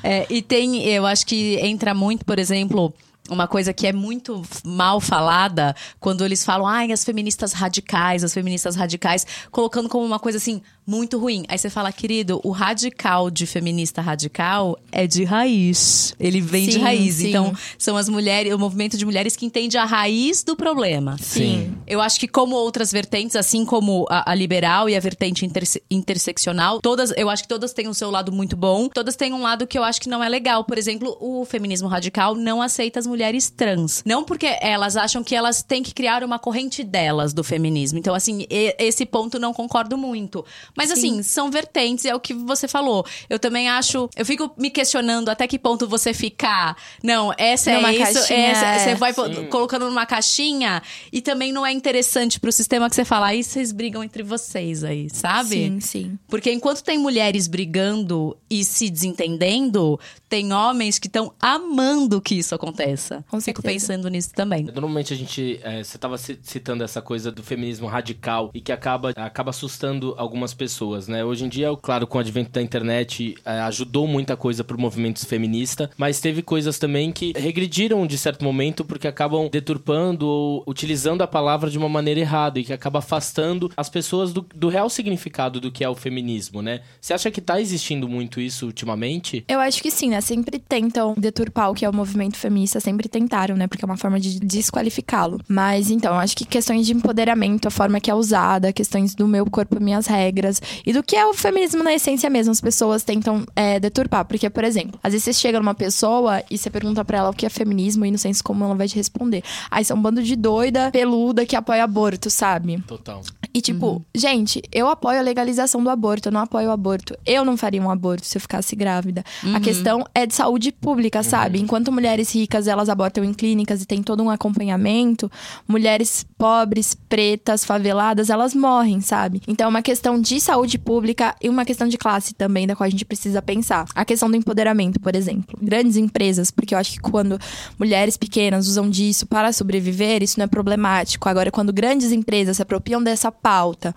É, 0.04 0.26
e 0.30 0.42
tem, 0.42 0.84
eu 0.86 1.06
acho 1.06 1.26
que 1.26 1.56
entra 1.62 1.94
muito, 1.94 2.26
por 2.26 2.38
exemplo. 2.40 2.94
Uma 3.30 3.48
coisa 3.48 3.72
que 3.72 3.86
é 3.86 3.94
muito 3.94 4.42
mal 4.66 5.00
falada 5.00 5.76
quando 6.00 6.26
eles 6.26 6.44
falam, 6.44 6.66
ai, 6.66 6.92
as 6.92 7.04
feministas 7.06 7.54
radicais, 7.54 8.24
as 8.24 8.34
feministas 8.34 8.76
radicais, 8.76 9.24
colocando 9.52 9.88
como 9.88 10.04
uma 10.04 10.18
coisa 10.18 10.40
assim, 10.40 10.64
muito 10.90 11.20
ruim. 11.20 11.44
Aí 11.48 11.58
você 11.58 11.70
fala, 11.70 11.92
querido, 11.92 12.42
o 12.44 12.50
radical 12.52 13.30
de 13.30 13.46
feminista 13.46 14.02
radical 14.02 14.78
é 14.92 15.06
de 15.06 15.24
raiz. 15.24 16.16
Ele 16.20 16.42
vem 16.42 16.66
de 16.66 16.74
Sim, 16.74 16.80
raiz. 16.80 17.16
sim. 17.16 17.30
Então, 17.30 17.54
são 17.78 17.96
as 17.96 18.10
mulheres, 18.10 18.54
o 18.54 18.58
movimento 18.58 18.98
de 18.98 19.06
mulheres 19.06 19.36
que 19.36 19.46
entende 19.46 19.78
a 19.78 19.86
raiz 19.86 20.44
do 20.44 20.56
problema. 20.56 21.16
Sim. 21.22 21.74
Eu 21.86 22.02
acho 22.02 22.20
que 22.20 22.28
como 22.28 22.56
outras 22.56 22.92
vertentes, 22.92 23.36
assim 23.36 23.64
como 23.66 24.06
a, 24.10 24.32
a 24.32 24.36
liberal 24.36 24.90
e 24.90 24.96
a 24.96 25.00
vertente 25.00 25.46
interse- 25.46 25.82
interseccional, 25.92 26.80
todas, 26.82 27.14
eu 27.16 27.30
acho 27.30 27.44
que 27.44 27.50
todas 27.50 27.72
têm 27.74 27.88
o 27.88 27.94
seu 27.94 28.10
lado 28.10 28.32
muito 28.32 28.56
bom, 28.58 28.90
todas 28.90 29.16
têm 29.16 29.34
um 29.34 29.42
lado 29.42 29.68
que 29.68 29.78
eu 29.78 29.84
acho 29.84 30.02
que 30.02 30.10
não 30.10 30.24
é 30.24 30.30
legal. 30.30 30.64
Por 30.64 30.78
exemplo, 30.78 31.16
o 31.20 31.46
feminismo 31.46 31.88
radical 31.88 32.34
não 32.36 32.62
aceita 32.62 33.00
as 33.00 33.06
mulheres 33.08 33.50
trans. 33.50 34.02
Não 34.06 34.24
porque 34.24 34.58
elas 34.62 34.98
acham 34.98 35.24
que 35.24 35.36
elas 35.36 35.62
têm 35.62 35.84
que 35.84 35.94
criar 35.94 36.24
uma 36.24 36.40
corrente 36.40 36.84
delas 36.84 37.34
do 37.34 37.44
feminismo. 37.44 38.00
Então, 38.00 38.16
assim, 38.16 38.46
e- 38.50 38.76
esse 38.80 39.06
ponto 39.06 39.40
não 39.40 39.54
concordo 39.54 39.98
muito. 39.98 40.44
Mas, 40.80 40.92
assim, 40.92 41.22
são 41.22 41.52
vertentes, 41.52 42.06
é 42.06 42.16
o 42.16 42.20
que 42.20 42.34
você 42.34 42.68
falou. 42.68 43.06
Eu 43.30 43.38
também 43.38 43.70
acho. 43.70 44.10
Eu 44.16 44.26
fico 44.26 44.52
me 44.58 44.70
questionando 44.70 45.30
até 45.30 45.48
que 45.48 45.60
ponto 45.60 45.88
você 45.88 46.14
ficar. 46.14 46.76
Não, 47.04 47.34
essa 47.38 47.72
Numa 47.74 47.90
é 47.90 47.94
isso, 47.96 48.14
caixinha, 48.14 48.40
essa. 48.48 48.66
é. 48.66 48.80
Você 48.80 48.96
vai 48.96 49.14
po- 49.14 49.48
colocando 49.50 49.86
numa 49.90 50.06
caixinha 50.06 50.82
e 51.12 51.22
também 51.22 51.52
não 51.52 51.66
é 51.66 51.72
interessante 51.72 52.40
pro 52.40 52.52
sistema 52.52 52.90
que 52.90 52.96
você 52.96 53.04
fala, 53.06 53.28
aí 53.28 53.44
vocês 53.44 53.72
brigam 53.72 54.04
entre 54.04 54.24
vocês 54.24 54.84
aí, 54.84 55.10
sabe? 55.10 55.50
Sim, 55.56 55.80
sim. 55.80 56.20
Porque 56.28 56.52
enquanto 56.52 56.84
tem 56.84 56.98
mulheres 56.98 57.48
brigando 57.48 58.38
e 58.50 58.64
se 58.64 58.90
desentendendo, 58.90 60.00
tem 60.28 60.52
homens 60.54 60.98
que 61.00 61.08
estão 61.08 61.34
amando 61.40 62.22
que 62.22 62.36
isso 62.36 62.54
aconteça. 62.56 63.24
Com 63.30 63.40
Fico 63.42 63.62
certeza. 63.62 63.88
pensando 63.88 64.10
nisso 64.10 64.32
também. 64.34 64.64
Normalmente 64.64 65.14
a 65.14 65.18
gente. 65.18 65.60
é, 65.64 65.84
você 65.84 65.98
estava 65.98 66.18
citando 66.18 66.84
essa 66.84 67.02
coisa 67.02 67.32
do 67.32 67.44
feminismo 67.44 67.88
radical 67.88 68.50
e 68.54 68.62
que 68.62 68.72
acaba, 68.72 69.12
acaba 69.16 69.50
assustando 69.50 70.14
algumas 70.18 70.54
pessoas, 70.54 70.69
né? 71.08 71.24
Hoje 71.24 71.46
em 71.46 71.50
dia, 71.50 71.70
claro, 71.82 72.08
com 72.08 72.18
o 72.18 72.22
advento 72.22 72.52
da 72.52 72.62
internet, 72.62 73.36
é, 73.46 73.60
ajudou 73.62 74.08
muita 74.08 74.36
coisa 74.36 74.64
pro 74.64 74.80
movimento 74.80 75.26
feminista, 75.26 75.90
mas 75.98 76.20
teve 76.20 76.42
coisas 76.42 76.78
também 76.78 77.12
que 77.12 77.34
regrediram 77.36 78.06
de 78.06 78.18
certo 78.18 78.44
momento 78.44 78.84
porque 78.86 79.08
acabam 79.08 79.50
deturpando 79.50 80.28
ou 80.28 80.64
utilizando 80.68 81.22
a 81.22 81.28
palavra 81.28 81.70
de 81.70 81.78
uma 81.78 81.90
maneira 81.90 82.20
errada 82.20 82.60
e 82.60 82.64
que 82.64 82.74
acaba 82.74 83.00
afastando 83.00 83.72
as 83.76 83.90
pessoas 83.90 84.34
do, 84.34 84.46
do 84.56 84.70
real 84.70 84.90
significado 84.90 85.60
do 85.60 85.72
que 85.72 85.84
é 85.84 85.90
o 85.90 85.96
feminismo, 85.96 86.62
né? 86.62 86.82
Você 87.00 87.14
acha 87.14 87.32
que 87.32 87.42
tá 87.42 87.60
existindo 87.60 88.08
muito 88.08 88.40
isso 88.40 88.66
ultimamente? 88.66 89.44
Eu 89.48 89.60
acho 89.60 89.82
que 89.82 89.92
sim, 89.92 90.10
né? 90.10 90.22
Sempre 90.22 90.60
tentam 90.60 91.14
deturpar 91.18 91.72
o 91.72 91.74
que 91.74 91.86
é 91.86 91.90
o 91.90 91.94
movimento 91.94 92.38
feminista, 92.38 92.80
sempre 92.80 93.08
tentaram, 93.08 93.56
né? 93.56 93.68
Porque 93.68 93.84
é 93.84 93.88
uma 93.88 93.98
forma 93.98 94.20
de 94.20 94.40
desqualificá-lo. 94.40 95.40
Mas 95.48 95.90
então, 95.90 96.14
acho 96.18 96.36
que 96.36 96.46
questões 96.46 96.86
de 96.86 96.94
empoderamento, 96.94 97.68
a 97.68 97.72
forma 97.72 98.00
que 98.00 98.10
é 98.10 98.16
usada, 98.16 98.74
questões 98.74 99.14
do 99.14 99.28
meu 99.28 99.46
corpo, 99.46 99.82
minhas 99.82 100.08
regras, 100.08 100.49
regras 100.50 100.62
e 100.86 100.92
do 100.92 101.04
que 101.04 101.16
é 101.16 101.26
o 101.26 101.34
feminismo 101.34 101.84
na 101.84 101.94
essência 101.94 102.30
mesmo. 102.30 102.52
As 102.52 102.62
pessoas 102.62 103.04
tentam 103.04 103.46
é, 103.56 103.80
deturpar. 103.80 104.26
Porque, 104.26 104.50
por 104.50 104.64
exemplo, 104.64 105.00
às 105.04 105.14
vezes 105.14 105.26
você 105.26 105.34
chega 105.34 105.60
numa 105.60 105.76
pessoa 105.76 106.44
e 106.50 106.58
você 106.58 106.70
pergunta 106.70 107.06
pra 107.06 107.20
ela 107.20 107.30
o 107.30 107.34
que 107.34 107.46
é 107.46 107.50
feminismo 107.50 108.06
e 108.06 108.12
no 108.12 108.18
senso 108.18 108.44
como 108.44 108.64
ela 108.64 108.76
vai 108.76 108.88
te 108.88 108.96
responder. 108.96 109.44
Aí 109.70 109.86
são 109.86 109.98
um 109.98 110.02
bando 110.02 110.22
de 110.24 110.36
doida, 110.36 110.90
peluda 110.92 111.46
que 111.46 111.56
apoia 111.56 111.84
aborto, 111.84 112.30
sabe? 112.30 112.82
Total. 112.88 113.22
E 113.54 113.62
tipo, 113.62 114.06
gente, 114.14 114.62
eu 114.72 114.88
apoio 114.88 115.20
a 115.20 115.22
legalização 115.22 115.84
do 115.84 115.90
aborto, 115.90 116.30
eu 116.30 116.32
não 116.32 116.42
apoio 116.42 116.70
o 116.70 116.72
aborto. 116.72 117.18
Eu 117.26 117.44
não 117.44 117.58
faria 117.58 117.82
um 117.82 117.90
aborto 117.90 118.26
se 118.26 118.38
eu 118.38 118.42
ficasse 118.42 118.76
grávida. 118.76 119.24
A 119.54 119.60
questão 119.60 120.06
é 120.14 120.26
de 120.26 120.36
saúde 120.36 120.72
pública, 120.72 121.24
sabe? 121.24 121.60
Enquanto 121.60 121.92
mulheres 121.92 122.34
ricas 122.34 122.68
elas 122.68 122.90
abortam 122.90 123.24
em 123.24 123.34
clínicas 123.34 123.82
e 123.82 123.86
tem 123.86 124.04
todo 124.04 124.22
um 124.22 124.30
acompanhamento, 124.30 125.32
mulheres 125.68 126.26
pobres, 126.38 126.94
pretas, 126.94 127.66
faveladas, 127.66 128.30
elas 128.30 128.54
morrem, 128.54 129.02
sabe? 129.02 129.42
Então 129.48 129.66
é 129.66 129.70
uma 129.70 129.82
questão 129.82 130.20
de 130.22 130.39
saúde 130.40 130.78
pública 130.78 131.36
e 131.42 131.50
uma 131.50 131.66
questão 131.66 131.88
de 131.88 131.98
classe 131.98 132.34
também, 132.34 132.68
da 132.68 132.76
qual 132.76 132.88
a 132.88 132.90
gente 132.90 133.06
precisa 133.06 133.42
pensar. 133.42 133.86
A 133.94 134.06
questão 134.06 134.30
do 134.30 134.36
empoderamento, 134.36 135.00
por 135.00 135.16
exemplo. 135.16 135.58
Grandes 135.62 135.98
empresas, 135.98 136.52
porque 136.52 136.74
eu 136.74 136.78
acho 136.78 136.94
que 136.94 137.00
quando 137.00 137.40
mulheres 137.78 138.18
pequenas 138.18 138.68
usam 138.68 138.90
disso 138.90 139.26
para 139.26 139.52
sobreviver, 139.52 140.24
isso 140.24 140.40
não 140.40 140.46
é 140.46 140.48
problemático. 140.48 141.28
Agora, 141.28 141.52
quando 141.52 141.74
grandes 141.74 142.12
empresas 142.12 142.58
se 142.58 142.62
apropriam 142.62 143.02
dessa 143.02 143.32
pauta 143.32 143.94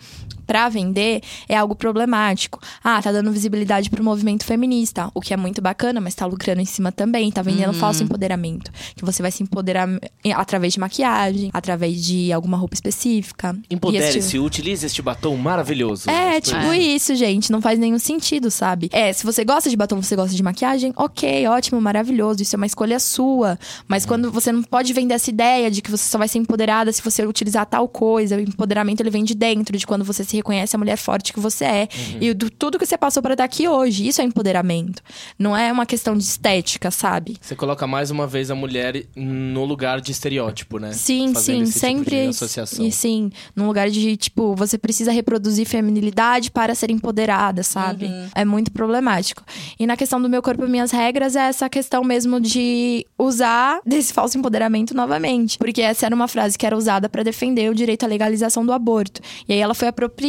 para 0.46 0.68
vender, 0.68 1.22
é 1.48 1.56
algo 1.56 1.74
problemático. 1.74 2.60
Ah, 2.82 3.00
tá 3.02 3.12
dando 3.12 3.30
visibilidade 3.32 3.88
pro 3.90 4.02
movimento 4.04 4.44
feminista, 4.44 5.10
o 5.14 5.20
que 5.20 5.32
é 5.32 5.36
muito 5.36 5.60
bacana, 5.62 6.00
mas 6.00 6.14
tá 6.14 6.26
lucrando 6.26 6.60
em 6.60 6.64
cima 6.64 6.90
também, 6.92 7.30
tá 7.30 7.42
vendendo 7.42 7.72
falso 7.72 8.02
empoderamento. 8.02 8.70
Que 8.96 9.04
você 9.04 9.22
vai 9.22 9.30
se 9.30 9.42
empoderar 9.42 9.88
através 10.34 10.72
de 10.72 10.80
maquiagem, 10.80 11.50
através 11.52 12.04
de 12.04 12.32
alguma 12.32 12.56
roupa 12.56 12.74
específica. 12.74 13.56
Empodere-se, 13.70 14.18
esse- 14.18 14.38
utilize 14.38 14.84
este 14.86 15.00
batom 15.02 15.36
maravilhoso. 15.36 16.10
é, 16.10 16.40
tipo 16.40 16.72
isso, 16.74 17.14
gente. 17.14 17.50
Não 17.52 17.60
faz 17.60 17.78
nenhum 17.78 17.98
sentido, 17.98 18.50
sabe? 18.50 18.88
É, 18.92 19.12
se 19.12 19.24
você 19.24 19.44
gosta 19.44 19.68
de 19.70 19.76
batom, 19.76 20.00
você 20.02 20.16
gosta 20.16 20.34
de 20.34 20.42
maquiagem, 20.42 20.92
ok, 20.96 21.46
ótimo, 21.48 21.80
maravilhoso. 21.80 22.42
Isso 22.42 22.56
é 22.56 22.58
uma 22.58 22.66
escolha 22.66 22.98
sua. 22.98 23.58
Mas 23.86 24.04
quando 24.06 24.30
você 24.30 24.50
não 24.52 24.62
pode 24.62 24.92
vender 24.92 25.14
essa 25.14 25.30
ideia 25.30 25.70
de 25.70 25.80
que 25.82 25.90
você 25.90 26.04
só 26.08 26.18
vai 26.18 26.28
ser 26.28 26.38
empoderada 26.38 26.92
se 26.92 27.02
você 27.02 27.24
utilizar 27.26 27.66
tal 27.66 27.88
coisa. 27.88 28.36
O 28.36 28.40
empoderamento, 28.40 29.00
ele 29.00 29.10
vem 29.10 29.24
de 29.24 29.34
dentro, 29.34 29.76
de 29.76 29.86
quando 29.86 30.04
você 30.04 30.24
se 30.24 30.31
reconhece 30.36 30.74
a 30.76 30.78
mulher 30.78 30.96
forte 30.96 31.32
que 31.32 31.40
você 31.40 31.64
é. 31.64 31.88
E 32.20 32.32
do 32.34 32.50
tudo 32.50 32.78
que 32.78 32.86
você 32.86 32.96
passou 32.96 33.22
pra 33.22 33.34
estar 33.34 33.44
aqui 33.44 33.68
hoje. 33.68 34.06
Isso 34.06 34.20
é 34.20 34.24
empoderamento. 34.24 35.02
Não 35.38 35.56
é 35.56 35.72
uma 35.72 35.86
questão 35.86 36.16
de 36.16 36.24
estética, 36.24 36.90
sabe? 36.90 37.36
Você 37.40 37.54
coloca 37.54 37.86
mais 37.86 38.10
uma 38.10 38.26
vez 38.26 38.50
a 38.50 38.54
mulher 38.54 39.04
no 39.16 39.64
lugar 39.64 40.00
de 40.00 40.12
estereótipo, 40.12 40.78
né? 40.78 40.92
Sim, 40.92 41.32
Fazendo 41.34 41.56
sim, 41.56 41.62
esse 41.62 41.72
tipo 41.72 41.86
sempre. 41.86 42.22
de 42.22 42.28
associação. 42.28 42.84
E 42.84 42.92
sim, 42.92 43.30
num 43.54 43.66
lugar 43.66 43.90
de, 43.90 44.16
tipo, 44.16 44.54
você 44.54 44.78
precisa 44.78 45.12
reproduzir 45.12 45.66
feminilidade 45.66 46.50
para 46.50 46.74
ser 46.74 46.90
empoderada, 46.90 47.62
sabe? 47.62 48.06
Uhum. 48.06 48.28
É 48.34 48.44
muito 48.44 48.70
problemático. 48.72 49.42
E 49.78 49.86
na 49.86 49.96
questão 49.96 50.20
do 50.20 50.28
meu 50.28 50.42
corpo, 50.42 50.66
minhas 50.66 50.90
regras, 50.90 51.36
é 51.36 51.48
essa 51.48 51.68
questão 51.68 52.04
mesmo 52.04 52.40
de 52.40 53.06
usar 53.18 53.80
desse 53.84 54.12
falso 54.12 54.38
empoderamento 54.38 54.94
novamente. 54.94 55.58
Porque 55.58 55.82
essa 55.82 56.06
era 56.06 56.14
uma 56.14 56.28
frase 56.28 56.56
que 56.56 56.66
era 56.66 56.76
usada 56.76 57.08
para 57.08 57.22
defender 57.22 57.70
o 57.70 57.74
direito 57.74 58.04
à 58.04 58.06
legalização 58.08 58.64
do 58.64 58.72
aborto. 58.72 59.20
E 59.48 59.52
aí 59.52 59.58
ela 59.58 59.74
foi 59.74 59.88
apropriada 59.88 60.21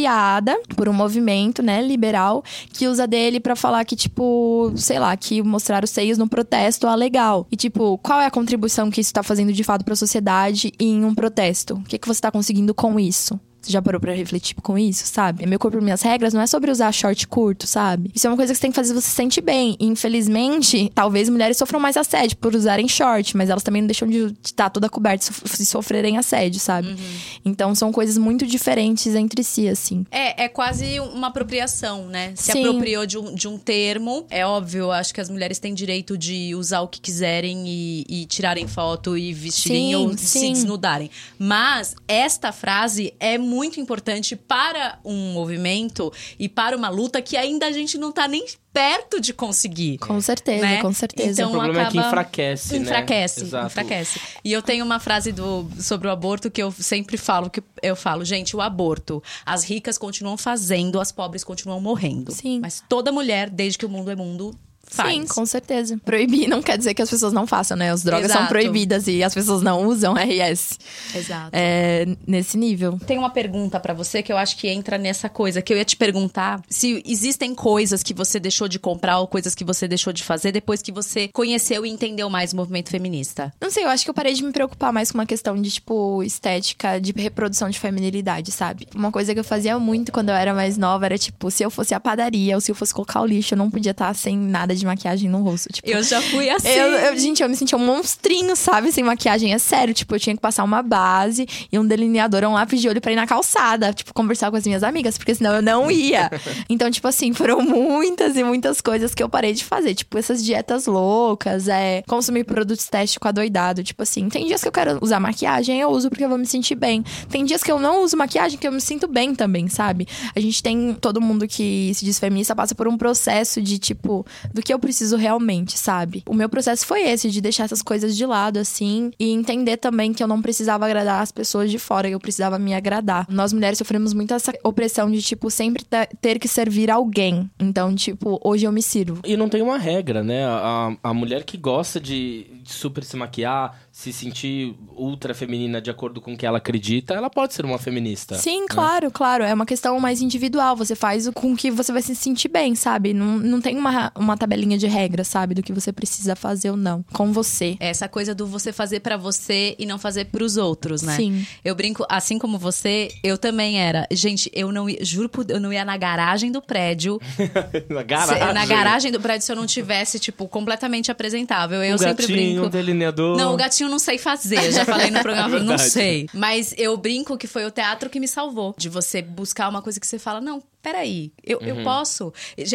por 0.76 0.88
um 0.88 0.92
movimento, 0.92 1.62
né, 1.62 1.82
liberal, 1.82 2.42
que 2.72 2.86
usa 2.88 3.06
dele 3.06 3.40
para 3.40 3.54
falar 3.54 3.84
que, 3.84 3.96
tipo, 3.96 4.72
sei 4.76 4.98
lá, 4.98 5.16
que 5.16 5.42
mostrar 5.42 5.84
os 5.84 5.90
seios 5.90 6.18
no 6.18 6.28
protesto 6.28 6.86
é 6.86 6.96
legal. 6.96 7.46
E, 7.50 7.56
tipo, 7.56 7.98
qual 7.98 8.20
é 8.20 8.26
a 8.26 8.30
contribuição 8.30 8.90
que 8.90 9.00
isso 9.00 9.12
tá 9.12 9.22
fazendo 9.22 9.52
de 9.52 9.64
fato 9.64 9.84
pra 9.84 9.96
sociedade 9.96 10.72
em 10.78 11.04
um 11.04 11.14
protesto? 11.14 11.74
O 11.74 11.82
que, 11.82 11.98
que 11.98 12.08
você 12.08 12.20
tá 12.20 12.30
conseguindo 12.30 12.74
com 12.74 12.98
isso? 12.98 13.38
Você 13.64 13.72
já 13.72 13.80
parou 13.80 14.00
pra 14.00 14.12
refletir 14.12 14.54
com 14.56 14.78
isso, 14.78 15.06
sabe? 15.06 15.46
Meu 15.46 15.58
corpo, 15.58 15.80
minhas 15.80 16.02
regras 16.02 16.34
não 16.34 16.40
é 16.42 16.46
sobre 16.46 16.70
usar 16.70 16.92
short 16.92 17.26
curto, 17.26 17.66
sabe? 17.66 18.10
Isso 18.14 18.26
é 18.26 18.30
uma 18.30 18.36
coisa 18.36 18.52
que 18.52 18.58
você 18.58 18.62
tem 18.62 18.70
que 18.70 18.76
fazer 18.76 18.92
você 18.92 19.08
se 19.08 19.14
sentir 19.14 19.40
bem. 19.40 19.74
E, 19.80 19.86
infelizmente, 19.86 20.90
talvez 20.94 21.28
mulheres 21.28 21.56
sofram 21.56 21.80
mais 21.80 21.96
assédio 21.96 22.36
por 22.36 22.54
usarem 22.54 22.86
short, 22.86 23.36
mas 23.36 23.48
elas 23.48 23.62
também 23.62 23.80
não 23.80 23.86
deixam 23.86 24.06
de 24.06 24.34
estar 24.44 24.68
toda 24.68 24.88
coberta 24.88 25.24
se 25.24 25.64
se 25.64 25.66
sofrerem 25.66 26.18
assédio, 26.18 26.60
sabe? 26.60 26.96
Então 27.44 27.74
são 27.74 27.90
coisas 27.90 28.18
muito 28.18 28.46
diferentes 28.46 29.14
entre 29.14 29.42
si, 29.42 29.68
assim. 29.68 30.04
É, 30.10 30.44
é 30.44 30.48
quase 30.48 31.00
uma 31.00 31.28
apropriação, 31.28 32.06
né? 32.06 32.32
Se 32.36 32.52
Sim. 32.52 32.66
apropriou 32.66 33.06
de 33.06 33.18
um, 33.18 33.34
de 33.34 33.48
um 33.48 33.58
termo. 33.58 34.26
É 34.30 34.46
óbvio, 34.46 34.84
eu 34.84 34.92
acho 34.92 35.14
que 35.14 35.20
as 35.20 35.30
mulheres 35.30 35.58
têm 35.58 35.72
direito 35.72 36.18
de 36.18 36.54
usar 36.54 36.80
o 36.80 36.88
que 36.88 37.00
quiserem 37.00 37.64
e, 37.66 38.04
e 38.08 38.26
tirarem 38.26 38.68
foto 38.68 39.16
e 39.16 39.32
vestirem 39.32 39.88
Sim, 39.88 39.94
ou 39.94 40.18
se 40.18 40.26
sim. 40.26 40.52
desnudarem. 40.52 41.10
Mas 41.38 41.94
esta 42.06 42.52
frase 42.52 43.14
é 43.18 43.38
muito 43.38 43.53
importante 43.62 44.34
para 44.34 44.98
um 45.04 45.32
movimento 45.34 46.12
e 46.38 46.48
para 46.48 46.76
uma 46.76 46.88
luta 46.88 47.20
que 47.22 47.36
ainda 47.36 47.66
a 47.66 47.72
gente 47.72 47.96
não 47.98 48.10
tá 48.10 48.26
nem 48.26 48.44
perto 48.72 49.20
de 49.20 49.32
conseguir. 49.32 49.98
Com 49.98 50.20
certeza, 50.20 50.66
né? 50.66 50.80
com 50.82 50.92
certeza. 50.92 51.28
O 51.46 51.48
Então 51.48 51.52
problema 51.52 51.80
é 51.82 51.90
que 51.90 51.98
acaba- 51.98 52.08
enfraquece, 52.08 52.72
né? 52.74 52.78
Enfraquece, 52.80 53.42
Exato. 53.42 53.66
enfraquece. 53.66 54.20
E 54.42 54.52
eu 54.52 54.62
tenho 54.62 54.84
uma 54.84 54.98
frase 54.98 55.30
do, 55.30 55.68
sobre 55.78 56.08
o 56.08 56.10
aborto 56.10 56.50
que 56.50 56.60
eu 56.62 56.72
sempre 56.72 57.16
falo, 57.16 57.48
que 57.50 57.62
eu 57.82 57.94
falo, 57.94 58.24
gente, 58.24 58.56
o 58.56 58.60
aborto, 58.60 59.22
as 59.46 59.62
ricas 59.62 59.96
continuam 59.96 60.36
fazendo, 60.36 60.98
as 60.98 61.12
pobres 61.12 61.44
continuam 61.44 61.80
morrendo. 61.80 62.32
Sim. 62.32 62.58
Mas 62.60 62.82
toda 62.88 63.12
mulher, 63.12 63.48
desde 63.48 63.78
que 63.78 63.86
o 63.86 63.88
mundo 63.88 64.10
é 64.10 64.16
mundo, 64.16 64.58
faz. 64.94 65.12
Sim, 65.12 65.26
com 65.26 65.44
certeza. 65.44 65.98
Proibir 66.04 66.48
não 66.48 66.62
quer 66.62 66.78
dizer 66.78 66.94
que 66.94 67.02
as 67.02 67.10
pessoas 67.10 67.32
não 67.32 67.46
façam, 67.46 67.76
né? 67.76 67.90
As 67.90 68.02
drogas 68.02 68.28
são 68.28 68.40
Exato. 68.42 68.52
proibidas 68.52 69.06
e 69.06 69.22
as 69.22 69.34
pessoas 69.34 69.62
não 69.62 69.86
usam, 69.86 70.16
yes. 70.18 70.78
Exato. 71.14 71.50
É 71.52 72.06
nesse 72.26 72.56
nível. 72.56 72.98
Tem 73.06 73.18
uma 73.18 73.30
pergunta 73.30 73.78
pra 73.80 73.94
você 73.94 74.22
que 74.22 74.32
eu 74.32 74.36
acho 74.36 74.56
que 74.56 74.68
entra 74.68 74.96
nessa 74.98 75.28
coisa, 75.28 75.60
que 75.60 75.72
eu 75.72 75.76
ia 75.76 75.84
te 75.84 75.96
perguntar 75.96 76.62
se 76.68 77.02
existem 77.06 77.54
coisas 77.54 78.02
que 78.02 78.14
você 78.14 78.38
deixou 78.38 78.68
de 78.68 78.78
comprar 78.78 79.18
ou 79.18 79.26
coisas 79.26 79.54
que 79.54 79.64
você 79.64 79.86
deixou 79.88 80.12
de 80.12 80.22
fazer 80.22 80.52
depois 80.52 80.82
que 80.82 80.92
você 80.92 81.28
conheceu 81.28 81.84
e 81.84 81.90
entendeu 81.90 82.28
mais 82.30 82.52
o 82.52 82.56
movimento 82.56 82.90
feminista. 82.90 83.52
Não 83.60 83.70
sei, 83.70 83.84
eu 83.84 83.88
acho 83.88 84.04
que 84.04 84.10
eu 84.10 84.14
parei 84.14 84.34
de 84.34 84.44
me 84.44 84.52
preocupar 84.52 84.92
mais 84.92 85.10
com 85.10 85.18
uma 85.18 85.26
questão 85.26 85.60
de, 85.60 85.70
tipo, 85.70 86.22
estética, 86.22 87.00
de 87.00 87.12
reprodução 87.16 87.68
de 87.70 87.78
feminilidade, 87.78 88.50
sabe? 88.52 88.86
Uma 88.94 89.10
coisa 89.10 89.32
que 89.32 89.40
eu 89.40 89.44
fazia 89.44 89.78
muito 89.78 90.12
quando 90.12 90.28
eu 90.28 90.34
era 90.34 90.54
mais 90.54 90.76
nova 90.76 91.06
era, 91.06 91.18
tipo, 91.18 91.50
se 91.50 91.62
eu 91.62 91.70
fosse 91.70 91.94
a 91.94 92.00
padaria 92.00 92.54
ou 92.54 92.60
se 92.60 92.70
eu 92.70 92.74
fosse 92.74 92.92
colocar 92.92 93.20
o 93.20 93.26
lixo, 93.26 93.54
eu 93.54 93.58
não 93.58 93.70
podia 93.70 93.92
estar 93.92 94.14
sem 94.14 94.36
nada 94.36 94.74
de 94.74 94.83
maquiagem 94.84 95.28
no 95.30 95.42
rosto. 95.42 95.68
Tipo, 95.72 95.88
Eu 95.88 96.02
já 96.02 96.20
fui 96.20 96.48
assim. 96.50 96.68
Eu, 96.68 96.86
eu- 96.88 97.16
gente, 97.18 97.42
eu 97.42 97.48
me 97.48 97.56
sentia 97.56 97.76
um 97.78 97.84
monstrinho, 97.84 98.54
sabe? 98.56 98.92
Sem 98.92 99.02
maquiagem. 99.04 99.52
É 99.52 99.58
sério. 99.58 99.94
Tipo, 99.94 100.14
eu 100.14 100.20
tinha 100.20 100.34
que 100.36 100.40
passar 100.42 100.64
uma 100.64 100.82
base 100.82 101.46
e 101.72 101.78
um 101.78 101.86
delineador, 101.86 102.44
um 102.44 102.52
lápis 102.54 102.80
de 102.80 102.88
olho 102.88 103.00
pra 103.00 103.12
ir 103.12 103.16
na 103.16 103.26
calçada. 103.26 103.92
Tipo, 103.92 104.12
conversar 104.14 104.50
com 104.50 104.56
as 104.56 104.64
minhas 104.66 104.82
amigas, 104.82 105.16
porque 105.18 105.34
senão 105.34 105.54
eu 105.54 105.62
não 105.62 105.90
ia. 105.90 106.30
Então, 106.68 106.90
tipo 106.90 107.06
assim, 107.06 107.32
foram 107.32 107.60
muitas 107.60 108.36
e 108.36 108.42
muitas 108.44 108.80
coisas 108.80 109.14
que 109.14 109.22
eu 109.22 109.28
parei 109.28 109.52
de 109.52 109.64
fazer. 109.64 109.94
Tipo, 109.94 110.18
essas 110.18 110.42
dietas 110.44 110.86
loucas, 110.86 111.68
é 111.68 112.02
consumir 112.06 112.44
produtos 112.44 112.84
estéticos 112.84 113.28
adoidado. 113.28 113.82
Tipo 113.84 114.02
assim, 114.02 114.28
tem 114.28 114.46
dias 114.46 114.62
que 114.62 114.68
eu 114.68 114.72
quero 114.72 114.98
usar 115.02 115.20
maquiagem, 115.20 115.80
eu 115.80 115.88
uso 115.90 116.08
porque 116.08 116.24
eu 116.24 116.28
vou 116.28 116.38
me 116.38 116.46
sentir 116.46 116.74
bem. 116.74 117.04
Tem 117.28 117.44
dias 117.44 117.62
que 117.62 117.70
eu 117.70 117.78
não 117.78 118.02
uso 118.02 118.16
maquiagem, 118.16 118.58
que 118.58 118.66
eu 118.66 118.72
me 118.72 118.80
sinto 118.80 119.06
bem 119.06 119.34
também, 119.34 119.68
sabe? 119.68 120.06
A 120.34 120.40
gente 120.40 120.62
tem 120.62 120.94
todo 120.94 121.20
mundo 121.20 121.46
que 121.46 121.92
se 121.94 122.04
diz 122.04 122.18
feminista 122.18 122.54
passa 122.56 122.74
por 122.74 122.88
um 122.88 122.96
processo 122.96 123.60
de 123.60 123.78
tipo, 123.78 124.24
do 124.52 124.62
que 124.62 124.72
eu 124.74 124.78
preciso 124.78 125.16
realmente, 125.16 125.78
sabe? 125.78 126.22
O 126.28 126.34
meu 126.34 126.48
processo 126.48 126.86
foi 126.86 127.02
esse, 127.02 127.30
de 127.30 127.40
deixar 127.40 127.64
essas 127.64 127.82
coisas 127.82 128.16
de 128.16 128.26
lado, 128.26 128.58
assim, 128.58 129.10
e 129.18 129.30
entender 129.30 129.76
também 129.76 130.12
que 130.12 130.22
eu 130.22 130.28
não 130.28 130.42
precisava 130.42 130.84
agradar 130.84 131.22
as 131.22 131.32
pessoas 131.32 131.70
de 131.70 131.78
fora, 131.78 132.08
eu 132.08 132.20
precisava 132.20 132.58
me 132.58 132.74
agradar. 132.74 133.26
Nós 133.28 133.52
mulheres 133.52 133.78
sofremos 133.78 134.12
muito 134.12 134.34
essa 134.34 134.52
opressão 134.62 135.10
de, 135.10 135.22
tipo, 135.22 135.50
sempre 135.50 135.84
te- 135.84 136.08
ter 136.20 136.38
que 136.38 136.48
servir 136.48 136.90
alguém. 136.90 137.48
Então, 137.58 137.94
tipo, 137.94 138.40
hoje 138.44 138.66
eu 138.66 138.72
me 138.72 138.82
sirvo. 138.82 139.20
E 139.24 139.36
não 139.36 139.48
tem 139.48 139.62
uma 139.62 139.78
regra, 139.78 140.22
né? 140.22 140.44
A, 140.46 140.96
a 141.02 141.14
mulher 141.14 141.44
que 141.44 141.56
gosta 141.56 142.00
de, 142.00 142.46
de 142.62 142.72
super 142.72 143.04
se 143.04 143.16
maquiar, 143.16 143.78
se 143.94 144.12
sentir 144.12 144.74
ultra 144.96 145.32
feminina 145.32 145.80
de 145.80 145.88
acordo 145.88 146.20
com 146.20 146.34
o 146.34 146.36
que 146.36 146.44
ela 146.44 146.58
acredita, 146.58 147.14
ela 147.14 147.30
pode 147.30 147.54
ser 147.54 147.64
uma 147.64 147.78
feminista. 147.78 148.34
Sim, 148.34 148.66
claro, 148.68 149.08
claro. 149.08 149.44
É 149.44 149.54
uma 149.54 149.64
questão 149.64 150.00
mais 150.00 150.20
individual. 150.20 150.74
Você 150.74 150.96
faz 150.96 151.28
o 151.28 151.32
com 151.32 151.54
que 151.56 151.70
você 151.70 151.92
vai 151.92 152.02
se 152.02 152.12
sentir 152.16 152.48
bem, 152.48 152.74
sabe? 152.74 153.14
Não, 153.14 153.38
não 153.38 153.60
tem 153.60 153.78
uma, 153.78 154.10
uma 154.16 154.36
tabelinha 154.36 154.76
de 154.76 154.88
regras, 154.88 155.28
sabe? 155.28 155.54
Do 155.54 155.62
que 155.62 155.72
você 155.72 155.92
precisa 155.92 156.34
fazer 156.34 156.72
ou 156.72 156.76
não. 156.76 157.04
Com 157.12 157.32
você. 157.32 157.76
É 157.78 157.88
Essa 157.88 158.08
coisa 158.08 158.34
do 158.34 158.48
você 158.48 158.72
fazer 158.72 158.98
pra 158.98 159.16
você 159.16 159.76
e 159.78 159.86
não 159.86 159.96
fazer 159.96 160.24
pros 160.24 160.56
outros, 160.56 161.00
né? 161.02 161.14
Sim. 161.14 161.46
Eu 161.64 161.76
brinco, 161.76 162.04
assim 162.08 162.36
como 162.36 162.58
você, 162.58 163.12
eu 163.22 163.38
também 163.38 163.78
era. 163.80 164.08
Gente, 164.10 164.50
eu 164.52 164.72
não 164.72 164.90
ia, 164.90 165.04
juro 165.04 165.28
por 165.28 165.48
eu 165.48 165.60
não 165.60 165.72
ia 165.72 165.84
na 165.84 165.96
garagem 165.96 166.50
do 166.50 166.60
prédio. 166.60 167.20
na 167.88 168.00
se- 168.00 168.04
garagem. 168.04 168.54
na 168.54 168.66
garagem 168.66 169.12
do 169.12 169.20
prédio 169.20 169.46
se 169.46 169.52
eu 169.52 169.56
não 169.56 169.66
tivesse, 169.66 170.18
tipo, 170.18 170.48
completamente 170.48 171.12
apresentável. 171.12 171.80
Eu 171.80 171.94
um 171.94 171.98
sempre 171.98 172.26
gatinho, 172.26 172.50
brinco. 172.54 172.66
um 172.66 172.70
delineador. 172.70 173.36
Não, 173.36 173.54
o 173.54 173.56
gatinho 173.56 173.83
eu 173.84 173.90
não 173.90 173.98
sei 173.98 174.18
fazer. 174.18 174.64
Eu 174.64 174.72
já 174.72 174.84
falei 174.84 175.10
no 175.10 175.20
programa, 175.20 175.56
É 175.58 175.60
não 175.60 175.78
sei. 175.78 176.28
Mas 176.32 176.74
eu 176.76 176.96
brinco 176.96 177.36
que 177.36 177.46
foi 177.46 177.64
o 177.64 177.70
teatro 177.70 178.10
que 178.10 178.20
me 178.20 178.28
salvou. 178.28 178.74
De 178.76 178.88
você 178.88 179.22
buscar 179.22 179.68
uma 179.68 179.82
coisa 179.82 180.00
que 180.00 180.06
você 180.06 180.18
fala, 180.18 180.40
não, 180.40 180.62
peraí, 180.84 181.32
eu, 181.42 181.60
eu 181.62 181.82
posso. 181.82 182.30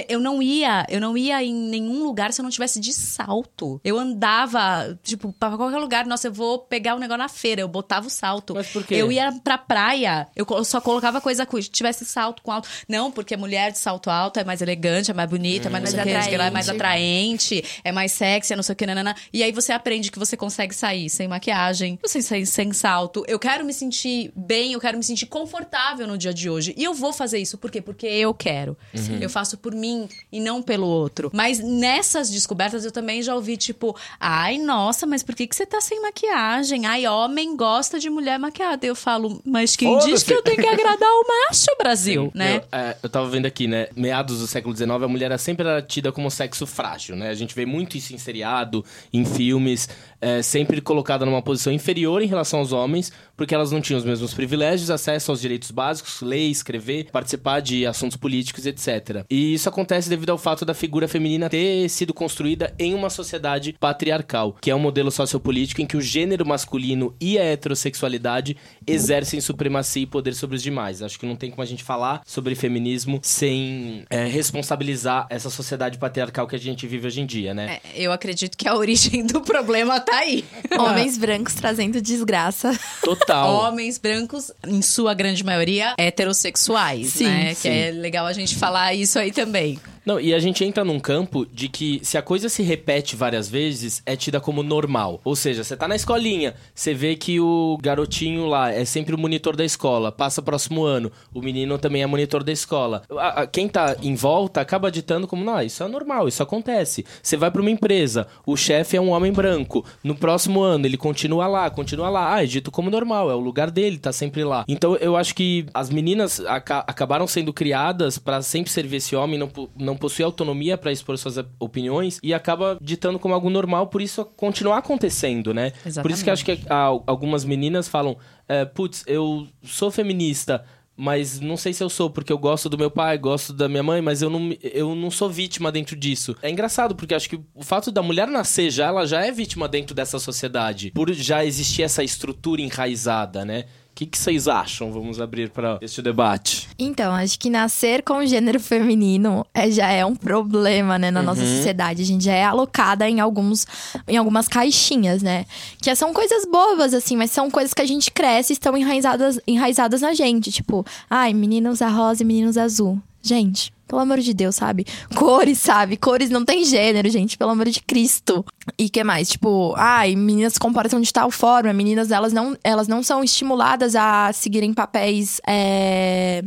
Eu 0.07 0.19
não 0.19 0.41
ia, 0.41 0.83
eu 0.89 0.99
não 0.99 1.15
ia 1.15 1.43
em 1.43 1.53
nenhum 1.53 2.03
lugar 2.03 2.33
se 2.33 2.41
eu 2.41 2.43
não 2.43 2.49
tivesse 2.49 2.79
de 2.79 2.91
salto. 2.91 3.79
Eu 3.83 3.99
andava, 3.99 4.97
tipo, 5.03 5.31
pra 5.33 5.55
qualquer 5.55 5.77
lugar, 5.77 6.07
nossa, 6.07 6.27
eu 6.27 6.33
vou 6.33 6.57
pegar 6.57 6.95
um 6.95 6.99
negócio 6.99 7.19
na 7.19 7.29
feira, 7.29 7.61
eu 7.61 7.67
botava 7.67 8.07
o 8.07 8.09
salto. 8.09 8.55
Mas 8.55 8.67
por 8.67 8.83
quê? 8.83 8.95
Eu 8.95 9.11
ia 9.11 9.31
pra 9.43 9.59
praia, 9.59 10.27
eu 10.35 10.63
só 10.65 10.81
colocava 10.81 11.21
coisa 11.21 11.45
que 11.45 11.61
tivesse 11.61 12.03
salto 12.03 12.41
com 12.41 12.51
alto. 12.51 12.67
Não, 12.87 13.11
porque 13.11 13.37
mulher 13.37 13.71
de 13.71 13.77
salto 13.77 14.09
alto 14.09 14.39
é 14.39 14.43
mais 14.43 14.59
elegante, 14.59 15.11
é 15.11 15.13
mais 15.13 15.29
bonita, 15.29 15.67
é 15.67 15.71
mais, 15.71 15.93
o 15.93 15.95
Mais 15.95 16.07
que, 16.07 16.13
não 16.13 16.21
sei 16.21 16.29
o 16.29 16.31
que 16.31 16.37
lá, 16.37 16.45
é 16.47 16.51
mais 16.51 16.67
atraente. 16.67 17.59
atraente, 17.59 17.81
é 17.83 17.91
mais 17.91 18.11
sexy, 18.11 18.53
é 18.53 18.55
não 18.55 18.63
sei 18.63 18.73
o 18.73 18.75
que, 18.75 18.87
nanana. 18.87 19.15
E 19.31 19.43
aí 19.43 19.51
você 19.51 19.71
aprende 19.71 20.09
que 20.09 20.17
você 20.17 20.35
consegue 20.35 20.73
sair 20.73 21.11
sem 21.11 21.27
maquiagem, 21.27 21.99
sem, 22.05 22.23
sem, 22.23 22.45
sem 22.45 22.73
salto. 22.73 23.23
Eu 23.27 23.37
quero 23.37 23.63
me 23.63 23.73
sentir 23.73 24.31
bem, 24.35 24.73
eu 24.73 24.79
quero 24.79 24.97
me 24.97 25.03
sentir 25.03 25.27
confortável 25.27 26.07
no 26.07 26.17
dia 26.17 26.33
de 26.33 26.49
hoje. 26.49 26.73
E 26.75 26.83
eu 26.83 26.95
vou 26.95 27.13
fazer 27.13 27.37
isso, 27.37 27.55
por 27.55 27.69
quê? 27.69 27.81
Porque 27.81 27.98
eu 28.07 28.33
quero. 28.33 28.77
Eu 29.19 29.29
faço 29.29 29.57
por 29.57 29.73
mim 29.73 30.07
e 30.31 30.39
não 30.39 30.61
pelo 30.61 30.87
outro. 30.87 31.29
Mas 31.33 31.59
nessas 31.59 32.29
descobertas 32.29 32.85
eu 32.85 32.91
também 32.91 33.21
já 33.21 33.35
ouvi, 33.35 33.57
tipo, 33.57 33.95
ai, 34.19 34.57
nossa, 34.57 35.05
mas 35.05 35.23
por 35.23 35.35
que, 35.35 35.47
que 35.47 35.55
você 35.55 35.65
tá 35.65 35.81
sem 35.81 36.01
maquiagem? 36.01 36.85
Ai, 36.85 37.07
homem 37.07 37.55
gosta 37.55 37.99
de 37.99 38.09
mulher 38.09 38.39
maquiada. 38.39 38.85
Eu 38.85 38.95
falo, 38.95 39.41
mas 39.45 39.75
quem 39.75 39.97
diz 39.99 40.05
Foda-se. 40.05 40.25
que 40.25 40.33
eu 40.33 40.43
tenho 40.43 40.57
que 40.57 40.67
agradar 40.67 41.09
o 41.09 41.25
macho, 41.27 41.67
Brasil, 41.77 42.31
né? 42.33 42.53
Meu, 42.53 42.63
é, 42.71 42.97
eu 43.01 43.09
tava 43.09 43.29
vendo 43.29 43.45
aqui, 43.45 43.67
né? 43.67 43.87
Meados 43.95 44.39
do 44.39 44.47
século 44.47 44.75
XIX, 44.75 44.91
a 44.91 45.07
mulher 45.07 45.25
era 45.25 45.37
sempre 45.37 45.67
era 45.67 45.81
tida 45.81 46.11
como 46.11 46.29
sexo 46.29 46.65
frágil, 46.65 47.15
né? 47.15 47.29
A 47.29 47.33
gente 47.33 47.53
vê 47.55 47.65
muito 47.65 47.97
isso 47.97 48.13
em 48.13 48.17
seriado, 48.17 48.83
em 49.13 49.23
filmes, 49.25 49.87
é, 50.21 50.41
sempre 50.41 50.81
colocada 50.81 51.25
numa 51.25 51.41
posição 51.41 51.71
inferior 51.71 52.21
em 52.21 52.27
relação 52.27 52.59
aos 52.59 52.71
homens, 52.71 53.11
porque 53.37 53.55
elas 53.55 53.71
não 53.71 53.81
tinham 53.81 53.97
os 53.99 54.05
mesmos 54.05 54.33
privilégios, 54.33 54.89
acesso 54.89 55.31
aos 55.31 55.41
direitos 55.41 55.71
básicos, 55.71 56.21
ler, 56.21 56.49
escrever, 56.49 57.09
participar 57.11 57.59
de 57.61 57.85
assuntos 57.89 58.17
políticos, 58.17 58.65
etc. 58.65 59.25
E 59.29 59.53
isso 59.53 59.67
acontece 59.67 60.09
devido 60.09 60.29
ao 60.29 60.37
fato 60.37 60.65
da 60.65 60.73
figura 60.73 61.07
feminina 61.07 61.49
ter 61.49 61.89
sido 61.89 62.13
construída 62.13 62.73
em 62.77 62.93
uma 62.93 63.09
sociedade 63.09 63.75
patriarcal, 63.79 64.55
que 64.61 64.71
é 64.71 64.75
um 64.75 64.79
modelo 64.79 65.11
sociopolítico 65.11 65.81
em 65.81 65.85
que 65.85 65.97
o 65.97 66.01
gênero 66.01 66.45
masculino 66.45 67.15
e 67.19 67.37
a 67.37 67.43
heterossexualidade 67.43 68.57
exercem 68.85 69.41
supremacia 69.41 70.03
e 70.03 70.05
poder 70.05 70.33
sobre 70.33 70.55
os 70.55 70.63
demais. 70.63 71.01
Acho 71.01 71.19
que 71.19 71.25
não 71.25 71.35
tem 71.35 71.49
como 71.49 71.61
a 71.61 71.65
gente 71.65 71.83
falar 71.83 72.21
sobre 72.25 72.55
feminismo 72.55 73.19
sem 73.23 74.05
é, 74.09 74.25
responsabilizar 74.25 75.27
essa 75.29 75.49
sociedade 75.49 75.97
patriarcal 75.97 76.47
que 76.47 76.55
a 76.55 76.59
gente 76.59 76.87
vive 76.87 77.07
hoje 77.07 77.21
em 77.21 77.25
dia, 77.25 77.53
né? 77.53 77.79
É, 77.83 78.01
eu 78.03 78.11
acredito 78.11 78.57
que 78.57 78.67
a 78.67 78.75
origem 78.75 79.25
do 79.25 79.41
problema 79.41 79.99
tá 79.99 80.17
aí. 80.17 80.45
Homens 80.77 81.17
brancos 81.17 81.53
trazendo 81.53 82.01
desgraça. 82.01 82.77
Total. 83.03 83.53
Homens 83.53 83.97
brancos, 83.97 84.51
em 84.67 84.81
sua 84.81 85.13
grande 85.13 85.43
maioria, 85.43 85.95
heterossexuais, 85.97 87.07
Sim, 87.07 87.25
né? 87.25 87.53
sim. 87.53 87.61
Que 87.61 87.67
é 87.67 87.78
legal 87.91 88.25
a 88.25 88.33
gente 88.33 88.55
falar 88.55 88.93
isso 88.93 89.17
aí 89.17 89.31
também. 89.31 89.79
Não, 90.05 90.19
e 90.19 90.33
a 90.33 90.39
gente 90.39 90.63
entra 90.63 90.83
num 90.83 90.99
campo 90.99 91.45
de 91.45 91.67
que 91.69 91.99
se 92.03 92.17
a 92.17 92.21
coisa 92.21 92.49
se 92.49 92.63
repete 92.63 93.15
várias 93.15 93.49
vezes, 93.49 94.01
é 94.05 94.15
tida 94.15 94.39
como 94.39 94.63
normal. 94.63 95.19
Ou 95.23 95.35
seja, 95.35 95.63
você 95.63 95.75
tá 95.75 95.87
na 95.87 95.95
escolinha, 95.95 96.53
você 96.73 96.93
vê 96.93 97.15
que 97.15 97.39
o 97.39 97.77
garotinho 97.81 98.45
lá 98.47 98.71
é 98.71 98.85
sempre 98.85 99.13
o 99.13 99.17
monitor 99.17 99.55
da 99.55 99.65
escola, 99.65 100.11
passa 100.11 100.41
próximo 100.41 100.83
ano, 100.83 101.11
o 101.33 101.41
menino 101.41 101.77
também 101.77 102.01
é 102.01 102.07
monitor 102.07 102.43
da 102.43 102.51
escola. 102.51 103.01
A- 103.11 103.41
a- 103.41 103.47
quem 103.47 103.67
tá 103.67 103.95
em 104.01 104.15
volta 104.15 104.61
acaba 104.61 104.91
ditando 104.91 105.27
como, 105.27 105.43
não, 105.43 105.61
isso 105.61 105.83
é 105.83 105.87
normal, 105.87 106.27
isso 106.27 106.41
acontece. 106.43 107.05
Você 107.21 107.37
vai 107.37 107.51
pra 107.51 107.61
uma 107.61 107.71
empresa, 107.71 108.27
o 108.45 108.55
chefe 108.55 108.97
é 108.97 109.01
um 109.01 109.09
homem 109.09 109.31
branco, 109.31 109.85
no 110.03 110.15
próximo 110.15 110.61
ano 110.61 110.85
ele 110.85 110.97
continua 110.97 111.47
lá, 111.47 111.69
continua 111.69 112.09
lá, 112.09 112.35
ah, 112.35 112.43
é 112.43 112.45
dito 112.47 112.71
como 112.71 112.89
normal, 112.89 113.29
é 113.29 113.35
o 113.35 113.39
lugar 113.39 113.69
dele, 113.71 113.97
tá 113.97 114.11
sempre 114.11 114.43
lá. 114.43 114.63
Então 114.67 114.95
eu 114.97 115.15
acho 115.15 115.35
que 115.35 115.65
as 115.73 115.89
meninas 115.89 116.39
aca- 116.41 116.83
acabaram 116.87 117.27
sendo 117.27 117.53
criadas 117.53 118.17
pra 118.17 118.41
sempre 118.41 118.71
servir 118.71 118.97
esse 118.97 119.15
homem, 119.15 119.39
não, 119.39 119.47
po- 119.47 119.69
não 119.89 119.97
possui 119.97 120.23
autonomia 120.23 120.77
pra 120.77 120.91
expor 120.91 121.17
suas 121.17 121.37
op- 121.37 121.49
opiniões 121.59 122.19
e 122.23 122.33
acaba 122.33 122.77
ditando 122.81 123.19
como 123.19 123.33
algo 123.33 123.49
normal, 123.49 123.87
por 123.87 124.01
isso 124.01 124.23
continuar 124.23 124.77
acontecendo, 124.77 125.53
né? 125.53 125.71
Por 126.01 126.11
isso 126.11 126.23
que 126.23 126.29
acho 126.29 126.45
que 126.45 126.59
algumas 127.05 127.43
meninas 127.43 127.87
falam, 127.87 128.17
é, 128.47 128.65
putz, 128.65 129.03
eu 129.07 129.47
sou 129.63 129.89
feminista, 129.91 130.63
mas 131.01 131.39
não 131.39 131.55
sei 131.55 131.71
se 131.71 131.81
eu 131.81 131.89
sou, 131.89 132.09
porque 132.09 132.31
eu 132.31 132.37
gosto 132.37 132.67
do 132.67 132.77
meu 132.77 132.91
pai, 132.91 133.17
gosto 133.17 133.53
da 133.53 133.69
minha 133.69 133.81
mãe, 133.81 134.01
mas 134.01 134.21
eu 134.21 134.29
não, 134.29 134.53
eu 134.61 134.93
não 134.95 135.09
sou 135.09 135.29
vítima 135.29 135.71
dentro 135.71 135.95
disso. 135.95 136.35
É 136.41 136.49
engraçado, 136.49 136.93
porque 136.93 137.15
acho 137.15 137.29
que 137.29 137.39
o 137.55 137.63
fato 137.63 137.89
da 137.89 138.01
mulher 138.01 138.27
nascer 138.27 138.69
já, 138.69 138.87
ela 138.87 139.05
já 139.07 139.25
é 139.25 139.31
vítima 139.31 139.67
dentro 139.67 139.95
dessa 139.95 140.19
sociedade. 140.19 140.91
Por 140.91 141.11
já 141.13 141.45
existir 141.45 141.83
essa 141.83 142.03
estrutura 142.03 142.61
enraizada, 142.61 143.45
né? 143.45 143.63
O 143.99 144.01
que, 144.01 144.05
que 144.05 144.17
vocês 144.17 144.47
acham? 144.47 144.93
Vamos 144.93 145.19
abrir 145.19 145.49
para 145.49 145.77
este 145.81 146.01
debate. 146.01 146.69
Então, 146.79 147.13
acho 147.13 147.37
que 147.37 147.49
nascer 147.49 148.01
com 148.01 148.19
o 148.19 148.25
gênero 148.25 148.57
feminino 148.57 149.45
é, 149.53 149.69
já 149.69 149.91
é 149.91 150.05
um 150.05 150.15
problema, 150.15 150.97
né, 150.97 151.11
na 151.11 151.21
nossa 151.21 151.41
sociedade. 151.41 152.01
A 152.01 152.05
gente 152.05 152.23
já 152.23 152.31
é 152.31 152.45
alocada 152.45 153.09
em, 153.09 153.19
alguns, 153.19 153.67
em 154.07 154.15
algumas 154.15 154.47
caixinhas, 154.47 155.21
né? 155.21 155.45
Que 155.81 155.93
são 155.97 156.13
coisas 156.13 156.45
bobas, 156.45 156.93
assim, 156.93 157.17
mas 157.17 157.31
são 157.31 157.51
coisas 157.51 157.73
que 157.73 157.81
a 157.81 157.85
gente 157.85 158.09
cresce 158.09 158.53
e 158.53 158.55
estão 158.55 158.77
enraizadas, 158.77 159.37
enraizadas 159.45 159.99
na 159.99 160.13
gente. 160.13 160.49
Tipo, 160.49 160.85
ai, 161.09 161.33
menina 161.33 161.69
usa 161.69 161.89
rosa 161.89 162.23
e 162.23 162.25
menino 162.25 162.47
usa 162.47 162.63
azul. 162.63 163.01
Gente, 163.21 163.73
pelo 163.89 164.01
amor 164.01 164.19
de 164.19 164.33
Deus, 164.35 164.55
sabe? 164.55 164.85
Cores, 165.15 165.57
sabe? 165.57 165.97
Cores 165.97 166.29
não 166.29 166.45
tem 166.45 166.63
gênero, 166.63 167.09
gente, 167.09 167.37
pelo 167.37 167.49
amor 167.49 167.67
de 167.67 167.81
Cristo. 167.81 168.45
E 168.77 168.87
que 168.87 169.03
mais? 169.03 169.29
Tipo, 169.29 169.73
ai, 169.75 170.15
meninas 170.15 170.53
se 170.53 170.59
comportam 170.59 171.01
de 171.01 171.11
tal 171.11 171.31
forma, 171.31 171.73
meninas 171.73 172.11
elas 172.11 172.31
não, 172.31 172.55
elas 172.63 172.87
não 172.87 173.01
são 173.01 173.23
estimuladas 173.23 173.95
a 173.95 174.31
seguirem 174.31 174.73
papéis. 174.73 175.41
É... 175.45 176.43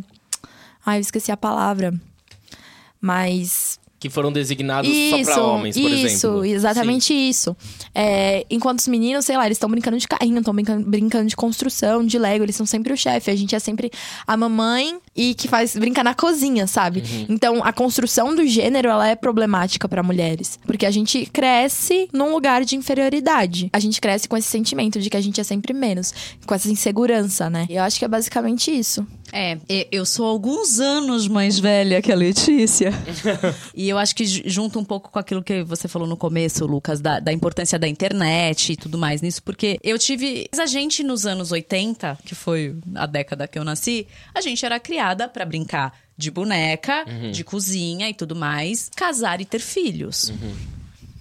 Ai, 0.87 0.99
eu 0.99 1.01
esqueci 1.01 1.33
a 1.33 1.37
palavra. 1.37 1.93
Mas. 3.01 3.81
Que 4.03 4.11
foram 4.11 4.33
designados 4.33 4.91
Isso, 4.91 5.25
só 5.27 5.35
pra 5.35 5.45
homens, 5.45 5.79
por 5.79 5.89
isso, 5.89 6.27
exemplo. 6.27 6.45
exatamente 6.45 7.15
isso. 7.15 7.57
É, 7.95 8.45
enquanto 8.51 8.81
os 8.81 8.89
meninos, 8.89 9.25
sei 9.25 9.37
lá, 9.37 9.47
eles 9.47 9.55
estão 9.55 9.71
brincando 9.71 9.97
de 9.97 10.09
carrinho, 10.09 10.41
estão 10.41 10.53
brincando, 10.53 10.91
brincando 10.91 11.29
de 11.29 11.37
construção, 11.37 12.05
de 12.05 12.19
Lego, 12.19 12.45
eles 12.45 12.57
são 12.57 12.67
sempre 12.67 12.93
o 12.93 12.97
chefe. 12.97 13.31
A 13.31 13.37
gente 13.37 13.55
é 13.55 13.61
sempre 13.61 13.93
a 14.27 14.37
mamãe 14.37 14.99
e 15.15 15.35
que 15.35 15.47
faz 15.47 15.77
brincar 15.77 16.03
na 16.03 16.17
cozinha, 16.17 16.67
sabe? 16.67 17.05
Uhum. 17.09 17.27
Então, 17.29 17.63
a 17.63 17.73
construção 17.73 18.35
do 18.35 18.45
gênero, 18.45 18.89
ela 18.89 19.07
é 19.07 19.15
problemática 19.15 19.89
pra 19.89 20.03
mulheres. 20.03 20.59
Porque 20.67 20.85
a 20.85 20.91
gente 20.91 21.25
cresce 21.27 22.09
num 22.13 22.33
lugar 22.33 22.65
de 22.65 22.75
inferioridade. 22.75 23.71
A 23.73 23.79
gente 23.79 24.01
cresce 24.01 24.29
com 24.29 24.37
esse 24.37 24.49
sentimento 24.49 24.99
de 25.01 25.09
que 25.09 25.17
a 25.17 25.21
gente 25.21 25.41
é 25.41 25.45
sempre 25.45 25.73
menos. 25.73 26.13
Com 26.45 26.57
essa 26.57 26.69
insegurança, 26.69 27.49
né? 27.49 27.69
E 27.71 27.77
eu 27.77 27.85
acho 27.85 28.01
que 28.01 28.05
é 28.05 28.09
basicamente 28.09 28.77
isso. 28.77 29.07
É, 29.33 29.59
eu 29.91 30.05
sou 30.05 30.27
alguns 30.27 30.79
anos 30.79 31.27
mais 31.27 31.59
velha 31.59 32.03
que 32.03 32.13
a 32.13 32.15
Letícia. 32.15 32.91
e 33.75 33.89
eu 33.89 33.97
acho 33.97 34.15
que 34.15 34.27
ju- 34.27 34.43
junta 34.45 34.79
um 34.79 34.85
pouco 34.85 35.11
com 35.11 35.19
aquilo 35.19 35.43
que 35.43 35.63
você 35.63 35.89
falou 35.89 36.07
no 36.07 36.17
começo, 36.17 36.67
Lucas, 36.67 37.01
da, 37.01 37.19
da 37.19 37.33
importância 37.33 37.79
da 37.79 37.89
internet 37.89 38.73
e 38.73 38.77
tudo 38.77 38.99
mais 38.99 39.23
nisso, 39.23 39.43
porque 39.43 39.79
eu 39.83 39.99
tive. 39.99 40.49
A 40.59 40.67
gente 40.67 41.03
nos 41.03 41.25
anos 41.27 41.51
80, 41.51 42.19
que 42.27 42.35
foi 42.35 42.77
a 42.95 43.07
década 43.07 43.49
que 43.49 43.59
eu 43.59 43.65
nasci, 43.65 44.07
a 44.35 44.41
gente 44.43 44.65
era 44.67 44.79
criada 44.79 45.27
pra 45.29 45.45
brincar 45.47 45.99
de 46.17 46.31
boneca, 46.31 47.05
de 47.33 47.43
cozinha 47.43 48.09
e 48.09 48.15
tudo 48.15 48.37
mais, 48.37 48.91
casar 48.95 49.41
e 49.41 49.45
ter 49.47 49.59
filhos. 49.61 50.31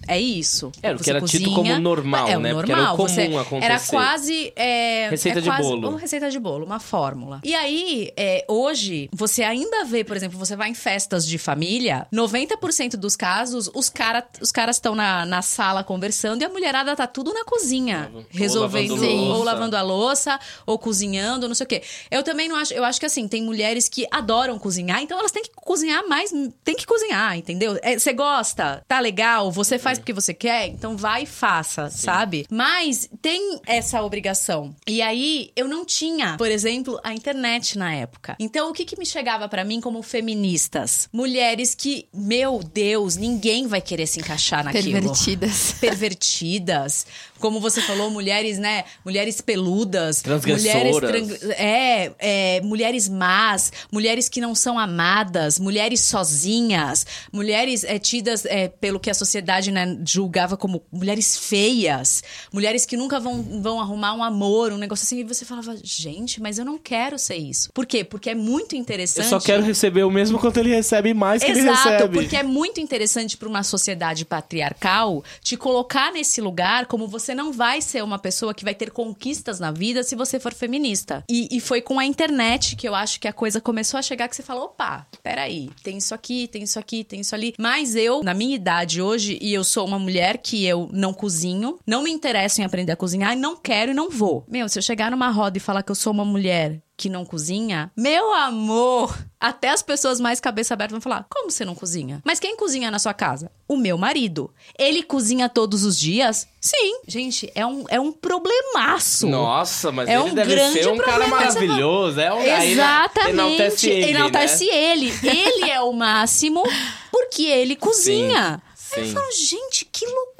É 0.08 0.20
isso. 0.20 0.72
Era 0.82 0.96
o 0.96 1.00
que 1.00 1.08
era 1.10 1.20
tido 1.22 1.44
cozinha- 1.50 1.74
como 1.74 1.82
normal, 1.82 2.28
é, 2.28 2.36
o 2.36 2.40
né? 2.40 2.52
Porque 2.54 2.72
era 2.72 2.80
o 2.80 2.84
normal. 2.84 2.96
Você- 2.96 3.24
comum 3.26 3.38
acontecer. 3.38 3.64
Era 3.72 3.80
quase. 3.80 4.52
é, 4.56 5.08
Receita 5.10 5.38
é 5.38 5.42
de 5.42 5.48
quase 5.48 5.62
bolo. 5.68 5.88
uma 5.90 5.98
receita 5.98 6.30
de 6.30 6.38
bolo, 6.38 6.64
uma 6.66 6.80
fórmula. 6.80 7.40
E 7.44 7.54
aí, 7.54 8.10
é, 8.16 8.44
hoje, 8.48 9.08
você 9.12 9.42
ainda 9.42 9.84
vê, 9.84 10.02
por 10.04 10.16
exemplo, 10.16 10.38
você 10.38 10.56
vai 10.56 10.70
em 10.70 10.74
festas 10.74 11.26
de 11.26 11.38
família, 11.38 12.06
90% 12.12 12.96
dos 12.96 13.16
casos, 13.16 13.70
os, 13.74 13.88
cara, 13.88 14.26
os 14.40 14.50
caras 14.52 14.76
estão 14.76 14.94
na, 14.94 15.24
na 15.24 15.42
sala 15.42 15.82
conversando 15.84 16.42
e 16.42 16.44
a 16.44 16.48
mulherada 16.48 16.94
tá 16.96 17.06
tudo 17.06 17.32
na 17.32 17.44
cozinha. 17.44 18.10
resolvendo, 18.30 18.94
lavando 18.94 19.10
ou 19.12 19.24
louça. 19.28 19.44
lavando 19.44 19.76
a 19.76 19.82
louça, 19.82 20.40
ou 20.66 20.78
cozinhando, 20.78 21.46
não 21.48 21.54
sei 21.54 21.64
o 21.64 21.68
quê. 21.68 21.82
Eu 22.10 22.22
também 22.22 22.48
não 22.48 22.56
acho. 22.56 22.72
Eu 22.74 22.84
acho 22.84 22.98
que 23.00 23.06
assim, 23.06 23.28
tem 23.28 23.42
mulheres 23.42 23.88
que 23.88 24.06
adoram 24.10 24.58
cozinhar, 24.58 25.02
então 25.02 25.18
elas 25.18 25.32
têm 25.32 25.42
que 25.42 25.50
cozinhar 25.54 26.06
mais. 26.08 26.32
Tem 26.64 26.74
que 26.74 26.86
cozinhar, 26.86 27.36
entendeu? 27.36 27.78
É, 27.82 27.98
Você 27.98 28.12
gosta, 28.12 28.82
tá 28.88 28.98
legal, 29.00 29.50
você 29.50 29.78
faz 29.78 29.91
porque 29.98 30.12
você 30.12 30.34
quer, 30.34 30.68
então 30.68 30.96
vai 30.96 31.22
e 31.22 31.26
faça, 31.26 31.90
sabe? 31.90 32.46
Mas 32.50 33.08
tem 33.20 33.60
essa 33.66 34.02
obrigação. 34.02 34.74
E 34.86 35.00
aí, 35.02 35.50
eu 35.56 35.68
não 35.68 35.84
tinha, 35.84 36.36
por 36.36 36.50
exemplo, 36.50 36.98
a 37.02 37.12
internet 37.14 37.78
na 37.78 37.94
época. 37.94 38.36
Então, 38.38 38.70
o 38.70 38.72
que, 38.72 38.84
que 38.84 38.98
me 38.98 39.06
chegava 39.06 39.48
pra 39.48 39.64
mim 39.64 39.80
como 39.80 40.02
feministas? 40.02 41.08
Mulheres 41.12 41.74
que, 41.74 42.06
meu 42.12 42.60
Deus, 42.62 43.16
ninguém 43.16 43.66
vai 43.66 43.80
querer 43.80 44.06
se 44.06 44.20
encaixar 44.20 44.64
naquilo 44.64 44.92
Pervertidas. 44.92 45.74
pervertidas. 45.80 47.06
Como 47.42 47.58
você 47.58 47.80
falou, 47.80 48.08
mulheres, 48.08 48.56
né? 48.56 48.84
Mulheres 49.04 49.40
peludas. 49.40 50.22
Transgressoras. 50.22 50.92
Mulheres 50.92 51.42
é, 51.58 52.12
é, 52.20 52.60
mulheres 52.60 53.08
más, 53.08 53.72
mulheres 53.90 54.28
que 54.28 54.40
não 54.40 54.54
são 54.54 54.78
amadas, 54.78 55.58
mulheres 55.58 56.00
sozinhas, 56.02 57.04
mulheres 57.32 57.82
é, 57.82 57.98
tidas 57.98 58.46
é, 58.46 58.68
pelo 58.68 59.00
que 59.00 59.10
a 59.10 59.14
sociedade 59.14 59.72
né, 59.72 59.98
julgava 60.06 60.56
como 60.56 60.84
mulheres 60.92 61.36
feias, 61.36 62.22
mulheres 62.52 62.86
que 62.86 62.96
nunca 62.96 63.18
vão, 63.18 63.42
vão 63.60 63.80
arrumar 63.80 64.14
um 64.14 64.22
amor, 64.22 64.72
um 64.72 64.78
negócio 64.78 65.02
assim. 65.02 65.18
E 65.18 65.24
você 65.24 65.44
falava, 65.44 65.76
gente, 65.82 66.40
mas 66.40 66.58
eu 66.58 66.64
não 66.64 66.78
quero 66.78 67.18
ser 67.18 67.36
isso. 67.36 67.72
Por 67.72 67.86
quê? 67.86 68.04
Porque 68.04 68.30
é 68.30 68.36
muito 68.36 68.76
interessante. 68.76 69.24
Eu 69.24 69.40
só 69.40 69.44
quero 69.44 69.64
receber 69.64 70.04
o 70.04 70.10
mesmo 70.10 70.38
quanto 70.38 70.58
ele 70.60 70.70
recebe 70.70 71.12
mais 71.12 71.42
que 71.42 71.50
ele 71.50 71.60
Exato, 71.60 71.88
recebe. 71.88 72.14
porque 72.14 72.36
é 72.36 72.44
muito 72.44 72.80
interessante 72.80 73.36
para 73.36 73.48
uma 73.48 73.64
sociedade 73.64 74.24
patriarcal 74.24 75.24
te 75.42 75.56
colocar 75.56 76.12
nesse 76.12 76.40
lugar 76.40 76.86
como 76.86 77.08
você 77.08 77.31
não 77.34 77.52
vai 77.52 77.80
ser 77.80 78.02
uma 78.02 78.18
pessoa 78.18 78.54
que 78.54 78.64
vai 78.64 78.74
ter 78.74 78.90
conquistas 78.90 79.60
na 79.60 79.70
vida 79.70 80.02
se 80.02 80.14
você 80.14 80.38
for 80.38 80.52
feminista. 80.52 81.24
E, 81.28 81.48
e 81.50 81.60
foi 81.60 81.80
com 81.80 81.98
a 81.98 82.04
internet 82.04 82.76
que 82.76 82.88
eu 82.88 82.94
acho 82.94 83.20
que 83.20 83.28
a 83.28 83.32
coisa 83.32 83.60
começou 83.60 83.98
a 83.98 84.02
chegar 84.02 84.28
que 84.28 84.36
você 84.36 84.42
fala: 84.42 84.64
opa, 84.64 85.06
peraí, 85.22 85.70
tem 85.82 85.98
isso 85.98 86.14
aqui, 86.14 86.48
tem 86.48 86.62
isso 86.62 86.78
aqui, 86.78 87.04
tem 87.04 87.20
isso 87.20 87.34
ali. 87.34 87.54
Mas 87.58 87.96
eu, 87.96 88.22
na 88.22 88.34
minha 88.34 88.54
idade 88.54 89.00
hoje, 89.00 89.38
e 89.40 89.52
eu 89.52 89.64
sou 89.64 89.86
uma 89.86 89.98
mulher 89.98 90.38
que 90.38 90.64
eu 90.64 90.88
não 90.92 91.12
cozinho, 91.12 91.78
não 91.86 92.02
me 92.02 92.10
interesso 92.10 92.60
em 92.60 92.64
aprender 92.64 92.92
a 92.92 92.96
cozinhar, 92.96 93.32
e 93.32 93.36
não 93.36 93.56
quero 93.56 93.92
e 93.92 93.94
não 93.94 94.10
vou. 94.10 94.44
Meu, 94.48 94.68
se 94.68 94.78
eu 94.78 94.82
chegar 94.82 95.10
numa 95.10 95.30
roda 95.30 95.58
e 95.58 95.60
falar 95.60 95.82
que 95.82 95.90
eu 95.90 95.96
sou 95.96 96.12
uma 96.12 96.24
mulher 96.24 96.82
que 97.02 97.08
não 97.08 97.24
cozinha, 97.24 97.90
meu 97.96 98.32
amor, 98.32 99.12
até 99.40 99.70
as 99.70 99.82
pessoas 99.82 100.20
mais 100.20 100.38
cabeça 100.38 100.72
aberta 100.72 100.92
vão 100.92 101.00
falar: 101.00 101.26
como 101.28 101.50
você 101.50 101.64
não 101.64 101.74
cozinha? 101.74 102.22
Mas 102.24 102.38
quem 102.38 102.56
cozinha 102.56 102.92
na 102.92 103.00
sua 103.00 103.12
casa? 103.12 103.50
O 103.66 103.76
meu 103.76 103.98
marido. 103.98 104.54
Ele 104.78 105.02
cozinha 105.02 105.48
todos 105.48 105.82
os 105.82 105.98
dias? 105.98 106.46
Sim. 106.60 107.00
Gente, 107.08 107.50
é 107.56 107.66
um, 107.66 107.84
é 107.88 107.98
um 107.98 108.12
problemaço. 108.12 109.26
Nossa, 109.26 109.90
mas 109.90 110.08
É 110.08 110.14
ele 110.14 110.30
um 110.30 110.32
deve 110.32 110.54
grande 110.54 110.80
ser 110.80 110.88
um 110.90 110.96
cara 110.96 111.24
problema, 111.24 111.38
você 111.38 111.58
maravilhoso. 111.58 112.20
É 112.20 112.32
um 112.32 112.40
Exatamente. 112.40 113.30
Enaltece 113.32 113.90
ele. 113.90 114.10
Enaltece 114.10 114.66
né? 114.66 114.72
ele. 114.72 115.12
Ele 115.24 115.70
é 115.72 115.80
o 115.80 115.92
máximo 115.92 116.62
porque 117.10 117.42
ele 117.42 117.74
cozinha. 117.74 118.62
Aí 118.94 119.00
eu 119.00 119.06
sim. 119.06 119.12
falo, 119.12 119.32
gente, 119.32 119.86
que 119.86 120.06
loucura! 120.06 120.31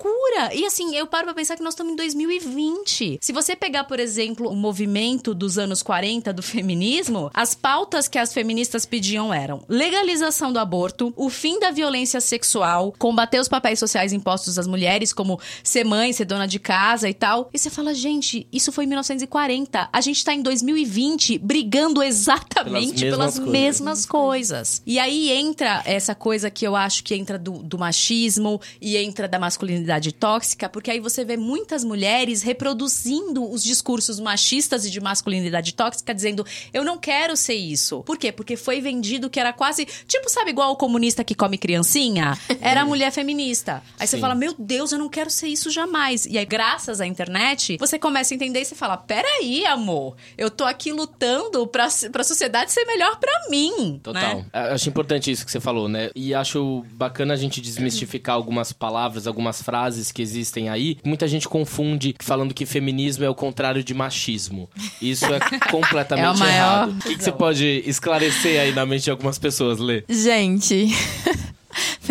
E 0.55 0.67
assim, 0.67 0.95
eu 0.97 1.07
paro 1.07 1.25
pra 1.25 1.35
pensar 1.35 1.57
que 1.57 1.63
nós 1.63 1.75
estamos 1.75 1.93
em 1.93 1.97
2020. 1.97 3.19
Se 3.21 3.33
você 3.33 3.55
pegar, 3.55 3.85
por 3.85 4.01
exemplo, 4.01 4.49
o 4.49 4.57
movimento 4.57 5.35
dos 5.35 5.59
anos 5.59 5.83
40 5.83 6.33
do 6.33 6.43
feminismo, 6.43 7.31
as 7.33 7.55
pautas 7.55 8.09
que 8.09 8.19
as 8.19 8.33
feministas 8.33 8.85
pediam 8.85 9.33
eram 9.33 9.63
legalização 9.69 10.53
do 10.53 10.59
aborto, 10.59 11.13
o 11.17 11.31
fim 11.31 11.59
da 11.59 11.71
violência 11.71 12.21
sexual, 12.21 12.93
combater 12.99 13.39
os 13.41 13.49
papéis 13.49 13.79
sociais 13.79 14.13
impostos 14.13 14.59
às 14.59 14.67
mulheres, 14.67 15.13
como 15.13 15.41
ser 15.63 15.85
mãe, 15.85 16.13
ser 16.13 16.25
dona 16.25 16.47
de 16.47 16.59
casa 16.59 17.09
e 17.09 17.15
tal. 17.15 17.49
E 17.53 17.59
você 17.59 17.71
fala, 17.71 17.95
gente, 17.95 18.47
isso 18.53 18.73
foi 18.73 18.85
em 18.85 18.89
1940. 18.89 19.89
A 19.93 20.01
gente 20.01 20.25
tá 20.25 20.35
em 20.35 20.43
2020 20.43 21.39
brigando 21.39 22.03
exatamente 22.03 23.01
Pelas 23.05 23.39
pelas 23.39 23.39
mesmas 23.39 23.53
mesmas, 23.63 24.07
coisas. 24.07 24.33
coisas. 24.33 24.83
E 24.87 24.99
aí 24.99 25.31
entra 25.31 25.83
essa 25.85 26.15
coisa 26.15 26.51
que 26.51 26.67
eu 26.67 26.75
acho 26.77 27.05
que 27.05 27.15
entra 27.15 27.39
do, 27.39 27.63
do 27.63 27.79
machismo 27.79 28.61
e 28.81 28.97
entra 28.97 29.29
da 29.29 29.39
masculinidade 29.39 29.92
tóxica, 30.01 30.69
porque 30.69 30.91
aí 30.91 31.01
você 31.01 31.25
vê 31.25 31.37
muitas 31.37 31.85
mulheres 31.85 32.43
reproduzindo 32.43 33.49
os 33.51 33.63
discursos 33.63 34.19
machistas 34.19 34.85
e 34.85 34.91
de 34.91 35.01
masculinidade 35.01 35.75
tóxica, 35.75 36.15
dizendo: 36.15 36.47
eu 36.73 36.85
não 36.85 36.97
quero 36.97 37.37
ser 37.37 37.55
isso. 37.55 38.03
Por 38.03 38.17
quê? 38.17 38.33
Porque 38.33 38.57
foi 38.57 38.81
vendido 38.81 39.29
que 39.29 39.39
era 39.39 39.53
quase. 39.53 39.87
Tipo, 40.07 40.29
sabe, 40.31 40.51
igual 40.51 40.73
o 40.73 40.77
comunista 40.77 41.25
que 41.25 41.35
come 41.35 41.59
criancinha? 41.59 42.39
Era 42.61 42.83
a 42.83 42.85
mulher 42.85 43.11
feminista. 43.11 43.83
Aí 43.99 44.07
você 44.07 44.17
Sim. 44.17 44.21
fala: 44.21 44.35
meu 44.35 44.55
Deus, 44.59 44.93
eu 44.93 44.99
não 44.99 45.09
quero 45.09 45.31
ser 45.31 45.49
isso 45.49 45.71
jamais. 45.71 46.27
E 46.27 46.39
aí, 46.39 46.45
graças 46.45 47.01
à 47.01 47.07
internet, 47.07 47.77
você 47.79 47.99
começa 47.99 48.33
a 48.33 48.37
entender 48.37 48.61
e 48.61 48.65
você 48.65 48.75
fala: 48.75 48.97
peraí, 48.97 49.67
amor, 49.67 50.17
eu 50.39 50.51
tô 50.51 50.65
aqui 50.65 50.93
lutando 50.93 51.67
pra, 51.67 51.89
pra 52.11 52.25
sociedade 52.25 52.73
ser 52.73 52.85
melhor 52.85 53.19
pra 53.19 53.33
mim. 53.51 54.01
Total. 54.03 54.39
né? 54.39 54.47
Acho 54.53 54.89
importante 54.89 55.31
isso 55.31 55.45
que 55.45 55.51
você 55.51 55.61
falou, 55.61 55.89
né? 55.89 56.11
E 56.15 56.35
acho 56.35 56.85
bacana 56.93 57.35
a 57.35 57.37
gente 57.37 57.61
desmistificar 57.61 58.35
algumas 58.35 58.73
palavras, 58.73 59.27
algumas 59.27 59.61
frases 59.63 59.82
que 60.13 60.23
existem 60.23 60.69
aí. 60.69 60.99
Muita 61.05 61.27
gente 61.27 61.49
confunde 61.49 62.15
falando 62.21 62.55
que 62.55 62.67
feminismo 62.67 63.25
é 63.25 63.29
o 63.29 63.35
contrário 63.35 63.83
de 63.83 63.95
machismo. 63.95 64.69
Isso 65.01 65.27
é 65.27 65.41
completamente 65.71 66.27
É 66.27 66.31
o 66.31 66.39
maior 66.39 66.55
errado. 66.55 66.93
O 66.93 67.03
que, 67.03 67.17
que 67.17 67.25
você 67.25 67.33
pode 67.33 67.83
esclarecer 67.87 68.61
aí 68.61 68.73
na 68.73 68.87
mente 68.87 69.05
de 69.05 69.11
algumas 69.11 69.39
pessoas, 69.39 69.79
Lê? 69.79 70.05
Gente. 70.09 70.89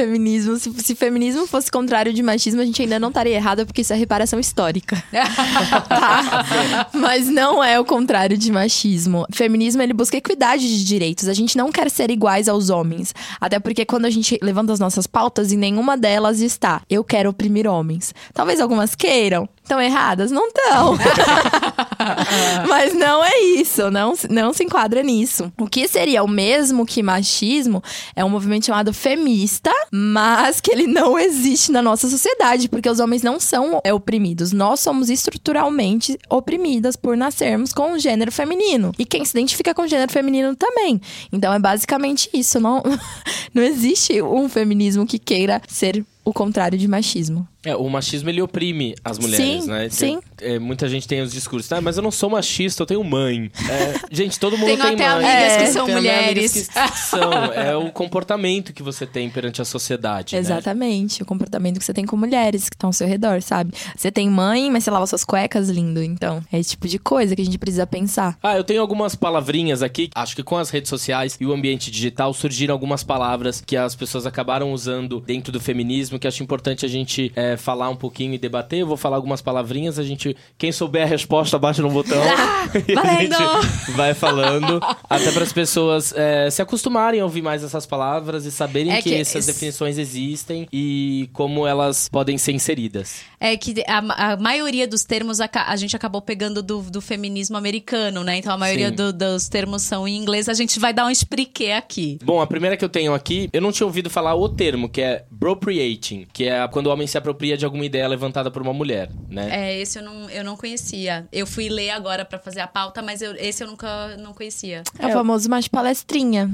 Feminismo, 0.01 0.57
se, 0.57 0.73
se 0.79 0.95
feminismo 0.95 1.45
fosse 1.45 1.69
contrário 1.69 2.11
de 2.11 2.23
machismo, 2.23 2.59
a 2.59 2.65
gente 2.65 2.81
ainda 2.81 2.99
não 2.99 3.09
estaria 3.09 3.35
errada, 3.35 3.67
porque 3.67 3.81
isso 3.81 3.93
é 3.93 3.95
reparação 3.95 4.39
histórica. 4.39 5.01
tá? 5.87 6.89
Mas 6.91 7.27
não 7.27 7.63
é 7.63 7.79
o 7.79 7.85
contrário 7.85 8.35
de 8.35 8.51
machismo. 8.51 9.27
Feminismo, 9.31 9.79
ele 9.79 9.93
busca 9.93 10.17
equidade 10.17 10.67
de 10.67 10.83
direitos. 10.83 11.27
A 11.27 11.33
gente 11.33 11.55
não 11.55 11.71
quer 11.71 11.87
ser 11.91 12.09
iguais 12.09 12.49
aos 12.49 12.71
homens. 12.71 13.13
Até 13.39 13.59
porque 13.59 13.85
quando 13.85 14.05
a 14.05 14.09
gente 14.09 14.39
levanta 14.41 14.73
as 14.73 14.79
nossas 14.79 15.05
pautas, 15.05 15.51
em 15.51 15.57
nenhuma 15.57 15.95
delas 15.95 16.39
está 16.39 16.81
eu 16.89 17.03
quero 17.03 17.29
oprimir 17.29 17.67
homens. 17.67 18.11
Talvez 18.33 18.59
algumas 18.59 18.95
queiram. 18.95 19.47
Estão 19.71 19.81
erradas? 19.81 20.31
Não 20.31 20.47
estão. 20.49 20.97
Mas 22.67 22.93
não 22.93 23.23
é 23.23 23.39
isso, 23.39 23.89
não, 23.89 24.13
se- 24.13 24.27
não 24.27 24.51
se 24.51 24.65
enquadra 24.65 25.01
nisso. 25.01 25.49
O 25.57 25.65
que 25.65 25.87
seria 25.87 26.21
o 26.23 26.27
mesmo 26.27 26.85
que 26.85 27.01
machismo 27.01 27.81
é 28.13 28.25
um 28.25 28.27
movimento 28.29 28.65
chamado 28.65 28.93
femista, 28.93 29.71
mas 29.89 30.59
que 30.59 30.71
ele 30.71 30.87
não 30.87 31.17
existe 31.17 31.71
na 31.71 31.81
nossa 31.81 32.09
sociedade, 32.09 32.67
porque 32.67 32.89
os 32.89 32.99
homens 32.99 33.21
não 33.23 33.39
são 33.39 33.79
oprimidos. 33.93 34.51
Nós 34.51 34.81
somos 34.81 35.09
estruturalmente 35.09 36.17
oprimidas 36.29 36.97
por 36.97 37.15
nascermos 37.15 37.71
com 37.71 37.93
o 37.93 37.99
gênero 37.99 38.31
feminino. 38.31 38.91
E 38.99 39.05
quem 39.05 39.23
se 39.23 39.37
identifica 39.37 39.73
com 39.73 39.83
o 39.83 39.87
gênero 39.87 40.11
feminino 40.11 40.53
também. 40.53 40.99
Então 41.31 41.53
é 41.53 41.59
basicamente 41.59 42.29
isso. 42.33 42.59
Não, 42.59 42.83
não 43.53 43.63
existe 43.63 44.21
um 44.21 44.49
feminismo 44.49 45.05
que 45.05 45.17
queira 45.17 45.61
ser 45.67 46.03
o 46.23 46.33
contrário 46.33 46.77
de 46.77 46.87
machismo. 46.87 47.47
É, 47.63 47.75
o 47.75 47.87
machismo 47.89 48.27
ele 48.29 48.41
oprime 48.41 48.95
as 49.05 49.19
mulheres, 49.19 49.63
Sim, 49.65 49.69
né? 49.69 49.81
Tem- 49.81 49.89
sim. 49.89 50.19
é, 50.41 50.57
muita 50.57 50.89
gente 50.89 51.07
tem 51.07 51.21
os 51.21 51.31
discursos, 51.31 51.71
ah, 51.71 51.79
mas 51.79 51.95
eu 51.95 52.01
não 52.01 52.09
sou 52.09 52.27
machista, 52.29 52.81
eu 52.81 52.87
tenho 52.87 53.03
mãe. 53.03 53.51
É, 53.69 53.99
gente, 54.11 54.39
todo 54.39 54.57
mundo 54.57 54.65
Tenho 54.65 54.81
tem 54.81 54.93
até 54.95 55.09
mãe. 55.15 55.25
amigas 55.25 55.57
que 55.57 55.63
É, 55.63 55.65
são 55.67 55.85
tem 55.85 55.95
amigas 55.95 56.15
mulheres. 56.25 56.51
que 56.67 56.97
são. 56.97 57.31
É 57.53 57.75
o 57.75 57.91
comportamento 57.91 58.73
que 58.73 58.81
você 58.81 59.05
tem 59.05 59.29
perante 59.29 59.61
a 59.61 59.65
sociedade. 59.65 60.33
né? 60.35 60.41
Exatamente, 60.41 61.21
o 61.21 61.25
comportamento 61.25 61.77
que 61.77 61.85
você 61.85 61.93
tem 61.93 62.05
com 62.05 62.17
mulheres 62.17 62.67
que 62.67 62.75
estão 62.75 62.89
ao 62.89 62.93
seu 62.93 63.07
redor, 63.07 63.41
sabe? 63.43 63.73
Você 63.95 64.11
tem 64.11 64.27
mãe, 64.29 64.71
mas 64.71 64.83
você 64.83 64.89
lava 64.91 65.05
suas 65.05 65.23
cuecas, 65.23 65.69
lindo. 65.69 66.01
Então, 66.01 66.43
é 66.51 66.59
esse 66.59 66.71
tipo 66.71 66.87
de 66.87 66.97
coisa 66.97 67.35
que 67.35 67.41
a 67.43 67.45
gente 67.45 67.59
precisa 67.59 67.85
pensar. 67.85 68.37
Ah, 68.41 68.57
eu 68.57 68.63
tenho 68.63 68.81
algumas 68.81 69.15
palavrinhas 69.15 69.83
aqui. 69.83 70.09
Acho 70.15 70.35
que 70.35 70.41
com 70.43 70.57
as 70.57 70.71
redes 70.71 70.89
sociais 70.89 71.37
e 71.39 71.45
o 71.45 71.53
ambiente 71.53 71.91
digital 71.91 72.33
surgiram 72.33 72.73
algumas 72.73 73.03
palavras 73.03 73.61
que 73.65 73.77
as 73.77 73.95
pessoas 73.95 74.25
acabaram 74.25 74.73
usando 74.73 75.19
dentro 75.21 75.51
do 75.51 75.59
feminismo, 75.59 76.10
que 76.19 76.27
acho 76.27 76.43
importante 76.43 76.85
a 76.85 76.89
gente 76.89 77.31
é, 77.35 77.57
falar 77.57 77.89
um 77.89 77.95
pouquinho 77.95 78.33
e 78.33 78.37
debater. 78.37 78.79
Eu 78.79 78.87
vou 78.87 78.97
falar 78.97 79.17
algumas 79.17 79.41
palavrinhas, 79.41 79.99
a 79.99 80.03
gente. 80.03 80.35
Quem 80.57 80.71
souber 80.71 81.03
a 81.03 81.05
resposta, 81.05 81.57
baixa 81.57 81.81
no 81.81 81.89
botão. 81.89 82.21
e 82.87 82.97
a 82.97 83.21
gente 83.21 83.91
vai 83.95 84.13
falando. 84.13 84.79
até 85.09 85.31
para 85.31 85.43
as 85.43 85.53
pessoas 85.53 86.13
é, 86.15 86.49
se 86.49 86.61
acostumarem 86.61 87.19
a 87.19 87.23
ouvir 87.23 87.41
mais 87.41 87.63
essas 87.63 87.85
palavras 87.85 88.45
e 88.45 88.51
saberem 88.51 88.91
É 88.93 89.01
que, 89.01 89.09
que 89.09 89.15
essas 89.15 89.45
definições 89.45 89.97
existem 89.97 90.67
e 90.71 91.29
como 91.33 91.67
elas 91.67 92.09
podem 92.09 92.37
ser 92.37 92.53
inseridas. 92.53 93.30
É 93.43 93.57
que 93.57 93.73
a, 93.87 94.33
a 94.33 94.37
maioria 94.37 94.87
dos 94.87 95.03
termos 95.03 95.41
aca- 95.41 95.65
a, 95.67 95.75
gente 95.75 95.95
acabou 95.95 96.21
pegando 96.21 96.61
do, 96.61 96.79
do 96.83 97.01
feminismo 97.01 97.57
americano, 97.57 98.23
né? 98.23 98.37
Então 98.37 98.53
a 98.53 98.57
maioria 98.57 98.89
Sim. 98.89 98.95
do- 98.95 99.11
dos 99.11 99.49
termos 99.49 99.81
são 99.81 100.07
em 100.07 100.15
inglês. 100.15 100.47
A 100.47 100.53
gente 100.53 100.79
vai 100.79 100.93
dar 100.93 101.07
um 101.07 101.09
expliquê 101.09 101.71
aqui. 101.71 102.19
Bom, 102.23 102.39
a 102.39 102.45
primeira 102.45 102.77
que 102.77 102.85
eu 102.85 102.89
tenho 102.89 103.15
aqui, 103.15 103.49
eu 103.51 103.59
não 103.59 103.71
tinha 103.71 103.87
ouvido 103.87 104.11
falar 104.11 104.35
o 104.35 104.47
termo, 104.47 104.87
que 104.87 105.01
é 105.01 105.25
appropriating, 105.33 106.27
que 106.31 106.45
é 106.47 106.67
quando 106.67 106.85
o 106.85 106.91
homem 106.91 107.07
se 107.07 107.17
apropria 107.17 107.57
de 107.57 107.65
alguma 107.65 107.83
ideia 107.83 108.07
levantada 108.07 108.51
por 108.51 108.61
uma 108.61 108.73
mulher, 108.73 109.09
né? 109.27 109.49
É, 109.51 109.79
esse 109.81 109.97
eu 109.97 110.03
não, 110.03 110.29
eu 110.29 110.43
não 110.43 110.55
conhecia. 110.55 111.27
Eu 111.31 111.47
fui 111.47 111.67
ler 111.67 111.89
agora 111.89 112.23
pra 112.23 112.37
fazer 112.37 112.59
a 112.61 112.67
pauta, 112.67 113.01
mas 113.01 113.23
eu- 113.23 113.35
esse 113.37 113.63
eu 113.63 113.67
nunca 113.67 114.15
não 114.17 114.33
conhecia. 114.35 114.83
É, 114.99 115.07
o 115.07 115.11
famoso 115.13 115.49
macho 115.49 115.69
palestrinha. 115.71 116.47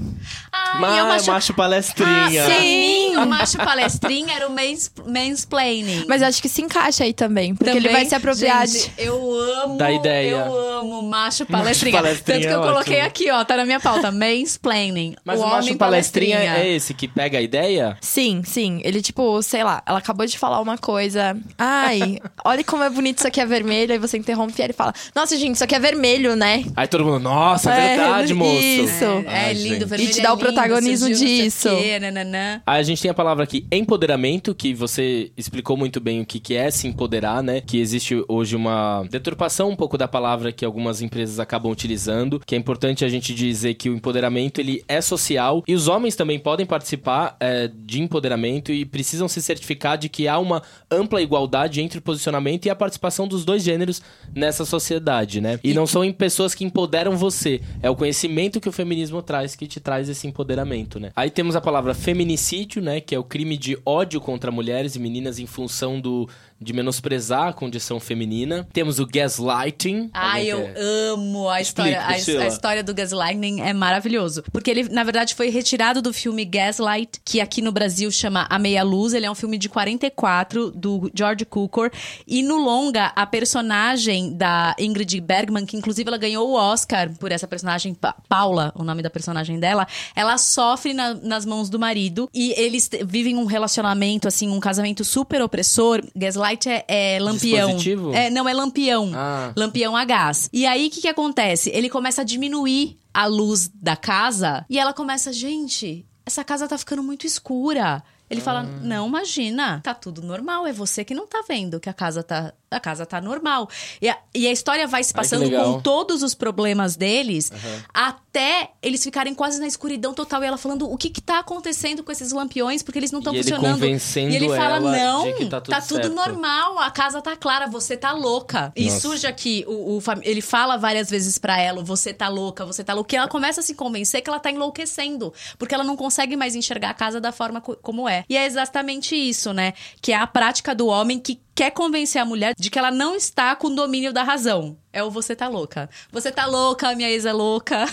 Ah, 0.53 0.77
Mas 0.79 0.95
e 0.95 0.99
eu 0.99 1.05
acho... 1.07 1.31
macho 1.31 1.53
palestrinha. 1.53 2.45
Ah, 2.45 2.59
mim, 2.61 3.15
o 3.17 3.25
macho 3.27 3.57
palestrinha 3.57 4.33
era 4.35 4.47
o 4.47 4.51
mans, 4.55 4.89
mansplaining. 5.05 6.05
Mas 6.07 6.21
eu 6.21 6.29
acho 6.29 6.41
que 6.41 6.47
se 6.47 6.61
encaixa 6.61 6.76
aí 7.03 7.13
também, 7.13 7.55
porque 7.55 7.69
ele 7.69 7.79
Também, 7.81 7.93
vai 7.93 8.05
se 8.05 8.15
apropriar 8.15 8.67
gente, 8.67 8.89
de. 8.89 9.03
Eu 9.03 9.31
amo. 9.63 9.77
Da 9.77 9.91
ideia. 9.91 10.31
Eu 10.31 10.57
amo 10.79 11.01
macho 11.03 11.45
palestrinha. 11.45 11.97
palestrinha 11.97 12.39
Tanto 12.39 12.49
que 12.49 12.53
eu 12.55 12.63
é 12.63 12.67
coloquei 12.67 12.95
ótimo. 12.95 13.07
aqui, 13.07 13.31
ó, 13.31 13.43
tá 13.43 13.57
na 13.57 13.65
minha 13.65 13.79
pauta. 13.79 14.11
Mansplaining. 14.11 15.15
Mas 15.23 15.39
o, 15.39 15.43
o, 15.43 15.49
macho 15.49 15.75
palestrinha, 15.75 16.37
palestrinha 16.37 16.63
é 16.63 16.75
esse 16.75 16.93
que 16.93 17.07
pega 17.07 17.37
a 17.37 17.41
ideia? 17.41 17.97
Sim, 18.01 18.41
sim. 18.43 18.81
Ele, 18.83 19.01
tipo, 19.01 19.41
sei 19.41 19.63
lá, 19.63 19.81
ela 19.85 19.99
acabou 19.99 20.25
de 20.25 20.37
falar 20.37 20.59
uma 20.59 20.77
coisa. 20.77 21.37
Ai, 21.57 22.19
olha 22.43 22.63
como 22.63 22.83
é 22.83 22.89
bonito 22.89 23.19
isso 23.19 23.27
aqui 23.27 23.39
é 23.39 23.45
vermelho. 23.45 23.91
Aí 23.91 23.99
você 23.99 24.17
interrompe 24.17 24.53
e 24.57 24.63
ele 24.63 24.73
fala: 24.73 24.93
Nossa, 25.15 25.35
gente, 25.37 25.55
isso 25.55 25.63
aqui 25.63 25.75
é 25.75 25.79
vermelho, 25.79 26.35
né? 26.35 26.63
Aí 26.75 26.87
todo 26.87 27.03
mundo, 27.05 27.19
nossa, 27.19 27.71
é 27.73 27.97
verdade, 27.97 28.33
moço. 28.33 28.61
Isso. 28.61 29.05
É, 29.25 29.45
Ai, 29.47 29.53
lindo, 29.53 29.69
gente. 29.69 29.85
vermelho 29.85 30.09
E 30.09 30.13
te 30.13 30.21
dá 30.21 30.29
é 30.29 30.31
o 30.31 30.37
protagonismo 30.37 31.09
disso. 31.09 31.69
quê, 31.69 31.99
nananã. 31.99 32.61
Aí 32.65 32.79
a 32.79 32.83
gente 32.83 33.01
tem 33.01 33.11
a 33.11 33.13
palavra 33.13 33.43
aqui, 33.43 33.65
empoderamento, 33.71 34.53
que 34.53 34.73
você 34.73 35.31
explicou 35.37 35.77
muito 35.77 35.99
bem 35.99 36.21
o 36.21 36.25
que, 36.25 36.39
que 36.39 36.55
é 36.55 36.66
se 36.71 36.87
empoderar, 36.87 37.41
né? 37.41 37.61
Que 37.61 37.79
existe 37.79 38.23
hoje 38.27 38.55
uma 38.55 39.03
deturpação 39.09 39.69
um 39.69 39.75
pouco 39.75 39.97
da 39.97 40.07
palavra, 40.07 40.51
que 40.51 40.65
algumas 40.65 41.01
empresas 41.01 41.39
acabam 41.39 41.71
utilizando, 41.71 42.39
que 42.45 42.55
é 42.55 42.57
importante 42.57 43.05
a 43.05 43.09
gente 43.09 43.33
dizer 43.33 43.75
que 43.75 43.89
o 43.89 43.95
empoderamento 43.95 44.59
ele 44.59 44.83
é 44.87 45.01
social 45.01 45.63
e 45.67 45.73
os 45.73 45.87
homens 45.87 46.15
também 46.15 46.39
podem 46.39 46.65
participar 46.65 47.35
é, 47.39 47.67
de 47.67 48.01
empoderamento 48.01 48.71
e 48.71 48.85
precisam 48.85 49.27
se 49.27 49.41
certificar 49.41 49.97
de 49.97 50.09
que 50.09 50.27
há 50.27 50.39
uma 50.39 50.61
ampla 50.89 51.21
igualdade 51.21 51.81
entre 51.81 51.99
o 51.99 52.01
posicionamento 52.01 52.65
e 52.65 52.69
a 52.69 52.75
participação 52.75 53.27
dos 53.27 53.43
dois 53.45 53.63
gêneros 53.63 54.01
nessa 54.33 54.65
sociedade, 54.65 55.41
né? 55.41 55.59
E, 55.63 55.73
não 55.73 55.85
são 55.85 56.03
em 56.03 56.11
pessoas 56.11 56.55
que 56.55 56.63
empoderam 56.63 57.15
você, 57.15 57.61
é 57.81 57.89
o 57.89 57.95
conhecimento 57.95 58.59
que 58.59 58.69
o 58.69 58.71
feminismo 58.71 59.21
traz 59.21 59.55
que 59.55 59.67
te 59.67 59.79
traz 59.79 60.09
esse 60.09 60.27
empoderamento, 60.27 60.99
né? 60.99 61.11
Aí 61.15 61.29
temos 61.29 61.55
a 61.55 61.61
palavra 61.61 61.93
feminicídio, 61.93 62.81
né, 62.81 62.99
que 62.99 63.13
é 63.13 63.19
o 63.19 63.23
crime 63.23 63.57
de 63.57 63.77
ódio 63.85 64.19
contra 64.19 64.51
mulheres 64.51 64.95
e 64.95 64.99
meninas 64.99 65.39
em 65.39 65.45
função 65.45 65.99
do 65.99 66.27
de 66.59 66.73
menosprezar 66.73 67.47
a 67.49 67.53
condição 67.53 67.99
feminina. 67.99 68.67
Temos 68.73 68.99
o 68.99 69.05
gaslighting. 69.05 70.09
Ai, 70.13 70.47
eu 70.47 70.63
quer? 70.63 70.73
amo 70.77 71.47
a 71.49 71.61
Explica, 71.61 71.89
história. 72.15 72.41
A, 72.41 72.43
a 72.45 72.47
história 72.47 72.83
do 72.83 72.93
gaslighting 72.93 73.61
é 73.61 73.73
maravilhoso. 73.73 74.43
Porque 74.51 74.71
ele, 74.71 74.83
na 74.89 75.03
verdade, 75.03 75.35
foi 75.35 75.49
retirado 75.49 76.01
do 76.01 76.11
filme 76.11 76.43
Gaslight, 76.45 77.19
que 77.23 77.39
aqui 77.39 77.61
no 77.61 77.71
Brasil 77.71 78.09
chama 78.11 78.47
A 78.49 78.57
Meia 78.57 78.83
Luz. 78.83 79.13
Ele 79.13 79.25
é 79.25 79.31
um 79.31 79.35
filme 79.35 79.57
de 79.57 79.69
44, 79.69 80.71
do 80.71 81.11
George 81.13 81.45
Cukor. 81.45 81.91
E 82.25 82.41
no 82.41 82.57
longa, 82.57 83.11
a 83.15 83.25
personagem 83.25 84.33
da 84.35 84.75
Ingrid 84.79 85.19
Bergman, 85.21 85.65
que 85.65 85.77
inclusive 85.77 86.07
ela 86.07 86.17
ganhou 86.17 86.49
o 86.49 86.53
Oscar 86.53 87.09
por 87.19 87.31
essa 87.31 87.47
personagem, 87.47 87.93
Pa- 87.93 88.15
Paula, 88.27 88.71
o 88.75 88.83
nome 88.83 89.01
da 89.03 89.09
personagem 89.09 89.59
dela, 89.59 89.87
ela 90.15 90.37
sofre 90.37 90.93
na- 90.93 91.13
nas 91.13 91.45
mãos 91.45 91.69
do 91.69 91.77
marido. 91.77 92.29
E 92.33 92.51
eles 92.59 92.89
vivem 93.05 93.35
um 93.37 93.45
relacionamento, 93.45 94.27
assim, 94.27 94.49
um 94.49 94.59
casamento 94.59 95.03
super 95.03 95.41
opressor. 95.41 96.01
Gaslight 96.15 96.46
é, 96.67 96.85
é 96.87 97.19
lampião. 97.19 97.67
Dispositivo? 97.67 98.13
É, 98.13 98.29
não, 98.29 98.47
é 98.47 98.53
lampião. 98.53 99.11
Ah. 99.13 99.51
Lampião 99.55 99.95
a 99.95 100.05
gás. 100.05 100.49
E 100.53 100.65
aí, 100.65 100.87
o 100.87 100.89
que, 100.89 101.01
que 101.01 101.07
acontece? 101.07 101.69
Ele 101.71 101.89
começa 101.89 102.21
a 102.21 102.25
diminuir 102.25 102.97
a 103.13 103.25
luz 103.25 103.69
da 103.73 103.95
casa 103.95 104.65
e 104.69 104.77
ela 104.77 104.93
começa, 104.93 105.33
gente, 105.33 106.05
essa 106.25 106.43
casa 106.43 106.67
tá 106.67 106.77
ficando 106.77 107.01
muito 107.01 107.25
escura. 107.25 108.03
Ele 108.29 108.41
fala: 108.41 108.61
Ah. 108.61 108.79
Não, 108.83 109.07
imagina, 109.07 109.79
tá 109.81 109.93
tudo 109.93 110.21
normal, 110.21 110.67
é 110.67 110.73
você 110.73 111.03
que 111.03 111.13
não 111.15 111.25
tá 111.25 111.43
vendo 111.47 111.79
que 111.79 111.89
a 111.89 111.93
casa 111.93 112.21
tá, 112.21 112.53
a 112.69 112.79
casa 112.79 113.05
tá 113.05 113.21
normal. 113.21 113.69
E 114.01 114.09
a, 114.09 114.17
e 114.35 114.47
a 114.47 114.51
história 114.51 114.85
vai 114.87 115.03
se 115.03 115.13
Ai, 115.15 115.21
passando 115.23 115.43
legal. 115.43 115.73
com 115.75 115.81
todos 115.81 116.21
os 116.23 116.33
problemas 116.33 116.95
deles 116.95 117.51
até 117.93 118.71
eles 118.81 119.03
ficarem 119.03 119.33
quase 119.33 119.59
na 119.59 119.67
escuridão 119.67 120.13
total. 120.13 120.43
E 120.43 120.47
ela 120.47 120.57
falando: 120.57 120.91
O 120.91 120.97
que 120.97 121.09
que 121.09 121.21
tá 121.21 121.39
acontecendo 121.39 122.03
com 122.03 122.11
esses 122.11 122.31
lampiões? 122.31 122.83
Porque 122.83 122.99
eles 122.99 123.11
não 123.11 123.19
estão 123.19 123.33
E 123.33 123.37
ele 123.37 123.43
funcionando. 123.43 123.73
convencendo 123.79 124.31
e 124.31 124.35
ele 124.35 124.49
fala: 124.49 124.79
Não, 124.79 125.23
de 125.25 125.33
que 125.33 125.45
tá 125.45 125.61
tudo 125.61 125.79
certo." 125.79 126.09
normal, 126.13 126.79
a 126.79 126.91
casa 126.91 127.21
tá 127.21 127.35
clara, 127.35 127.67
você 127.67 127.95
tá 127.97 128.11
louca. 128.11 128.71
E 128.75 128.85
Nossa. 128.85 128.99
surge 128.99 129.27
aqui, 129.27 129.63
o, 129.67 129.97
o 129.97 130.01
ele 130.23 130.41
fala 130.41 130.77
várias 130.77 131.09
vezes 131.09 131.37
pra 131.37 131.59
ela, 131.59 131.83
você 131.83 132.13
tá 132.13 132.27
louca, 132.27 132.65
você 132.65 132.83
tá 132.83 132.93
louca. 132.93 133.15
E 133.15 133.17
ela 133.17 133.27
começa 133.27 133.61
a 133.61 133.63
se 133.63 133.73
convencer 133.75 134.21
que 134.21 134.29
ela 134.29 134.39
tá 134.39 134.51
enlouquecendo. 134.51 135.33
Porque 135.57 135.73
ela 135.73 135.83
não 135.83 135.95
consegue 135.95 136.35
mais 136.35 136.55
enxergar 136.55 136.89
a 136.89 136.93
casa 136.93 137.19
da 137.19 137.31
forma 137.31 137.61
co- 137.61 137.77
como 137.81 138.07
é. 138.07 138.23
E 138.29 138.37
é 138.37 138.45
exatamente 138.45 139.15
isso, 139.15 139.53
né? 139.53 139.73
Que 140.01 140.11
é 140.11 140.15
a 140.17 140.27
prática 140.27 140.75
do 140.75 140.87
homem 140.87 141.19
que 141.19 141.39
quer 141.57 141.71
convencer 141.71 142.21
a 142.21 142.25
mulher 142.25 142.53
de 142.55 142.69
que 142.69 142.77
ela 142.77 142.91
não 142.91 143.15
está 143.15 143.55
com 143.55 143.73
domínio 143.73 144.13
da 144.13 144.21
razão. 144.21 144.77
É 144.97 145.03
o 145.03 145.11
você 145.11 145.35
tá 145.35 145.47
louca. 145.47 145.87
Você 146.11 146.31
tá 146.31 146.47
louca, 146.47 146.95
minha 146.95 147.07
ex 147.07 147.23
é 147.23 147.31
louca. 147.31 147.85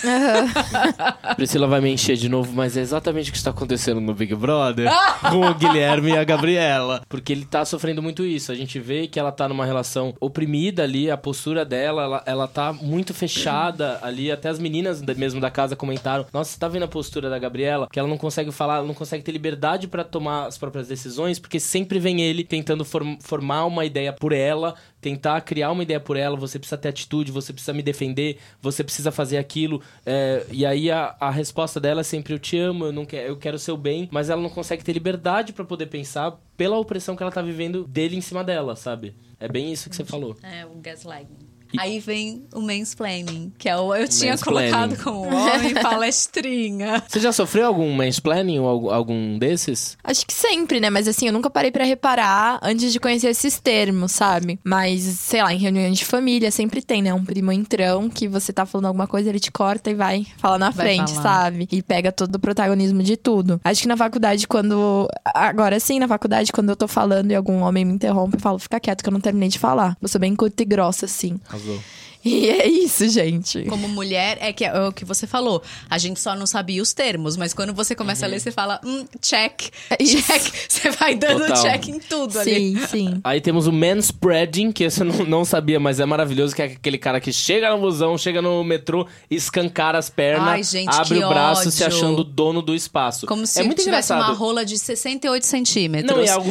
A 1.22 1.34
Priscila 1.36 1.66
vai 1.66 1.78
me 1.78 1.90
encher 1.92 2.16
de 2.16 2.30
novo, 2.30 2.50
mas 2.54 2.78
é 2.78 2.80
exatamente 2.80 3.28
o 3.28 3.32
que 3.32 3.36
está 3.36 3.50
acontecendo 3.50 4.00
no 4.00 4.14
Big 4.14 4.34
Brother 4.34 4.90
com 5.30 5.40
o 5.42 5.54
Guilherme 5.54 6.12
e 6.12 6.16
a 6.16 6.24
Gabriela. 6.24 7.02
Porque 7.06 7.30
ele 7.32 7.44
tá 7.44 7.62
sofrendo 7.64 8.02
muito 8.02 8.24
isso. 8.24 8.50
A 8.50 8.54
gente 8.54 8.80
vê 8.80 9.06
que 9.06 9.20
ela 9.20 9.30
tá 9.30 9.46
numa 9.46 9.66
relação 9.66 10.14
oprimida 10.18 10.82
ali, 10.82 11.10
a 11.10 11.16
postura 11.18 11.62
dela, 11.62 12.02
ela, 12.04 12.22
ela 12.24 12.48
tá 12.48 12.72
muito 12.72 13.12
fechada 13.12 13.98
ali. 14.00 14.32
Até 14.32 14.48
as 14.48 14.58
meninas 14.58 15.02
mesmo 15.02 15.42
da 15.42 15.50
casa 15.50 15.76
comentaram: 15.76 16.24
Nossa, 16.32 16.52
você 16.52 16.58
tá 16.58 16.68
vendo 16.68 16.84
a 16.84 16.88
postura 16.88 17.28
da 17.28 17.38
Gabriela? 17.38 17.86
Que 17.92 17.98
ela 17.98 18.08
não 18.08 18.16
consegue 18.16 18.50
falar, 18.50 18.76
ela 18.76 18.86
não 18.86 18.94
consegue 18.94 19.22
ter 19.22 19.32
liberdade 19.32 19.88
pra 19.88 20.04
tomar 20.04 20.46
as 20.46 20.56
próprias 20.56 20.88
decisões, 20.88 21.38
porque 21.38 21.60
sempre 21.60 21.98
vem 21.98 22.22
ele 22.22 22.44
tentando 22.44 22.82
form- 22.82 23.18
formar 23.20 23.66
uma 23.66 23.84
ideia 23.84 24.10
por 24.10 24.32
ela, 24.32 24.74
tentar 25.02 25.40
criar 25.42 25.70
uma 25.70 25.82
ideia 25.82 26.00
por 26.00 26.16
ela. 26.16 26.36
Você 26.38 26.58
precisa 26.58 26.78
ter 26.78 26.88
atitude, 26.94 27.30
você 27.32 27.52
precisa 27.52 27.72
me 27.72 27.82
defender, 27.82 28.38
você 28.60 28.82
precisa 28.82 29.10
fazer 29.10 29.36
aquilo. 29.36 29.82
É, 30.04 30.44
e 30.50 30.64
aí 30.64 30.90
a, 30.90 31.14
a 31.20 31.30
resposta 31.30 31.80
dela 31.80 32.00
é 32.00 32.04
sempre: 32.04 32.32
Eu 32.32 32.38
te 32.38 32.58
amo, 32.58 32.86
eu, 32.86 32.92
não 32.92 33.04
quero, 33.04 33.28
eu 33.28 33.36
quero 33.36 33.58
seu 33.58 33.76
bem, 33.76 34.08
mas 34.10 34.30
ela 34.30 34.40
não 34.40 34.50
consegue 34.50 34.84
ter 34.84 34.92
liberdade 34.92 35.52
pra 35.52 35.64
poder 35.64 35.86
pensar 35.86 36.38
pela 36.56 36.78
opressão 36.78 37.16
que 37.16 37.22
ela 37.22 37.32
tá 37.32 37.42
vivendo 37.42 37.84
dele 37.84 38.16
em 38.16 38.20
cima 38.20 38.42
dela, 38.42 38.76
sabe? 38.76 39.14
É 39.38 39.48
bem 39.48 39.72
isso 39.72 39.90
que 39.90 39.96
você 39.96 40.04
falou. 40.04 40.36
É, 40.42 40.64
o 40.64 40.76
gaslighting. 40.80 41.53
Aí 41.78 41.98
vem 42.00 42.44
o 42.54 42.60
mansplaining, 42.60 43.52
que 43.58 43.68
é 43.68 43.76
o, 43.76 43.94
eu 43.94 44.06
tinha 44.08 44.32
Mansplaining. 44.32 44.70
colocado 44.72 45.02
como 45.02 45.28
homem 45.34 45.74
palestrinha. 45.74 47.02
Você 47.08 47.20
já 47.20 47.32
sofreu 47.32 47.66
algum 47.66 47.92
mansplaining 47.92 48.58
ou 48.58 48.90
algum- 48.90 49.38
desses? 49.38 49.96
Acho 50.02 50.26
que 50.26 50.32
sempre, 50.32 50.80
né? 50.80 50.90
Mas 50.90 51.08
assim, 51.08 51.26
eu 51.26 51.32
nunca 51.32 51.50
parei 51.50 51.70
pra 51.70 51.84
reparar 51.84 52.58
antes 52.62 52.92
de 52.92 53.00
conhecer 53.00 53.28
esses 53.28 53.58
termos, 53.58 54.12
sabe? 54.12 54.58
Mas, 54.64 55.02
sei 55.02 55.42
lá, 55.42 55.52
em 55.52 55.58
reuniões 55.58 55.98
de 55.98 56.04
família 56.04 56.50
sempre 56.50 56.82
tem, 56.82 57.02
né? 57.02 57.12
Um 57.12 57.24
primo 57.24 57.52
entrão 57.52 58.08
que 58.08 58.28
você 58.28 58.52
tá 58.52 58.64
falando 58.66 58.86
alguma 58.86 59.06
coisa, 59.06 59.28
ele 59.28 59.40
te 59.40 59.50
corta 59.50 59.90
e 59.90 59.94
vai 59.94 60.26
falar 60.38 60.58
na 60.58 60.70
Vai 60.70 60.86
frente, 60.86 61.12
falar. 61.14 61.22
sabe? 61.22 61.68
E 61.70 61.82
pega 61.82 62.10
todo 62.12 62.34
o 62.36 62.38
protagonismo 62.38 63.02
de 63.02 63.16
tudo. 63.16 63.60
Acho 63.64 63.82
que 63.82 63.88
na 63.88 63.96
faculdade, 63.96 64.46
quando. 64.46 65.08
Agora 65.24 65.78
sim, 65.80 65.98
na 65.98 66.08
faculdade, 66.08 66.52
quando 66.52 66.70
eu 66.70 66.76
tô 66.76 66.86
falando 66.88 67.30
e 67.30 67.34
algum 67.34 67.60
homem 67.62 67.84
me 67.84 67.92
interrompe, 67.92 68.36
eu 68.36 68.40
falo, 68.40 68.58
fica 68.58 68.78
quieto 68.80 69.02
que 69.02 69.08
eu 69.08 69.12
não 69.12 69.20
terminei 69.20 69.48
de 69.48 69.58
falar. 69.58 69.96
Eu 70.00 70.08
sou 70.08 70.20
bem 70.20 70.34
curta 70.34 70.62
e 70.62 70.66
grossa, 70.66 71.06
assim. 71.06 71.38
Arrasou. 71.64 71.84
E 72.24 72.48
é 72.48 72.66
isso, 72.66 73.06
gente. 73.08 73.64
Como 73.64 73.86
mulher, 73.88 74.38
é 74.40 74.52
que 74.52 74.64
é 74.64 74.80
o 74.88 74.92
que 74.92 75.04
você 75.04 75.26
falou. 75.26 75.62
A 75.90 75.98
gente 75.98 76.18
só 76.20 76.34
não 76.34 76.46
sabia 76.46 76.82
os 76.82 76.92
termos, 76.94 77.36
mas 77.36 77.52
quando 77.52 77.74
você 77.74 77.94
começa 77.94 78.24
a 78.24 78.28
ler, 78.28 78.40
você 78.40 78.50
fala, 78.50 78.80
hum, 78.84 79.04
check, 79.20 79.70
É 79.90 79.96
check. 80.02 80.42
Você 80.68 80.90
vai 80.90 81.14
dando 81.14 81.46
Total. 81.46 81.62
check 81.62 81.88
em 81.88 81.98
tudo 81.98 82.38
ali. 82.38 82.76
Sim, 82.78 82.86
sim. 82.86 83.20
Aí 83.22 83.40
temos 83.40 83.66
o 83.66 83.72
manspreading, 83.72 84.72
que 84.72 84.84
esse 84.84 85.00
eu 85.00 85.06
não, 85.06 85.24
não 85.24 85.44
sabia, 85.44 85.78
mas 85.78 86.00
é 86.00 86.04
maravilhoso, 86.06 86.54
que 86.54 86.62
é 86.62 86.64
aquele 86.66 86.98
cara 86.98 87.20
que 87.20 87.32
chega 87.32 87.70
no 87.70 87.78
busão, 87.78 88.16
chega 88.18 88.40
no 88.42 88.62
metrô, 88.64 89.06
escancara 89.30 89.98
as 89.98 90.08
pernas, 90.10 90.48
Ai, 90.48 90.62
gente, 90.62 90.94
abre 90.94 91.24
o 91.24 91.28
braço 91.28 91.70
se 91.70 91.82
ódio. 91.84 91.96
achando 91.96 92.18
o 92.20 92.24
dono 92.24 92.60
do 92.62 92.74
espaço. 92.74 93.26
Como 93.26 93.46
se 93.46 93.60
é 93.60 93.64
muito 93.64 93.82
tivesse 93.82 94.12
engraçado. 94.12 94.30
uma 94.30 94.38
rola 94.38 94.64
de 94.64 94.78
68 94.78 95.46
centímetros. 95.46 96.16
Não, 96.16 96.24
é 96.24 96.30
algo, 96.30 96.50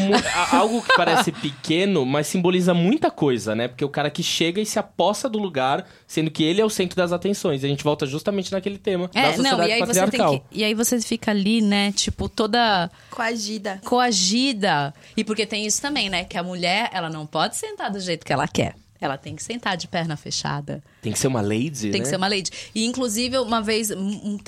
algo 0.52 0.82
que 0.82 0.96
parece 0.96 1.32
pequeno, 1.42 2.06
mas 2.06 2.28
simboliza 2.28 2.74
muita 2.74 3.10
coisa, 3.12 3.56
né? 3.56 3.68
Porque 3.68 3.84
o 3.84 3.90
cara 3.90 4.10
que 4.10 4.24
chega 4.24 4.62
e 4.62 4.66
se 4.66 4.80
aposta 4.80 5.28
do 5.30 5.38
lugar, 5.40 5.63
sendo 6.08 6.30
que 6.32 6.44
ele 6.44 6.62
é 6.62 6.66
o 6.66 6.70
centro 6.70 6.96
das 6.96 7.12
atenções. 7.12 7.64
E 7.64 7.66
a 7.66 7.70
gente 7.70 7.84
volta 7.84 8.06
justamente 8.06 8.52
naquele 8.52 8.78
tema 8.78 9.10
da 9.14 9.20
É, 9.20 9.34
sociedade 9.34 9.58
não, 9.58 9.68
e 9.68 9.72
aí 9.72 9.80
você 9.80 10.00
patriarcal. 10.02 10.30
tem 10.32 10.40
que. 10.50 10.60
E 10.60 10.64
aí 10.64 10.74
você 10.74 11.00
fica 11.02 11.32
ali, 11.32 11.62
né, 11.62 11.92
tipo, 11.92 12.28
toda 12.30 12.90
Coagida. 13.10 13.80
coagida. 13.84 14.94
E 15.16 15.24
porque 15.24 15.46
tem 15.46 15.66
isso 15.66 15.82
também, 15.82 16.10
né? 16.10 16.24
Que 16.24 16.38
a 16.38 16.44
mulher, 16.44 16.90
ela 16.94 17.10
não 17.10 17.26
pode 17.26 17.56
sentar 17.56 17.92
do 17.92 18.00
jeito 18.00 18.26
que 18.26 18.34
ela 18.34 18.48
quer. 18.48 18.76
Ela 19.02 19.18
tem 19.18 19.36
que 19.36 19.44
sentar 19.44 19.76
de 19.76 19.86
perna 19.86 20.16
fechada. 20.16 20.82
Tem 21.02 21.12
que 21.12 21.20
ser 21.20 21.28
uma 21.28 21.42
lady, 21.42 21.92
Tem 21.92 21.92
né? 21.92 22.00
que 22.00 22.08
ser 22.08 22.16
uma 22.16 22.30
lady. 22.30 22.50
E, 22.74 22.86
inclusive, 22.86 23.38
uma 23.40 23.62
vez, 23.62 23.92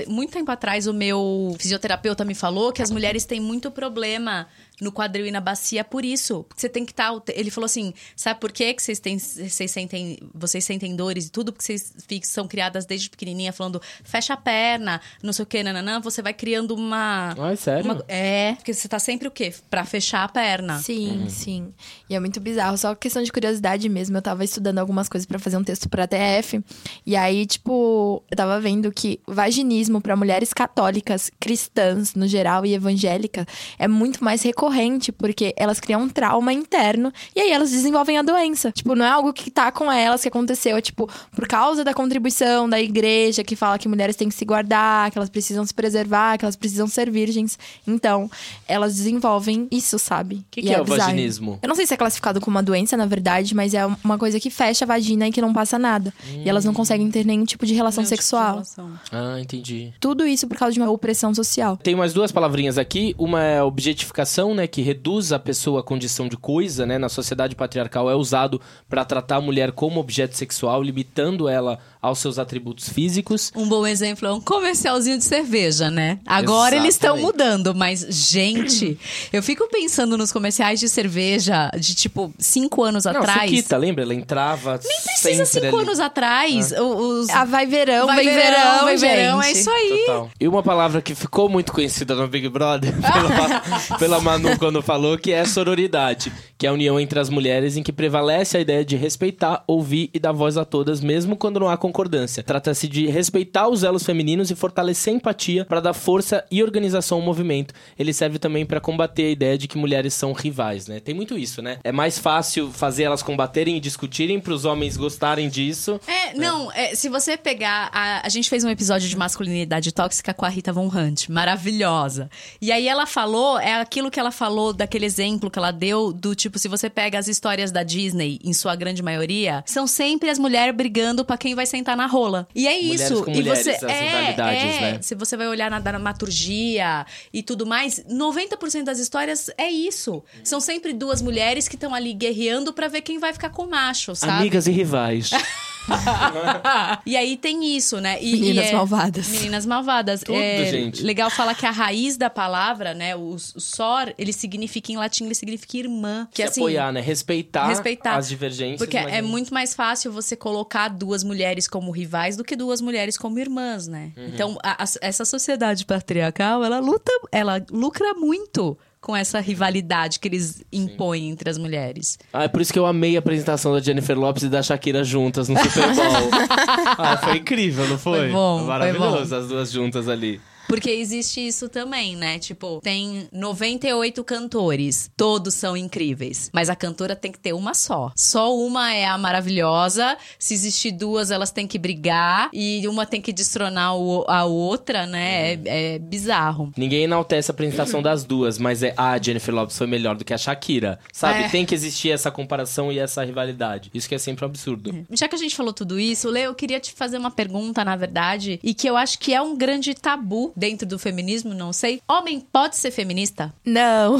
muito 0.07 0.31
tempo 0.31 0.49
atrás, 0.49 0.87
o 0.87 0.93
meu 0.93 1.53
fisioterapeuta 1.59 2.23
me 2.23 2.33
falou 2.33 2.71
que 2.71 2.81
as 2.81 2.89
mulheres 2.89 3.25
têm 3.25 3.41
muito 3.41 3.69
problema 3.69 4.47
no 4.81 4.91
quadril 4.91 5.25
e 5.25 5.31
na 5.31 5.39
bacia 5.41 5.83
por 5.83 6.03
isso. 6.03 6.43
Porque 6.43 6.61
você 6.61 6.69
tem 6.69 6.85
que 6.85 6.91
estar. 6.91 7.11
ele 7.33 7.49
falou 7.49 7.65
assim: 7.65 7.93
sabe 8.15 8.39
por 8.39 8.51
quê 8.51 8.73
que 8.73 8.81
vocês 8.83 8.99
têm. 8.99 9.17
Vocês 9.17 9.71
sentem, 9.71 10.17
vocês 10.33 10.63
sentem 10.63 10.95
dores 10.95 11.27
e 11.27 11.31
tudo? 11.31 11.51
Porque 11.53 11.65
vocês 11.65 11.93
são 12.23 12.47
criadas 12.47 12.85
desde 12.85 13.09
pequenininha 13.09 13.53
falando, 13.53 13.81
fecha 14.03 14.33
a 14.33 14.37
perna, 14.37 14.99
não 15.23 15.31
sei 15.33 15.43
o 15.43 15.45
quê, 15.45 15.63
nananã. 15.63 15.99
Você 16.01 16.21
vai 16.21 16.33
criando 16.33 16.75
uma. 16.75 17.35
Ai, 17.37 17.55
sério? 17.55 17.85
uma- 17.85 18.03
é, 18.07 18.53
porque 18.55 18.73
você 18.73 18.87
tá 18.87 18.99
sempre 18.99 19.27
o 19.27 19.31
quê? 19.31 19.53
Pra 19.69 19.85
fechar 19.85 20.23
a 20.23 20.29
perna. 20.29 20.79
Sim, 20.79 21.27
sim. 21.29 21.73
E 22.09 22.15
é 22.15 22.19
muito 22.19 22.39
bizarro. 22.39 22.77
Só 22.77 22.93
questão 22.95 23.23
de 23.23 23.31
curiosidade 23.31 23.87
mesmo. 23.89 24.17
Eu 24.17 24.21
tava 24.21 24.43
estudando 24.43 24.79
algumas 24.79 25.07
coisas 25.09 25.25
pra 25.25 25.39
fazer 25.39 25.57
um 25.57 25.63
texto 25.63 25.87
pra 25.89 26.07
TF. 26.07 26.61
E 27.05 27.15
aí, 27.15 27.45
tipo, 27.45 28.23
eu 28.29 28.35
tava 28.37 28.59
vendo 28.59 28.91
que 28.91 29.19
o 29.27 29.33
vaginismo 29.33 30.01
pra 30.01 30.15
mulheres 30.15 30.53
católicas, 30.53 31.31
cristãs 31.39 32.13
no 32.15 32.27
geral 32.27 32.65
e 32.65 32.73
evangélicas 32.73 33.45
é 33.79 33.87
muito 33.87 34.23
mais 34.23 34.41
recorrente, 34.41 34.64
porque 35.11 35.53
elas 35.57 35.79
criam 35.79 36.01
um 36.01 36.09
trauma 36.09 36.53
interno 36.53 37.11
e 37.35 37.41
aí 37.41 37.51
elas 37.51 37.71
desenvolvem 37.71 38.17
a 38.17 38.21
doença. 38.21 38.71
Tipo, 38.71 38.95
não 38.95 39.05
é 39.05 39.09
algo 39.09 39.33
que 39.33 39.49
tá 39.49 39.71
com 39.71 39.91
elas, 39.91 40.21
que 40.21 40.27
aconteceu. 40.27 40.77
É 40.77 40.81
tipo, 40.81 41.09
por 41.35 41.47
causa 41.47 41.83
da 41.83 41.93
contribuição 41.93 42.69
da 42.69 42.79
igreja 42.79 43.43
que 43.43 43.55
fala 43.55 43.77
que 43.77 43.87
mulheres 43.87 44.15
têm 44.15 44.29
que 44.29 44.35
se 44.35 44.45
guardar, 44.45 45.11
que 45.11 45.17
elas 45.17 45.29
precisam 45.29 45.65
se 45.65 45.73
preservar, 45.73 46.37
que 46.37 46.45
elas 46.45 46.55
precisam 46.55 46.87
ser 46.87 47.09
virgens. 47.09 47.57
Então, 47.87 48.29
elas 48.67 48.95
desenvolvem 48.95 49.67
isso, 49.71 49.99
sabe? 49.99 50.35
O 50.35 50.45
que, 50.51 50.61
que 50.61 50.73
é, 50.73 50.79
o 50.81 50.83
bizarro. 50.83 51.01
vaginismo? 51.01 51.59
Eu 51.61 51.69
não 51.69 51.75
sei 51.75 51.85
se 51.85 51.93
é 51.93 51.97
classificado 51.97 52.39
como 52.41 52.55
uma 52.55 52.63
doença, 52.63 52.95
na 52.97 53.05
verdade, 53.05 53.53
mas 53.55 53.73
é 53.73 53.85
uma 54.03 54.17
coisa 54.17 54.39
que 54.39 54.49
fecha 54.49 54.85
a 54.85 54.87
vagina 54.87 55.27
e 55.27 55.31
que 55.31 55.41
não 55.41 55.53
passa 55.53 55.77
nada. 55.77 56.13
E 56.43 56.49
elas 56.49 56.65
não 56.65 56.73
conseguem 56.73 57.09
ter 57.11 57.25
nenhum 57.25 57.45
tipo 57.45 57.65
de 57.65 57.73
relação 57.73 58.01
Nenhum 58.01 58.09
tipo 58.09 58.17
de 58.17 58.23
sexual. 58.23 58.51
relação. 58.53 58.91
Ah, 59.11 59.39
entendi. 59.39 59.93
Tudo 59.99 60.25
isso 60.25 60.47
por 60.47 60.57
causa 60.57 60.73
de 60.73 60.79
uma 60.79 60.89
opressão 60.89 61.33
social. 61.33 61.77
Tem 61.77 61.95
mais 61.95 62.13
duas 62.13 62.31
palavrinhas 62.31 62.77
aqui. 62.77 63.15
Uma 63.17 63.43
é 63.43 63.61
objetificação, 63.63 64.53
né, 64.55 64.65
que 64.67 64.81
reduz 64.81 65.31
a 65.31 65.37
pessoa 65.37 65.81
à 65.81 65.83
condição 65.83 66.27
de 66.27 66.37
coisa, 66.37 66.85
né? 66.85 66.97
Na 66.97 67.09
sociedade 67.09 67.55
patriarcal 67.55 68.09
é 68.09 68.15
usado 68.15 68.59
pra 68.89 69.05
tratar 69.05 69.35
a 69.35 69.41
mulher 69.41 69.71
como 69.71 69.99
objeto 69.99 70.35
sexual, 70.35 70.81
limitando 70.81 71.47
ela 71.47 71.77
aos 72.05 72.19
seus 72.19 72.37
atributos 72.39 72.89
físicos. 72.89 73.51
Um 73.55 73.67
bom 73.67 73.85
exemplo 73.85 74.27
é 74.27 74.33
um 74.33 74.39
comercialzinho 74.41 75.17
de 75.17 75.23
cerveja, 75.23 75.89
né? 75.89 76.19
Agora 76.25 76.75
eles 76.75 76.95
estão 76.95 77.15
Exatamente. 77.17 77.25
mudando, 77.43 77.75
mas, 77.75 78.05
gente, 78.09 78.97
eu 79.33 79.41
fico 79.43 79.67
pensando 79.69 80.17
nos 80.17 80.31
comerciais 80.31 80.79
de 80.79 80.87
cerveja 80.89 81.69
de 81.79 81.95
tipo 81.95 82.33
cinco 82.39 82.83
anos 82.83 83.05
Não, 83.05 83.11
atrás. 83.11 83.49
Suquita, 83.49 83.77
lembra? 83.77 84.03
Ela 84.03 84.13
entrava 84.13 84.79
Nem 84.83 85.01
precisa 85.01 85.45
cinco 85.45 85.65
ali. 85.67 85.75
anos 85.85 85.99
atrás. 85.99 86.71
o- 86.71 86.95
Os... 87.19 87.29
Ah, 87.29 87.45
vai 87.45 87.65
verão, 87.65 88.05
Vai 88.07 88.17
vem 88.23 88.33
verão, 88.33 88.41
verão, 88.51 88.83
vai 88.85 88.97
verão, 88.97 89.41
gente. 89.41 89.57
é 89.57 89.59
isso 89.61 89.69
aí. 89.69 90.03
Total. 90.05 90.29
E 90.39 90.47
uma 90.47 90.63
palavra 90.63 91.01
que 91.01 91.15
ficou 91.15 91.49
muito 91.49 91.71
conhecida 91.73 92.15
no 92.15 92.27
Big 92.27 92.47
Brother 92.49 92.93
pela, 93.01 93.97
pela 93.97 94.21
Manu 94.21 94.57
quando 94.57 94.81
falou, 94.81 95.17
que 95.17 95.31
é 95.31 95.43
sororidade, 95.45 96.31
que 96.57 96.65
é 96.65 96.69
a 96.69 96.73
união 96.73 96.99
entre 96.99 97.19
as 97.19 97.29
mulheres 97.29 97.77
em 97.77 97.83
que 97.83 97.91
prevalece 97.91 98.57
a 98.57 98.59
ideia 98.59 98.83
de 98.85 98.95
respeitar, 98.95 99.63
ouvir 99.67 100.09
e 100.13 100.19
dar 100.19 100.31
voz 100.31 100.57
a 100.57 100.63
todas, 100.65 101.01
mesmo 101.01 101.35
quando 101.35 101.59
não 101.59 101.67
há 101.69 101.75
concordância. 101.77 101.94
Trata-se 102.43 102.87
de 102.87 103.07
respeitar 103.07 103.67
os 103.67 103.83
elos 103.83 104.03
femininos 104.03 104.51
e 104.51 104.55
fortalecer 104.55 105.13
a 105.13 105.17
empatia 105.17 105.65
para 105.65 105.79
dar 105.79 105.93
força 105.93 106.43
e 106.51 106.61
organização 106.61 107.19
ao 107.19 107.23
movimento. 107.23 107.73
Ele 107.97 108.13
serve 108.13 108.37
também 108.39 108.65
para 108.65 108.79
combater 108.79 109.23
a 109.23 109.31
ideia 109.31 109.57
de 109.57 109.67
que 109.67 109.77
mulheres 109.77 110.13
são 110.13 110.33
rivais, 110.33 110.87
né? 110.87 110.99
Tem 110.99 111.15
muito 111.15 111.37
isso, 111.37 111.61
né? 111.61 111.79
É 111.83 111.91
mais 111.91 112.19
fácil 112.19 112.71
fazer 112.71 113.03
elas 113.03 113.23
combaterem 113.23 113.77
e 113.77 113.79
discutirem 113.79 114.39
para 114.39 114.53
os 114.53 114.65
homens 114.65 114.97
gostarem 114.97 115.49
disso. 115.49 115.99
É, 116.07 116.33
não, 116.33 116.71
é, 116.71 116.95
se 116.95 117.09
você 117.09 117.37
pegar. 117.37 117.89
A, 117.93 118.25
a 118.25 118.29
gente 118.29 118.49
fez 118.49 118.63
um 118.63 118.69
episódio 118.69 119.07
de 119.07 119.15
masculinidade 119.15 119.91
tóxica 119.91 120.33
com 120.33 120.45
a 120.45 120.49
Rita 120.49 120.73
Von 120.73 120.87
Hunt, 120.87 121.29
maravilhosa. 121.29 122.29
E 122.61 122.71
aí 122.71 122.87
ela 122.87 123.05
falou, 123.05 123.59
é 123.59 123.79
aquilo 123.79 124.11
que 124.11 124.19
ela 124.19 124.31
falou 124.31 124.73
daquele 124.73 125.05
exemplo 125.05 125.49
que 125.49 125.59
ela 125.59 125.71
deu, 125.71 126.11
do 126.11 126.35
tipo, 126.35 126.59
se 126.59 126.67
você 126.67 126.89
pega 126.89 127.17
as 127.17 127.27
histórias 127.27 127.71
da 127.71 127.83
Disney, 127.83 128.39
em 128.43 128.53
sua 128.53 128.75
grande 128.75 129.01
maioria, 129.01 129.63
são 129.65 129.87
sempre 129.87 130.29
as 130.29 130.39
mulheres 130.39 130.75
brigando 130.75 131.23
pra 131.23 131.37
quem 131.37 131.55
vai 131.55 131.65
sentar 131.85 131.95
na 131.95 132.07
rola. 132.07 132.47
E 132.55 132.67
é 132.67 132.81
Mulheres 132.81 133.01
isso. 133.01 133.23
com 133.23 133.31
e 133.31 133.35
mulheres, 133.35 133.63
você. 133.63 133.69
as 133.69 133.83
é, 133.83 134.33
é, 134.37 134.81
né? 134.81 134.99
Se 135.01 135.13
você 135.13 135.37
vai 135.37 135.47
olhar 135.47 135.69
na 135.69 135.79
dramaturgia 135.79 137.05
e 137.31 137.43
tudo 137.43 137.65
mais, 137.65 138.03
90% 138.09 138.83
das 138.83 138.97
histórias 138.97 139.49
é 139.57 139.69
isso. 139.69 140.23
São 140.43 140.59
sempre 140.59 140.91
duas 140.93 141.21
mulheres 141.21 141.67
que 141.67 141.75
estão 141.75 141.93
ali 141.93 142.13
guerreando 142.13 142.73
pra 142.73 142.87
ver 142.87 143.01
quem 143.01 143.19
vai 143.19 143.31
ficar 143.31 143.49
com 143.51 143.63
o 143.63 143.69
macho, 143.69 144.15
sabe? 144.15 144.33
Amigas 144.33 144.65
e 144.65 144.71
rivais. 144.71 145.29
e 147.05 147.15
aí 147.15 147.37
tem 147.37 147.75
isso, 147.75 147.99
né? 147.99 148.17
E, 148.21 148.31
Meninas 148.33 148.65
e 148.65 148.69
é- 148.69 148.73
malvadas. 148.73 149.27
Meninas 149.29 149.65
malvadas. 149.65 150.21
Tudo, 150.21 150.37
é 150.37 150.65
gente. 150.65 151.03
legal 151.03 151.29
falar 151.29 151.55
que 151.55 151.65
a 151.65 151.71
raiz 151.71 152.17
da 152.17 152.29
palavra, 152.29 152.93
né? 152.93 153.15
O, 153.15 153.35
o 153.35 153.39
sor, 153.39 154.13
ele 154.17 154.33
significa 154.33 154.91
em 154.91 154.97
latim, 154.97 155.25
ele 155.25 155.35
significa 155.35 155.77
irmã. 155.77 156.27
Que 156.31 156.41
se 156.43 156.49
assim, 156.49 156.61
apoiar, 156.61 156.91
né? 156.91 157.01
Respeitar, 157.01 157.67
respeitar. 157.67 158.15
as 158.17 158.27
divergências. 158.27 158.77
Porque 158.79 158.97
é 158.97 159.21
muito 159.21 159.53
mais 159.53 159.73
fácil 159.73 160.11
você 160.11 160.35
colocar 160.35 160.87
duas 160.89 161.23
mulheres 161.23 161.67
como 161.67 161.91
rivais 161.91 162.35
do 162.37 162.43
que 162.43 162.55
duas 162.55 162.81
mulheres 162.81 163.17
como 163.17 163.39
irmãs, 163.39 163.87
né? 163.87 164.11
Uhum. 164.17 164.27
Então, 164.27 164.57
a- 164.63 164.83
a- 164.83 164.87
essa 165.01 165.25
sociedade 165.25 165.85
patriarcal, 165.85 166.63
ela 166.63 166.79
luta, 166.79 167.11
ela 167.31 167.63
lucra 167.71 168.13
muito 168.13 168.77
com 169.05 169.15
essa 169.15 169.39
rivalidade 169.39 170.19
que 170.19 170.27
eles 170.27 170.63
impõem 170.73 171.29
entre 171.29 171.47
as 171.47 171.59
mulheres. 171.59 172.17
Ah, 172.33 172.45
é 172.45 172.47
por 172.47 172.59
isso 172.59 172.73
que 172.73 172.79
eu 172.79 172.87
amei 172.87 173.15
a 173.15 173.19
apresentação 173.19 173.71
da 173.71 173.79
Jennifer 173.79 174.17
Lopes 174.17 174.41
e 174.41 174.49
da 174.49 174.63
Shakira 174.63 175.03
juntas 175.03 175.47
no 175.47 175.55
Super 175.59 175.93
Bowl. 175.93 176.29
ah, 176.97 177.15
foi 177.23 177.37
incrível, 177.37 177.87
não 177.87 177.99
foi? 177.99 178.17
Foi 178.17 178.31
bom, 178.31 178.57
foi 178.57 178.67
Maravilhoso 178.67 179.35
as 179.35 179.47
duas 179.47 179.71
juntas 179.71 180.09
ali. 180.09 180.41
Porque 180.67 180.89
existe 180.89 181.45
isso 181.45 181.69
também, 181.69 182.15
né? 182.15 182.39
Tipo, 182.39 182.79
tem 182.81 183.27
98 183.31 184.23
cantores, 184.23 185.09
todos 185.15 185.53
são 185.53 185.75
incríveis, 185.77 186.49
mas 186.53 186.69
a 186.69 186.75
cantora 186.75 187.15
tem 187.15 187.31
que 187.31 187.39
ter 187.39 187.53
uma 187.53 187.73
só. 187.73 188.11
Só 188.15 188.55
uma 188.55 188.93
é 188.93 189.05
a 189.05 189.17
maravilhosa. 189.17 190.17
Se 190.39 190.53
existir 190.53 190.91
duas, 190.91 191.31
elas 191.31 191.51
têm 191.51 191.67
que 191.67 191.77
brigar 191.77 192.49
e 192.53 192.87
uma 192.87 193.05
tem 193.05 193.21
que 193.21 193.31
destronar 193.33 193.95
o- 193.95 194.25
a 194.27 194.45
outra, 194.45 195.05
né? 195.05 195.53
É, 195.53 195.95
é 195.95 195.99
bizarro. 195.99 196.71
Ninguém 196.77 197.03
enaltece 197.03 197.51
a 197.51 197.53
apresentação 197.53 198.01
das 198.01 198.23
duas, 198.23 198.57
mas 198.57 198.83
é 198.83 198.93
ah, 198.97 199.11
a 199.11 199.21
Jennifer 199.21 199.53
Lopes 199.53 199.77
foi 199.77 199.87
melhor 199.87 200.15
do 200.15 200.25
que 200.25 200.33
a 200.33 200.37
Shakira. 200.37 200.99
Sabe? 201.11 201.43
É. 201.43 201.49
Tem 201.49 201.65
que 201.65 201.73
existir 201.75 202.11
essa 202.11 202.31
comparação 202.31 202.91
e 202.91 202.99
essa 202.99 203.23
rivalidade. 203.23 203.89
Isso 203.93 204.07
que 204.09 204.15
é 204.15 204.17
sempre 204.19 204.45
um 204.45 204.47
absurdo. 204.47 205.05
Já 205.11 205.27
que 205.27 205.35
a 205.35 205.39
gente 205.39 205.55
falou 205.55 205.73
tudo 205.73 205.99
isso, 205.99 206.29
Lê, 206.29 206.41
eu 206.47 206.55
queria 206.55 206.79
te 206.79 206.91
fazer 206.93 207.17
uma 207.17 207.31
pergunta, 207.31 207.83
na 207.85 207.95
verdade, 207.95 208.59
e 208.63 208.73
que 208.73 208.87
eu 208.89 208.97
acho 208.97 209.19
que 209.19 209.33
é 209.33 209.41
um 209.41 209.55
grande 209.57 209.93
tabu 209.93 210.53
dentro 210.55 210.87
do 210.87 210.97
feminismo, 210.97 211.53
não 211.53 211.73
sei. 211.73 212.01
Homem 212.07 212.39
pode 212.39 212.77
ser 212.77 212.91
feminista? 212.91 213.53
Não. 213.65 214.17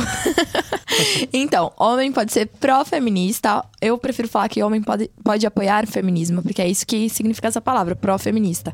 então, 1.31 1.71
homem 1.77 2.11
pode 2.11 2.33
ser 2.33 2.47
pró-feminista. 2.47 3.63
Eu 3.81 3.97
prefiro 3.97 4.27
falar 4.27 4.49
que 4.49 4.61
homem 4.61 4.81
pode, 4.81 5.09
pode 5.23 5.45
apoiar 5.45 5.83
o 5.83 5.87
feminismo, 5.87 6.41
porque 6.41 6.61
é 6.61 6.67
isso 6.67 6.85
que 6.85 7.09
significa 7.09 7.47
essa 7.47 7.61
palavra, 7.61 7.95
pró-feminista. 7.95 8.73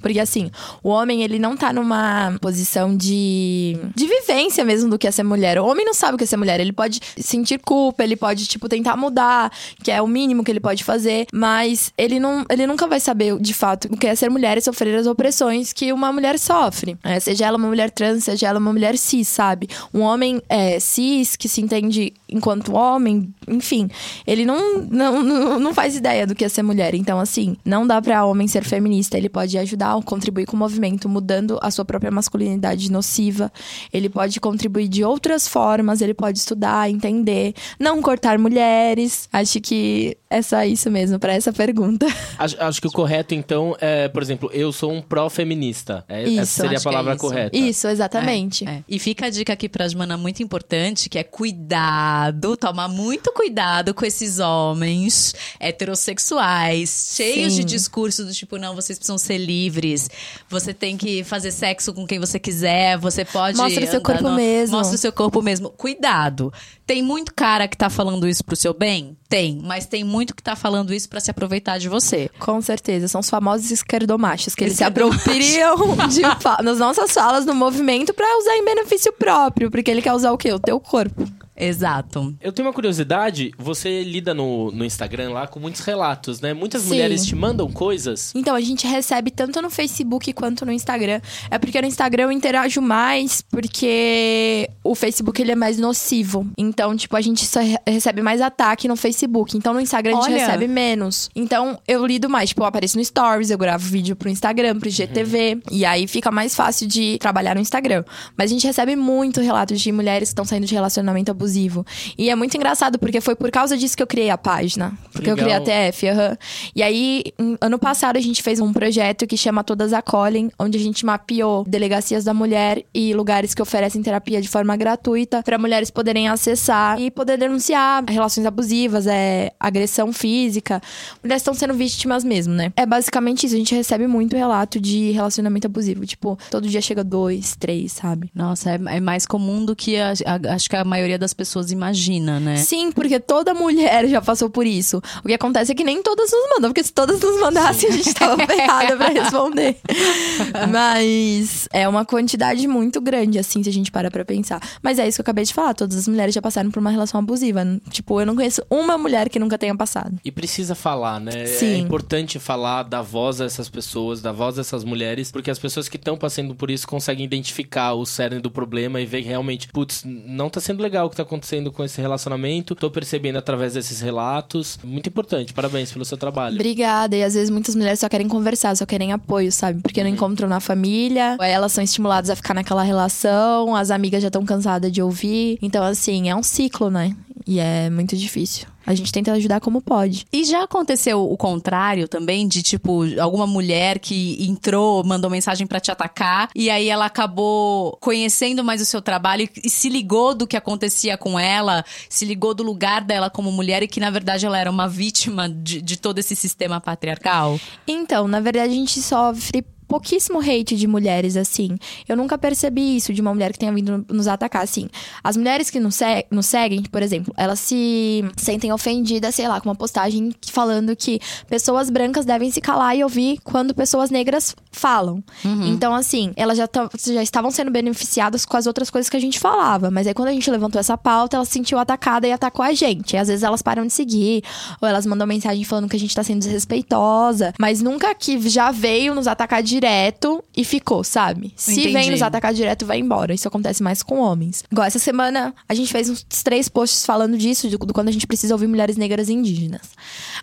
Porque 0.00 0.20
assim, 0.20 0.50
o 0.82 0.90
homem, 0.90 1.22
ele 1.22 1.38
não 1.38 1.56
tá 1.56 1.72
numa 1.72 2.36
posição 2.40 2.96
de, 2.96 3.76
de 3.94 4.06
vivência 4.06 4.64
mesmo 4.64 4.90
do 4.90 4.98
que 4.98 5.06
é 5.06 5.10
ser 5.10 5.22
mulher. 5.22 5.58
O 5.58 5.66
homem 5.66 5.84
não 5.84 5.94
sabe 5.94 6.14
o 6.14 6.18
que 6.18 6.24
é 6.24 6.26
ser 6.26 6.36
mulher. 6.36 6.60
Ele 6.60 6.72
pode 6.72 7.00
sentir 7.18 7.58
culpa, 7.58 8.02
ele 8.02 8.16
pode, 8.16 8.46
tipo, 8.46 8.68
tentar 8.68 8.96
mudar, 8.96 9.52
que 9.82 9.90
é 9.90 10.02
o 10.02 10.06
mínimo 10.06 10.44
que 10.44 10.50
ele 10.50 10.60
pode 10.60 10.84
fazer, 10.84 11.26
mas 11.32 11.92
ele, 11.96 12.20
não, 12.20 12.44
ele 12.50 12.66
nunca 12.66 12.86
vai 12.86 13.00
saber, 13.00 13.38
de 13.38 13.54
fato, 13.54 13.88
o 13.90 13.96
que 13.96 14.06
é 14.06 14.14
ser 14.14 14.30
mulher 14.30 14.58
e 14.58 14.60
sofrer 14.60 14.94
as 14.96 15.06
opressões 15.06 15.72
que 15.72 15.92
uma 15.92 16.12
mulher 16.12 16.38
sofre. 16.38 16.97
É, 17.02 17.20
seja 17.20 17.46
ela 17.46 17.56
uma 17.56 17.68
mulher 17.68 17.90
trans, 17.90 18.24
seja 18.24 18.48
ela 18.48 18.58
uma 18.58 18.72
mulher 18.72 18.96
cis, 18.96 19.28
sabe? 19.28 19.68
Um 19.92 20.00
homem 20.00 20.42
é, 20.48 20.78
cis 20.80 21.36
que 21.36 21.48
se 21.48 21.60
entende 21.60 22.12
enquanto 22.28 22.74
homem, 22.74 23.32
enfim, 23.46 23.88
ele 24.26 24.44
não, 24.44 24.82
não, 24.82 25.58
não, 25.58 25.74
faz 25.74 25.96
ideia 25.96 26.26
do 26.26 26.34
que 26.34 26.44
é 26.44 26.48
ser 26.48 26.62
mulher. 26.62 26.94
Então, 26.94 27.18
assim, 27.18 27.56
não 27.64 27.86
dá 27.86 28.00
pra 28.02 28.24
homem 28.24 28.46
ser 28.46 28.64
feminista. 28.64 29.16
Ele 29.16 29.28
pode 29.28 29.56
ajudar, 29.56 30.00
contribuir 30.02 30.46
com 30.46 30.56
o 30.56 30.58
movimento, 30.58 31.08
mudando 31.08 31.58
a 31.62 31.70
sua 31.70 31.84
própria 31.84 32.10
masculinidade 32.10 32.90
nociva. 32.90 33.50
Ele 33.92 34.08
pode 34.08 34.40
contribuir 34.40 34.88
de 34.88 35.04
outras 35.04 35.48
formas, 35.48 36.00
ele 36.00 36.14
pode 36.14 36.38
estudar, 36.38 36.90
entender, 36.90 37.54
não 37.78 38.02
cortar 38.02 38.38
mulheres. 38.38 39.28
Acho 39.32 39.60
que 39.60 40.16
é 40.30 40.42
só 40.42 40.62
isso 40.64 40.90
mesmo 40.90 41.18
pra 41.18 41.32
essa 41.32 41.52
pergunta. 41.52 42.06
Acho, 42.38 42.56
acho 42.62 42.80
que 42.80 42.86
o 42.86 42.90
correto, 42.90 43.34
então, 43.34 43.76
é, 43.80 44.08
por 44.08 44.22
exemplo, 44.22 44.50
eu 44.52 44.72
sou 44.72 44.92
um 44.92 45.00
pró-feminista. 45.00 46.04
É, 46.08 46.24
Isso, 46.24 46.40
essa 46.40 46.62
seria 46.62 46.78
a 46.78 46.80
é 46.88 46.92
palavra 46.92 47.14
isso. 47.14 47.20
correta. 47.20 47.56
Isso, 47.56 47.88
exatamente. 47.88 48.66
É. 48.66 48.82
E 48.88 48.98
fica 48.98 49.26
a 49.26 49.30
dica 49.30 49.52
aqui 49.52 49.68
pra 49.68 49.86
Jmana 49.86 50.16
muito 50.16 50.42
importante, 50.42 51.08
que 51.08 51.18
é 51.18 51.24
cuidado, 51.24 52.56
tomar 52.56 52.88
muito 52.88 53.32
cuidado 53.32 53.94
com 53.94 54.04
esses 54.04 54.38
homens 54.38 55.34
heterossexuais, 55.60 57.14
cheios 57.14 57.52
Sim. 57.54 57.60
de 57.60 57.64
discurso 57.64 58.24
do 58.24 58.32
tipo, 58.32 58.58
não, 58.58 58.74
vocês 58.74 58.98
precisam 58.98 59.18
ser 59.18 59.38
livres, 59.38 60.08
você 60.48 60.72
tem 60.74 60.96
que 60.96 61.24
fazer 61.24 61.50
sexo 61.50 61.92
com 61.92 62.06
quem 62.06 62.18
você 62.18 62.38
quiser, 62.38 62.96
você 62.98 63.24
pode... 63.24 63.56
Mostra 63.56 63.84
o 63.84 63.88
seu 63.88 64.00
corpo 64.00 64.30
mesmo. 64.30 64.76
Mostra 64.76 64.94
o 64.94 64.98
seu 64.98 65.12
corpo 65.12 65.42
mesmo. 65.42 65.70
Cuidado. 65.70 66.52
Tem 66.88 67.02
muito 67.02 67.34
cara 67.34 67.68
que 67.68 67.76
tá 67.76 67.90
falando 67.90 68.26
isso 68.26 68.42
pro 68.42 68.56
seu 68.56 68.72
bem? 68.72 69.14
Tem. 69.28 69.60
Mas 69.62 69.84
tem 69.84 70.02
muito 70.02 70.34
que 70.34 70.42
tá 70.42 70.56
falando 70.56 70.94
isso 70.94 71.06
pra 71.06 71.20
se 71.20 71.30
aproveitar 71.30 71.76
de 71.76 71.86
você. 71.86 72.30
Com 72.38 72.62
certeza, 72.62 73.06
são 73.06 73.20
os 73.20 73.28
famosos 73.28 73.70
esquerdomachos, 73.70 74.54
que 74.54 74.64
eles 74.64 74.78
se 74.78 74.84
apropriam 74.84 75.76
de 76.08 76.22
nas 76.64 76.78
nossas 76.78 77.12
falas 77.12 77.44
no 77.44 77.54
movimento 77.54 78.14
pra 78.14 78.38
usar 78.38 78.56
em 78.56 78.64
benefício 78.64 79.12
próprio, 79.12 79.70
porque 79.70 79.90
ele 79.90 80.00
quer 80.00 80.14
usar 80.14 80.32
o 80.32 80.38
quê? 80.38 80.50
O 80.50 80.58
teu 80.58 80.80
corpo. 80.80 81.28
Exato. 81.58 82.34
Eu 82.40 82.52
tenho 82.52 82.68
uma 82.68 82.72
curiosidade, 82.72 83.50
você 83.58 84.02
lida 84.04 84.32
no, 84.32 84.70
no 84.70 84.84
Instagram 84.84 85.30
lá 85.32 85.46
com 85.46 85.58
muitos 85.58 85.80
relatos, 85.82 86.40
né? 86.40 86.54
Muitas 86.54 86.82
Sim. 86.82 86.88
mulheres 86.88 87.26
te 87.26 87.34
mandam 87.34 87.70
coisas. 87.70 88.32
Então, 88.34 88.54
a 88.54 88.60
gente 88.60 88.86
recebe 88.86 89.30
tanto 89.30 89.60
no 89.60 89.68
Facebook 89.68 90.32
quanto 90.32 90.64
no 90.64 90.70
Instagram. 90.72 91.20
É 91.50 91.58
porque 91.58 91.80
no 91.80 91.88
Instagram 91.88 92.24
eu 92.24 92.32
interajo 92.32 92.80
mais, 92.80 93.42
porque 93.50 94.70
o 94.84 94.94
Facebook 94.94 95.42
ele 95.42 95.52
é 95.52 95.56
mais 95.56 95.78
nocivo. 95.78 96.46
Então, 96.56 96.96
tipo, 96.96 97.16
a 97.16 97.20
gente 97.20 97.44
só 97.44 97.60
re- 97.60 97.76
recebe 97.86 98.22
mais 98.22 98.40
ataque 98.40 98.86
no 98.86 98.94
Facebook. 98.96 99.56
Então, 99.56 99.74
no 99.74 99.80
Instagram 99.80 100.12
a 100.12 100.20
gente 100.22 100.32
Olha. 100.32 100.46
recebe 100.46 100.68
menos. 100.68 101.28
Então, 101.34 101.78
eu 101.88 102.06
lido 102.06 102.28
mais. 102.28 102.50
Tipo, 102.50 102.62
eu 102.62 102.66
apareço 102.66 102.96
no 102.96 103.04
Stories, 103.04 103.50
eu 103.50 103.58
gravo 103.58 103.84
vídeo 103.84 104.14
pro 104.14 104.28
Instagram, 104.28 104.78
pro 104.78 104.88
IGTV. 104.88 105.60
E 105.70 105.84
aí 105.84 106.06
fica 106.06 106.30
mais 106.30 106.54
fácil 106.54 106.86
de 106.86 107.18
trabalhar 107.18 107.54
no 107.56 107.60
Instagram. 107.60 108.04
Mas 108.36 108.50
a 108.50 108.54
gente 108.54 108.66
recebe 108.66 108.94
muito 108.94 109.40
relatos 109.40 109.80
de 109.80 109.90
mulheres 109.90 110.28
que 110.28 110.32
estão 110.32 110.44
saindo 110.44 110.66
de 110.66 110.74
relacionamento 110.74 111.30
abusivo 111.30 111.47
abusivo. 111.48 111.84
E 112.16 112.28
é 112.30 112.34
muito 112.36 112.56
engraçado, 112.56 112.98
porque 112.98 113.20
foi 113.20 113.34
por 113.34 113.50
causa 113.50 113.76
disso 113.76 113.96
que 113.96 114.02
eu 114.02 114.06
criei 114.06 114.30
a 114.30 114.36
página. 114.38 114.92
Porque 115.12 115.30
Legal. 115.30 115.48
eu 115.48 115.62
criei 115.62 115.78
a 115.86 115.90
TF, 115.90 116.08
aham. 116.08 116.38
E 116.76 116.82
aí, 116.82 117.24
ano 117.60 117.78
passado, 117.78 118.16
a 118.16 118.20
gente 118.20 118.42
fez 118.42 118.60
um 118.60 118.72
projeto 118.72 119.26
que 119.26 119.36
chama 119.36 119.64
Todas 119.64 119.92
Acolhem, 119.92 120.50
onde 120.58 120.76
a 120.78 120.80
gente 120.80 121.04
mapeou 121.04 121.64
delegacias 121.66 122.24
da 122.24 122.34
mulher 122.34 122.84
e 122.94 123.14
lugares 123.14 123.54
que 123.54 123.62
oferecem 123.62 124.02
terapia 124.02 124.40
de 124.40 124.48
forma 124.48 124.76
gratuita 124.76 125.42
para 125.42 125.58
mulheres 125.58 125.90
poderem 125.90 126.28
acessar 126.28 127.00
e 127.00 127.10
poder 127.10 127.38
denunciar 127.38 128.04
relações 128.08 128.46
abusivas, 128.46 129.06
é, 129.06 129.52
agressão 129.58 130.12
física. 130.12 130.80
Mulheres 131.22 131.40
estão 131.40 131.54
sendo 131.54 131.74
vítimas 131.74 132.22
mesmo, 132.22 132.52
né? 132.54 132.72
É 132.76 132.84
basicamente 132.86 133.46
isso. 133.46 133.54
A 133.54 133.58
gente 133.58 133.74
recebe 133.74 134.06
muito 134.06 134.36
relato 134.36 134.80
de 134.80 135.10
relacionamento 135.12 135.66
abusivo. 135.66 136.04
Tipo, 136.06 136.38
todo 136.50 136.68
dia 136.68 136.80
chega 136.80 137.02
dois, 137.02 137.56
três, 137.56 137.92
sabe? 137.92 138.30
Nossa, 138.34 138.70
é, 138.72 138.78
é 138.96 139.00
mais 139.00 139.26
comum 139.26 139.64
do 139.64 139.74
que 139.74 139.96
a- 139.96 140.12
a- 140.26 140.54
acho 140.54 140.68
que 140.68 140.76
a 140.76 140.84
maioria 140.84 141.18
das 141.18 141.32
pessoas 141.38 141.70
imagina, 141.70 142.40
né? 142.40 142.56
Sim, 142.56 142.90
porque 142.90 143.20
toda 143.20 143.54
mulher 143.54 144.08
já 144.08 144.20
passou 144.20 144.50
por 144.50 144.66
isso. 144.66 145.00
O 145.22 145.28
que 145.28 145.34
acontece 145.34 145.70
é 145.70 145.74
que 145.74 145.84
nem 145.84 146.02
todas 146.02 146.32
nos 146.32 146.50
mandam, 146.50 146.70
porque 146.70 146.82
se 146.82 146.92
todas 146.92 147.20
nos 147.20 147.40
mandassem, 147.40 147.88
a 147.88 147.92
gente 147.92 148.12
tava 148.12 148.44
ferrada 148.44 148.96
pra 148.96 149.08
responder. 149.08 149.76
Mas 150.68 151.68
é 151.72 151.88
uma 151.88 152.04
quantidade 152.04 152.66
muito 152.66 153.00
grande, 153.00 153.38
assim, 153.38 153.62
se 153.62 153.68
a 153.68 153.72
gente 153.72 153.92
para 153.92 154.10
pra 154.10 154.24
pensar. 154.24 154.60
Mas 154.82 154.98
é 154.98 155.06
isso 155.06 155.18
que 155.18 155.20
eu 155.20 155.22
acabei 155.22 155.44
de 155.44 155.54
falar, 155.54 155.74
todas 155.74 155.96
as 155.96 156.08
mulheres 156.08 156.34
já 156.34 156.42
passaram 156.42 156.72
por 156.72 156.80
uma 156.80 156.90
relação 156.90 157.20
abusiva. 157.20 157.64
Tipo, 157.90 158.20
eu 158.20 158.26
não 158.26 158.34
conheço 158.34 158.60
uma 158.68 158.98
mulher 158.98 159.28
que 159.28 159.38
nunca 159.38 159.56
tenha 159.56 159.76
passado. 159.76 160.18
E 160.24 160.32
precisa 160.32 160.74
falar, 160.74 161.20
né? 161.20 161.44
É 161.44 161.46
Sim. 161.46 161.78
importante 161.78 162.40
falar, 162.40 162.82
dar 162.82 163.02
voz 163.02 163.40
a 163.40 163.44
essas 163.44 163.68
pessoas, 163.68 164.20
dar 164.20 164.32
voz 164.32 164.58
a 164.58 164.62
essas 164.62 164.82
mulheres, 164.82 165.30
porque 165.30 165.52
as 165.52 165.58
pessoas 165.58 165.88
que 165.88 165.96
estão 165.96 166.16
passando 166.16 166.52
por 166.52 166.68
isso 166.68 166.86
conseguem 166.88 167.24
identificar 167.24 167.94
o 167.94 168.04
cerne 168.04 168.40
do 168.40 168.50
problema 168.50 169.00
e 169.00 169.06
ver 169.06 169.22
que 169.22 169.28
realmente, 169.28 169.68
putz, 169.68 170.02
não 170.04 170.50
tá 170.50 170.60
sendo 170.60 170.82
legal 170.82 171.06
o 171.06 171.10
que 171.10 171.16
tá 171.16 171.27
acontecendo 171.28 171.70
com 171.70 171.84
esse 171.84 172.00
relacionamento, 172.00 172.74
tô 172.74 172.90
percebendo 172.90 173.36
através 173.36 173.74
desses 173.74 174.00
relatos. 174.00 174.78
Muito 174.82 175.08
importante, 175.08 175.52
parabéns 175.52 175.92
pelo 175.92 176.04
seu 176.04 176.16
trabalho. 176.16 176.54
Obrigada. 176.54 177.16
E 177.16 177.22
às 177.22 177.34
vezes 177.34 177.50
muitas 177.50 177.74
mulheres 177.74 178.00
só 178.00 178.08
querem 178.08 178.26
conversar, 178.26 178.76
só 178.76 178.86
querem 178.86 179.12
apoio, 179.12 179.52
sabe? 179.52 179.80
Porque 179.82 180.02
não 180.02 180.10
encontram 180.10 180.48
na 180.48 180.60
família, 180.60 181.36
elas 181.40 181.72
são 181.72 181.84
estimuladas 181.84 182.30
a 182.30 182.36
ficar 182.36 182.54
naquela 182.54 182.82
relação, 182.82 183.76
as 183.76 183.90
amigas 183.90 184.22
já 184.22 184.28
estão 184.28 184.44
cansadas 184.44 184.90
de 184.90 185.02
ouvir. 185.02 185.58
Então, 185.60 185.84
assim, 185.84 186.28
é 186.28 186.34
um 186.34 186.42
ciclo, 186.42 186.90
né? 186.90 187.14
E 187.50 187.58
é 187.58 187.88
muito 187.88 188.14
difícil. 188.14 188.66
A 188.84 188.94
gente 188.94 189.10
tenta 189.10 189.32
ajudar 189.32 189.58
como 189.58 189.80
pode. 189.80 190.26
E 190.30 190.44
já 190.44 190.64
aconteceu 190.64 191.24
o 191.24 191.34
contrário 191.34 192.06
também, 192.06 192.46
de 192.46 192.62
tipo, 192.62 193.04
alguma 193.18 193.46
mulher 193.46 193.98
que 193.98 194.36
entrou, 194.46 195.02
mandou 195.02 195.30
mensagem 195.30 195.66
pra 195.66 195.80
te 195.80 195.90
atacar, 195.90 196.50
e 196.54 196.68
aí 196.68 196.90
ela 196.90 197.06
acabou 197.06 197.96
conhecendo 198.02 198.62
mais 198.62 198.82
o 198.82 198.84
seu 198.84 199.00
trabalho 199.00 199.44
e- 199.44 199.60
e 199.64 199.70
se 199.70 199.88
ligou 199.88 200.34
do 200.34 200.46
que 200.46 200.58
acontecia 200.58 201.16
com 201.16 201.38
ela, 201.40 201.82
se 202.10 202.26
ligou 202.26 202.52
do 202.52 202.62
lugar 202.62 203.02
dela 203.02 203.30
como 203.30 203.50
mulher 203.50 203.82
e 203.82 203.88
que 203.88 203.98
na 203.98 204.10
verdade 204.10 204.44
ela 204.44 204.58
era 204.58 204.70
uma 204.70 204.86
vítima 204.86 205.48
de, 205.48 205.80
de 205.80 205.96
todo 205.96 206.18
esse 206.18 206.36
sistema 206.36 206.80
patriarcal? 206.82 207.58
Então, 207.86 208.28
na 208.28 208.40
verdade, 208.40 208.72
a 208.72 208.76
gente 208.76 209.00
sofre 209.00 209.64
pouquíssimo 209.88 210.38
hate 210.40 210.76
de 210.76 210.86
mulheres, 210.86 211.36
assim. 211.36 211.76
Eu 212.08 212.16
nunca 212.16 212.36
percebi 212.38 212.96
isso 212.96 213.12
de 213.12 213.20
uma 213.20 213.32
mulher 213.32 213.52
que 213.52 213.58
tenha 213.58 213.72
vindo 213.72 214.04
nos 214.08 214.28
atacar, 214.28 214.62
assim. 214.62 214.88
As 215.24 215.36
mulheres 215.36 215.70
que 215.70 215.80
nos, 215.80 215.94
se- 215.94 216.26
nos 216.30 216.46
seguem, 216.46 216.82
por 216.82 217.02
exemplo, 217.02 217.32
elas 217.36 217.58
se 217.58 218.24
sentem 218.36 218.72
ofendidas, 218.72 219.34
sei 219.34 219.48
lá, 219.48 219.60
com 219.60 219.68
uma 219.68 219.74
postagem 219.74 220.32
falando 220.50 220.94
que 220.94 221.18
pessoas 221.48 221.88
brancas 221.90 222.24
devem 222.24 222.50
se 222.50 222.60
calar 222.60 222.96
e 222.96 223.02
ouvir 223.02 223.38
quando 223.42 223.74
pessoas 223.74 224.10
negras 224.10 224.54
falam. 224.70 225.22
Então, 225.66 225.94
assim, 225.94 226.32
elas 226.36 226.56
já, 226.58 226.68
já 227.06 227.22
estavam 227.22 227.50
sendo 227.50 227.70
beneficiadas 227.70 228.44
com 228.44 228.56
as 228.56 228.66
outras 228.66 228.90
coisas 228.90 229.08
que 229.08 229.16
a 229.16 229.20
gente 229.20 229.38
falava. 229.40 229.90
Mas 229.90 230.06
aí, 230.06 230.14
quando 230.14 230.28
a 230.28 230.32
gente 230.32 230.50
levantou 230.50 230.78
essa 230.78 230.96
pauta, 230.98 231.36
ela 231.36 231.44
se 231.44 231.52
sentiu 231.52 231.78
atacada 231.78 232.28
e 232.28 232.32
atacou 232.32 232.64
a 232.64 232.72
gente. 232.74 233.14
E, 233.14 233.16
às 233.16 233.28
vezes 233.28 233.42
elas 233.42 233.62
param 233.62 233.86
de 233.86 233.92
seguir, 233.92 234.42
ou 234.80 234.86
elas 234.88 235.06
mandam 235.06 235.26
mensagem 235.26 235.64
falando 235.64 235.88
que 235.88 235.96
a 235.96 235.98
gente 235.98 236.14
tá 236.14 236.22
sendo 236.22 236.40
desrespeitosa. 236.40 237.52
Mas 237.58 237.80
nunca 237.82 238.14
que 238.14 238.38
já 238.48 238.70
veio 238.70 239.14
nos 239.14 239.26
atacar 239.26 239.62
direto 239.78 240.42
e 240.56 240.64
ficou, 240.64 241.04
sabe? 241.04 241.52
Se 241.56 241.72
Entendi. 241.72 241.92
vem 241.92 242.10
nos 242.10 242.20
atacar 242.20 242.52
direto, 242.52 242.84
vai 242.84 242.98
embora. 242.98 243.32
Isso 243.32 243.46
acontece 243.46 243.80
mais 243.80 244.02
com 244.02 244.18
homens. 244.18 244.64
Igual 244.70 244.86
essa 244.86 244.98
semana, 244.98 245.54
a 245.68 245.74
gente 245.74 245.92
fez 245.92 246.10
uns 246.10 246.24
três 246.42 246.68
posts 246.68 247.06
falando 247.06 247.38
disso, 247.38 247.68
de, 247.68 247.76
do 247.76 247.94
quando 247.94 248.08
a 248.08 248.12
gente 248.12 248.26
precisa 248.26 248.54
ouvir 248.54 248.66
mulheres 248.66 248.96
negras 248.96 249.28
e 249.28 249.32
indígenas. 249.32 249.82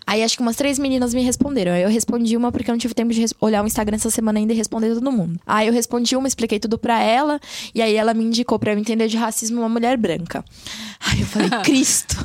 Aí 0.06 0.22
acho 0.22 0.36
que 0.36 0.42
umas 0.42 0.56
três 0.56 0.78
meninas 0.78 1.12
me 1.12 1.22
responderam. 1.22 1.72
Aí 1.72 1.82
eu 1.82 1.90
respondi 1.90 2.36
uma 2.36 2.50
porque 2.50 2.70
eu 2.70 2.72
não 2.72 2.78
tive 2.78 2.94
tempo 2.94 3.12
de 3.12 3.26
olhar 3.40 3.62
o 3.62 3.66
Instagram 3.66 3.96
essa 3.96 4.10
semana 4.10 4.38
ainda 4.38 4.54
e 4.54 4.56
responder 4.56 4.94
todo 4.94 5.12
mundo. 5.12 5.38
Aí 5.46 5.66
eu 5.66 5.72
respondi 5.72 6.16
uma, 6.16 6.26
expliquei 6.26 6.58
tudo 6.58 6.78
pra 6.78 6.98
ela, 6.98 7.38
e 7.74 7.82
aí 7.82 7.94
ela 7.94 8.14
me 8.14 8.24
indicou 8.24 8.58
pra 8.58 8.72
eu 8.72 8.78
entender 8.78 9.08
de 9.08 9.16
racismo 9.18 9.60
uma 9.60 9.68
mulher 9.68 9.96
branca. 9.98 10.42
Aí 11.00 11.20
eu 11.20 11.26
falei, 11.26 11.50
Cristo. 11.62 12.16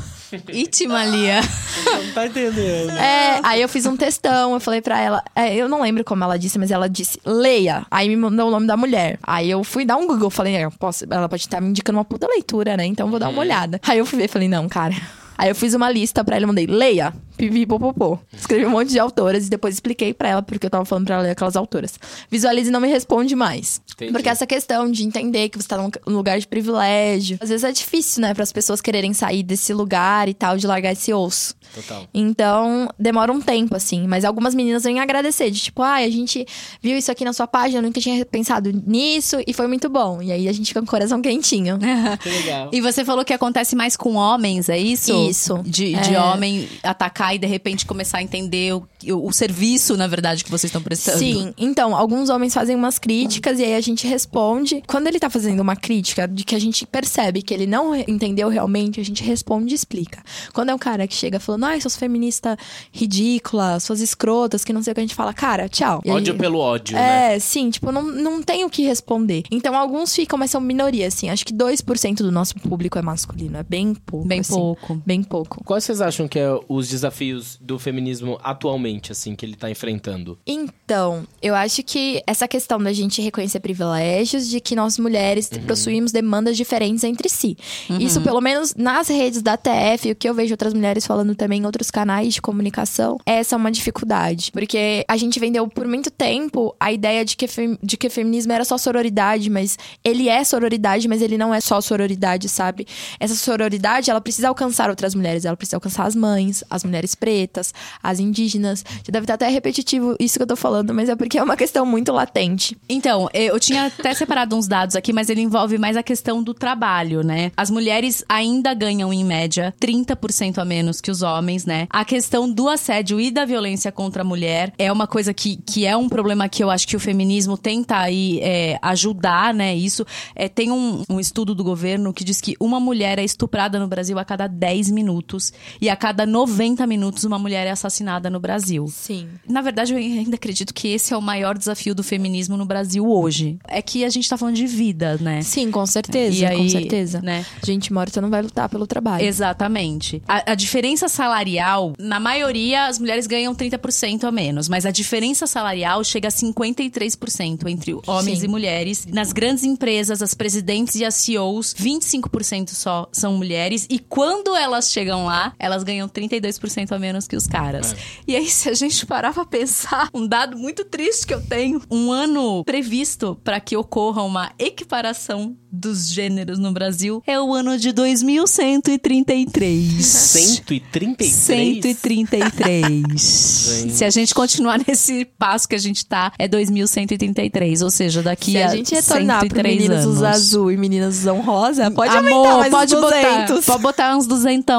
Itima, 0.49 1.03
Lia. 1.05 1.41
Não 1.85 2.13
tá 2.13 2.27
entendendo. 2.27 2.91
É, 2.91 3.39
aí 3.43 3.61
eu 3.61 3.69
fiz 3.69 3.85
um 3.85 3.95
textão, 3.95 4.53
eu 4.53 4.59
falei 4.59 4.81
pra 4.81 4.99
ela, 4.99 5.23
é, 5.35 5.55
eu 5.55 5.67
não 5.67 5.81
lembro 5.81 6.03
como 6.03 6.23
ela 6.23 6.37
disse, 6.37 6.57
mas 6.59 6.71
ela 6.71 6.89
disse, 6.89 7.19
leia. 7.25 7.85
Aí 7.89 8.07
me 8.09 8.15
mandou 8.15 8.47
o 8.47 8.51
nome 8.51 8.67
da 8.67 8.77
mulher. 8.77 9.19
Aí 9.23 9.49
eu 9.49 9.63
fui 9.63 9.85
dar 9.85 9.97
um 9.97 10.07
Google, 10.07 10.29
falei, 10.29 10.55
é, 10.55 10.69
posso, 10.69 11.05
ela 11.09 11.29
pode 11.29 11.43
estar 11.43 11.61
me 11.61 11.69
indicando 11.69 11.97
uma 11.97 12.05
puta 12.05 12.27
leitura, 12.27 12.77
né? 12.77 12.85
Então 12.85 13.07
eu 13.07 13.11
vou 13.11 13.19
dar 13.19 13.29
uma 13.29 13.39
olhada. 13.39 13.79
Aí 13.87 13.97
eu 13.97 14.05
fui 14.05 14.19
ver, 14.19 14.27
falei, 14.27 14.47
não, 14.47 14.67
cara. 14.67 14.95
Aí 15.41 15.49
eu 15.49 15.55
fiz 15.55 15.73
uma 15.73 15.89
lista 15.89 16.23
pra 16.23 16.35
ela 16.35 16.43
e 16.43 16.47
mandei, 16.47 16.67
leia, 16.67 17.11
pipi, 17.35 17.65
popopô. 17.65 18.19
Escrevi 18.31 18.63
um 18.63 18.69
monte 18.69 18.89
de 18.89 18.99
autoras 18.99 19.47
e 19.47 19.49
depois 19.49 19.73
expliquei 19.73 20.13
pra 20.13 20.29
ela 20.29 20.41
porque 20.43 20.67
eu 20.67 20.69
tava 20.69 20.85
falando 20.85 21.05
pra 21.07 21.15
ela 21.15 21.23
ler 21.23 21.31
aquelas 21.31 21.55
autoras. 21.55 21.99
Visualize 22.29 22.69
e 22.69 22.71
não 22.71 22.79
me 22.79 22.87
responde 22.87 23.35
mais. 23.35 23.81
Entendi. 23.95 24.11
Porque 24.11 24.29
essa 24.29 24.45
questão 24.45 24.91
de 24.91 25.03
entender 25.03 25.49
que 25.49 25.59
você 25.59 25.67
tá 25.67 25.77
num 25.79 25.89
lugar 26.13 26.39
de 26.39 26.47
privilégio, 26.47 27.39
às 27.41 27.49
vezes 27.49 27.63
é 27.63 27.71
difícil, 27.71 28.21
né, 28.21 28.35
para 28.35 28.43
as 28.43 28.51
pessoas 28.51 28.81
quererem 28.81 29.13
sair 29.15 29.41
desse 29.41 29.73
lugar 29.73 30.29
e 30.29 30.33
tal, 30.35 30.57
de 30.57 30.67
largar 30.67 30.91
esse 30.91 31.11
osso. 31.11 31.55
Total. 31.73 32.05
Então, 32.13 32.87
demora 32.99 33.31
um 33.31 33.41
tempo, 33.41 33.75
assim. 33.75 34.05
Mas 34.07 34.23
algumas 34.23 34.53
meninas 34.53 34.83
vêm 34.83 34.99
agradecer, 34.99 35.49
de 35.49 35.59
tipo, 35.59 35.81
ai, 35.81 36.05
a 36.05 36.09
gente 36.11 36.45
viu 36.83 36.95
isso 36.95 37.11
aqui 37.11 37.25
na 37.25 37.33
sua 37.33 37.47
página, 37.47 37.79
eu 37.79 37.83
nunca 37.83 37.99
tinha 37.99 38.23
pensado 38.25 38.71
nisso 38.85 39.37
e 39.47 39.53
foi 39.53 39.65
muito 39.65 39.89
bom. 39.89 40.21
E 40.21 40.31
aí 40.31 40.47
a 40.47 40.53
gente 40.53 40.67
fica 40.67 40.81
com 40.81 40.85
o 40.85 40.89
coração 40.89 41.19
quentinho. 41.19 41.79
Que 42.21 42.29
legal. 42.29 42.69
E 42.71 42.79
você 42.79 43.03
falou 43.03 43.25
que 43.25 43.33
acontece 43.33 43.75
mais 43.75 43.97
com 43.97 44.13
homens, 44.15 44.69
é 44.69 44.77
isso? 44.77 45.11
Isso. 45.11 45.30
De, 45.63 45.93
de 45.93 46.15
É. 46.15 46.19
homem 46.21 46.67
atacar 46.83 47.35
e 47.35 47.39
de 47.39 47.47
repente 47.47 47.85
começar 47.85 48.19
a 48.19 48.21
entender 48.23 48.73
o, 48.73 48.87
o, 49.07 49.27
o 49.27 49.33
serviço, 49.33 49.95
na 49.97 50.07
verdade, 50.07 50.43
que 50.43 50.49
vocês 50.51 50.69
estão 50.69 50.81
prestando. 50.81 51.17
Sim, 51.17 51.53
então, 51.57 51.95
alguns 51.95 52.29
homens 52.29 52.53
fazem 52.53 52.75
umas 52.75 52.99
críticas 52.99 53.59
e 53.59 53.63
aí 53.63 53.75
a 53.75 53.81
gente 53.81 54.05
responde. 54.07 54.83
Quando 54.87 55.07
ele 55.07 55.19
tá 55.19 55.29
fazendo 55.29 55.59
uma 55.59 55.75
crítica 55.75 56.27
de 56.27 56.43
que 56.43 56.55
a 56.55 56.59
gente 56.59 56.85
percebe 56.85 57.41
que 57.41 57.53
ele 57.53 57.65
não 57.67 57.95
entendeu 57.95 58.49
realmente, 58.49 58.99
a 58.99 59.03
gente 59.05 59.23
responde 59.23 59.73
e 59.73 59.75
explica. 59.75 60.21
Quando 60.53 60.69
é 60.69 60.75
um 60.75 60.79
cara 60.79 61.07
que 61.07 61.15
chega 61.15 61.39
falando, 61.39 61.65
ai, 61.65 61.79
suas 61.81 61.95
feministas 61.95 62.57
ridículas, 63.05 63.83
suas 63.83 63.99
escrotas, 63.99 64.63
que 64.63 64.71
não 64.71 64.81
sei 64.83 64.91
o 64.91 64.93
que, 64.93 64.99
a 65.01 65.03
gente 65.03 65.15
fala, 65.15 65.33
cara, 65.33 65.67
tchau. 65.67 66.01
E 66.05 66.09
aí- 66.09 66.15
Ódio 66.15 66.35
pelo 66.35 66.59
ódio, 66.59 66.95
né? 66.95 67.35
É, 67.35 67.39
sim, 67.39 67.69
tipo, 67.69 67.91
não, 67.91 68.03
não 68.03 68.41
tem 68.43 68.63
o 68.63 68.69
que 68.69 68.83
responder. 68.83 69.43
Então, 69.51 69.75
alguns 69.75 70.13
ficam, 70.13 70.37
mas 70.37 70.51
são 70.51 70.61
minoria, 70.61 71.07
assim. 71.07 71.29
Acho 71.29 71.45
que 71.45 71.53
2% 71.53 72.17
do 72.17 72.31
nosso 72.31 72.55
público 72.55 72.97
é 72.97 73.01
masculino. 73.01 73.57
É 73.57 73.63
bem 73.63 73.93
pouco. 73.93 74.27
Bem 74.27 74.39
assim. 74.41 74.53
pouco. 74.53 75.01
Bem 75.05 75.20
pouco. 75.23 75.63
Quais 75.63 75.83
vocês 75.83 76.01
acham 76.01 76.27
que 76.27 76.39
é 76.39 76.49
os 76.67 76.87
desafios 76.87 77.57
do 77.61 77.77
feminismo 77.79 78.39
atualmente, 78.43 79.11
assim, 79.11 79.35
que 79.35 79.45
ele 79.45 79.55
tá 79.55 79.69
enfrentando? 79.69 80.37
Então, 80.45 81.25
eu 81.41 81.55
acho 81.55 81.83
que 81.83 82.21
essa 82.27 82.47
questão 82.47 82.79
da 82.79 82.93
gente 82.93 83.21
reconhecer 83.21 83.59
privilégios, 83.59 84.47
de 84.47 84.59
que 84.59 84.75
nós 84.75 84.97
mulheres 84.97 85.49
possuímos 85.67 86.11
demandas 86.11 86.57
diferentes 86.57 87.03
entre 87.03 87.29
si. 87.29 87.57
Isso, 87.89 88.21
pelo 88.21 88.41
menos 88.41 88.75
nas 88.75 89.07
redes 89.07 89.41
da 89.41 89.57
TF, 89.57 90.11
o 90.11 90.15
que 90.15 90.27
eu 90.27 90.33
vejo 90.33 90.53
outras 90.53 90.73
mulheres 90.73 91.05
falando 91.05 91.35
também 91.35 91.61
em 91.61 91.65
outros 91.65 91.89
canais 91.89 92.33
de 92.33 92.41
comunicação, 92.41 93.17
essa 93.25 93.55
é 93.55 93.57
uma 93.57 93.71
dificuldade. 93.71 94.51
Porque 94.51 95.05
a 95.07 95.17
gente 95.17 95.39
vendeu 95.39 95.67
por 95.67 95.87
muito 95.87 96.11
tempo 96.11 96.75
a 96.79 96.91
ideia 96.91 97.25
de 97.25 97.35
que, 97.35 97.45
de 97.81 97.97
que 97.97 98.09
feminismo 98.09 98.51
era 98.51 98.63
só 98.63 98.77
sororidade, 98.77 99.49
mas 99.49 99.77
ele 100.03 100.29
é 100.29 100.43
sororidade, 100.43 101.07
mas 101.07 101.21
ele 101.21 101.37
não 101.37 101.53
é 101.53 101.61
só 101.61 101.81
sororidade, 101.81 102.47
sabe? 102.49 102.85
Essa 103.19 103.35
sororidade, 103.35 104.09
ela 104.09 104.21
precisa 104.21 104.49
alcançar 104.49 104.89
outras 104.89 105.00
mulheres, 105.15 105.45
ela 105.45 105.57
precisa 105.57 105.77
alcançar 105.77 106.05
as 106.05 106.15
mães, 106.15 106.63
as 106.69 106.83
mulheres 106.83 107.15
pretas, 107.15 107.73
as 108.01 108.19
indígenas. 108.19 108.83
Já 109.03 109.11
deve 109.11 109.23
estar 109.23 109.35
até 109.35 109.47
repetitivo 109.49 110.15
isso 110.19 110.37
que 110.37 110.43
eu 110.43 110.47
tô 110.47 110.55
falando, 110.55 110.93
mas 110.93 111.09
é 111.09 111.15
porque 111.15 111.37
é 111.37 111.43
uma 111.43 111.57
questão 111.57 111.85
muito 111.85 112.11
latente. 112.11 112.77
Então, 112.89 113.29
eu 113.33 113.59
tinha 113.59 113.85
até 113.85 114.13
separado 114.13 114.55
uns 114.55 114.67
dados 114.67 114.95
aqui, 114.95 115.11
mas 115.13 115.29
ele 115.29 115.41
envolve 115.41 115.77
mais 115.77 115.97
a 115.97 116.03
questão 116.03 116.43
do 116.43 116.53
trabalho, 116.53 117.23
né? 117.23 117.51
As 117.55 117.69
mulheres 117.69 118.23
ainda 118.27 118.73
ganham, 118.73 119.13
em 119.13 119.23
média, 119.23 119.73
30% 119.79 120.57
a 120.57 120.65
menos 120.65 121.01
que 121.01 121.11
os 121.11 121.21
homens, 121.21 121.65
né? 121.65 121.87
A 121.89 122.05
questão 122.05 122.49
do 122.51 122.69
assédio 122.69 123.19
e 123.19 123.31
da 123.31 123.45
violência 123.45 123.91
contra 123.91 124.21
a 124.21 124.25
mulher 124.25 124.73
é 124.77 124.91
uma 124.91 125.07
coisa 125.07 125.33
que, 125.33 125.57
que 125.57 125.85
é 125.85 125.95
um 125.95 126.07
problema 126.07 126.47
que 126.47 126.63
eu 126.63 126.69
acho 126.69 126.87
que 126.87 126.95
o 126.95 126.99
feminismo 126.99 127.57
tenta 127.57 127.97
aí 127.97 128.39
é, 128.41 128.77
ajudar, 128.81 129.53
né? 129.53 129.75
Isso. 129.75 130.05
É, 130.35 130.47
tem 130.47 130.71
um, 130.71 131.03
um 131.09 131.19
estudo 131.19 131.55
do 131.55 131.63
governo 131.63 132.13
que 132.13 132.23
diz 132.23 132.39
que 132.39 132.55
uma 132.59 132.79
mulher 132.79 133.19
é 133.19 133.23
estuprada 133.23 133.79
no 133.79 133.87
Brasil 133.87 134.17
a 134.19 134.25
cada 134.25 134.47
10 134.47 134.90
minutos 134.91 135.51
e 135.79 135.89
a 135.89 135.95
cada 135.95 136.25
90 136.25 136.85
minutos 136.85 137.23
uma 137.23 137.39
mulher 137.39 137.65
é 137.67 137.71
assassinada 137.71 138.29
no 138.29 138.39
Brasil. 138.39 138.87
Sim. 138.87 139.27
Na 139.47 139.61
verdade, 139.61 139.93
eu 139.93 139.97
ainda 139.97 140.35
acredito 140.35 140.73
que 140.73 140.89
esse 140.89 141.13
é 141.13 141.17
o 141.17 141.21
maior 141.21 141.57
desafio 141.57 141.95
do 141.95 142.03
feminismo 142.03 142.57
no 142.57 142.65
Brasil 142.65 143.07
hoje. 143.09 143.57
É 143.67 143.81
que 143.81 144.03
a 144.03 144.09
gente 144.09 144.27
tá 144.29 144.37
falando 144.37 144.55
de 144.55 144.67
vida, 144.67 145.17
né? 145.19 145.41
Sim, 145.41 145.71
com 145.71 145.85
certeza, 145.85 146.35
E 146.37 146.45
aí, 146.45 146.57
com 146.57 146.69
certeza. 146.69 147.21
né? 147.21 147.45
Gente 147.63 147.91
morta 147.93 148.21
não 148.21 148.29
vai 148.29 148.41
lutar 148.41 148.69
pelo 148.69 148.85
trabalho. 148.85 149.23
Exatamente. 149.25 150.21
A, 150.27 150.51
a 150.51 150.55
diferença 150.55 151.07
salarial, 151.07 151.93
na 151.99 152.19
maioria, 152.19 152.87
as 152.87 152.99
mulheres 152.99 153.27
ganham 153.27 153.53
30% 153.55 154.23
a 154.25 154.31
menos, 154.31 154.67
mas 154.67 154.85
a 154.85 154.91
diferença 154.91 155.47
salarial 155.47 156.03
chega 156.03 156.27
a 156.27 156.31
53% 156.31 157.67
entre 157.67 157.95
homens 158.07 158.39
Sim. 158.39 158.45
e 158.45 158.47
mulheres. 158.47 159.05
Nas 159.11 159.31
grandes 159.31 159.63
empresas, 159.63 160.21
as 160.21 160.33
presidentes 160.33 160.95
e 160.95 161.05
as 161.05 161.15
CEOs, 161.15 161.73
25% 161.73 162.69
só 162.69 163.07
são 163.11 163.37
mulheres, 163.37 163.85
e 163.89 163.99
quando 163.99 164.55
elas 164.55 164.80
chegam 164.89 165.25
lá, 165.25 165.53
elas 165.59 165.83
ganham 165.83 166.07
32% 166.07 166.91
a 166.91 166.99
menos 166.99 167.27
que 167.27 167.35
os 167.35 167.47
caras. 167.47 167.95
E 168.27 168.35
aí, 168.35 168.47
se 168.49 168.69
a 168.69 168.73
gente 168.73 169.05
parar 169.05 169.33
pra 169.33 169.45
pensar, 169.45 170.09
um 170.13 170.27
dado 170.27 170.57
muito 170.57 170.85
triste 170.85 171.27
que 171.27 171.33
eu 171.33 171.41
tenho, 171.41 171.81
um 171.89 172.11
ano 172.11 172.63
previsto 172.63 173.39
para 173.43 173.59
que 173.59 173.75
ocorra 173.75 174.21
uma 174.23 174.51
equiparação 174.57 175.55
dos 175.71 176.09
gêneros 176.09 176.59
no 176.59 176.71
Brasil 176.73 177.23
é 177.25 177.39
o 177.39 177.53
ano 177.53 177.77
de 177.77 177.91
2133. 177.93 180.05
133? 180.05 181.31
133. 181.31 183.91
Se 183.93 184.03
a 184.03 184.09
gente 184.09 184.33
continuar 184.33 184.79
nesse 184.85 185.25
passo 185.37 185.67
que 185.67 185.75
a 185.75 185.79
gente 185.79 186.05
tá, 186.05 186.31
é 186.37 186.47
2133. 186.47 187.81
Ou 187.81 187.89
seja, 187.89 188.21
daqui 188.21 188.51
Se 188.51 188.61
a 188.61 188.69
a 188.69 188.75
gente 188.75 188.93
retornar 188.93 189.39
pro 189.39 189.49
103 189.49 189.75
meninos 189.75 190.05
anos. 190.05 190.17
usar 190.17 190.29
azul 190.31 190.71
e 190.71 190.77
meninas 190.77 191.17
usam 191.19 191.41
rosa, 191.41 191.89
pode 191.91 192.15
Amor, 192.15 192.31
aumentar 192.31 192.57
mais 192.57 192.71
pode 192.71 192.95
uns 192.95 193.01
200. 193.01 193.21
botar, 193.21 193.61
pode 193.65 193.81
botar 193.81 194.17
uns 194.17 194.27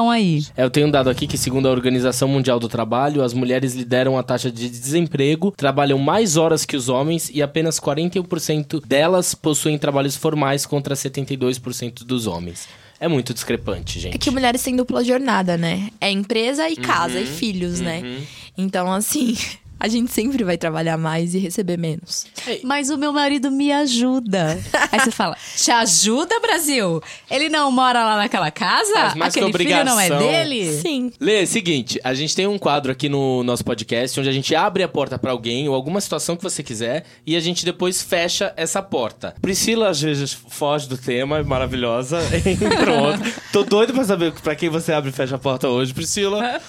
aí. 0.09 0.45
É, 0.57 0.63
eu 0.63 0.69
tenho 0.69 0.87
um 0.87 0.91
dado 0.91 1.09
aqui 1.09 1.25
que, 1.27 1.37
segundo 1.37 1.67
a 1.67 1.71
Organização 1.71 2.27
Mundial 2.27 2.59
do 2.59 2.67
Trabalho, 2.67 3.23
as 3.23 3.33
mulheres 3.33 3.73
lideram 3.75 4.17
a 4.17 4.23
taxa 4.23 4.51
de 4.51 4.69
desemprego, 4.69 5.51
trabalham 5.55 5.97
mais 5.99 6.37
horas 6.37 6.65
que 6.65 6.75
os 6.75 6.89
homens 6.89 7.29
e 7.33 7.41
apenas 7.41 7.79
41% 7.79 8.85
delas 8.85 9.33
possuem 9.35 9.77
trabalhos 9.77 10.15
formais 10.15 10.65
contra 10.65 10.95
72% 10.95 12.03
dos 12.03 12.27
homens. 12.27 12.67
É 12.99 13.07
muito 13.07 13.33
discrepante, 13.33 13.99
gente. 13.99 14.15
É 14.15 14.17
que 14.17 14.31
mulheres 14.31 14.63
têm 14.63 14.75
dupla 14.75 15.03
jornada, 15.03 15.57
né? 15.57 15.89
É 15.99 16.09
empresa 16.09 16.69
e 16.69 16.75
casa 16.75 17.17
Uhum. 17.17 17.23
e 17.23 17.27
filhos, 17.27 17.81
né? 17.81 18.21
Então, 18.57 18.91
assim, 18.91 19.35
a 19.83 19.89
gente 19.89 20.13
sempre 20.13 20.45
vai 20.45 20.57
trabalhar 20.57 20.97
mais 20.97 21.35
e 21.35 21.39
receber 21.39 21.77
menos. 21.77 22.25
Mas 22.63 22.89
o 22.89 22.97
meu 22.97 23.11
marido 23.11 23.51
me 23.51 23.69
ajuda. 23.69 24.57
Aí 24.89 24.97
você 24.97 25.11
fala, 25.11 25.35
te 25.57 25.69
ajuda, 25.71 26.39
Brasil? 26.39 27.03
Ele 27.29 27.49
não 27.49 27.69
mora 27.69 28.01
lá 28.01 28.15
naquela 28.15 28.49
casa? 28.49 28.93
Faz 28.93 29.13
mais 29.15 29.33
que 29.33 29.41
Aquele 29.41 29.57
filho 29.57 29.83
não 29.83 29.99
é 29.99 30.05
obrigação. 30.05 30.31
dele? 30.31 30.71
Sim. 30.81 31.11
Lê, 31.19 31.45
seguinte, 31.45 31.99
a 32.01 32.13
gente 32.13 32.33
tem 32.33 32.47
um 32.47 32.57
quadro 32.57 32.93
aqui 32.93 33.09
no 33.09 33.43
nosso 33.43 33.65
podcast 33.65 34.17
onde 34.17 34.29
a 34.29 34.31
gente 34.31 34.55
abre 34.55 34.83
a 34.83 34.87
porta 34.87 35.19
pra 35.19 35.31
alguém 35.31 35.67
ou 35.67 35.75
alguma 35.75 35.99
situação 35.99 36.37
que 36.37 36.43
você 36.43 36.63
quiser 36.63 37.03
e 37.27 37.35
a 37.35 37.39
gente 37.41 37.65
depois 37.65 38.01
fecha 38.01 38.53
essa 38.55 38.81
porta. 38.81 39.35
Priscila 39.41 39.89
às 39.89 40.01
vezes 40.01 40.31
foge 40.31 40.87
do 40.87 40.97
tema, 40.97 41.39
é 41.39 41.43
maravilhosa. 41.43 42.19
Outro. 43.03 43.33
Tô 43.51 43.63
doido 43.65 43.91
pra 43.93 44.05
saber 44.05 44.31
pra 44.31 44.55
quem 44.55 44.69
você 44.69 44.93
abre 44.93 45.09
e 45.09 45.13
fecha 45.13 45.35
a 45.35 45.39
porta 45.39 45.67
hoje, 45.67 45.93
Priscila. 45.93 46.61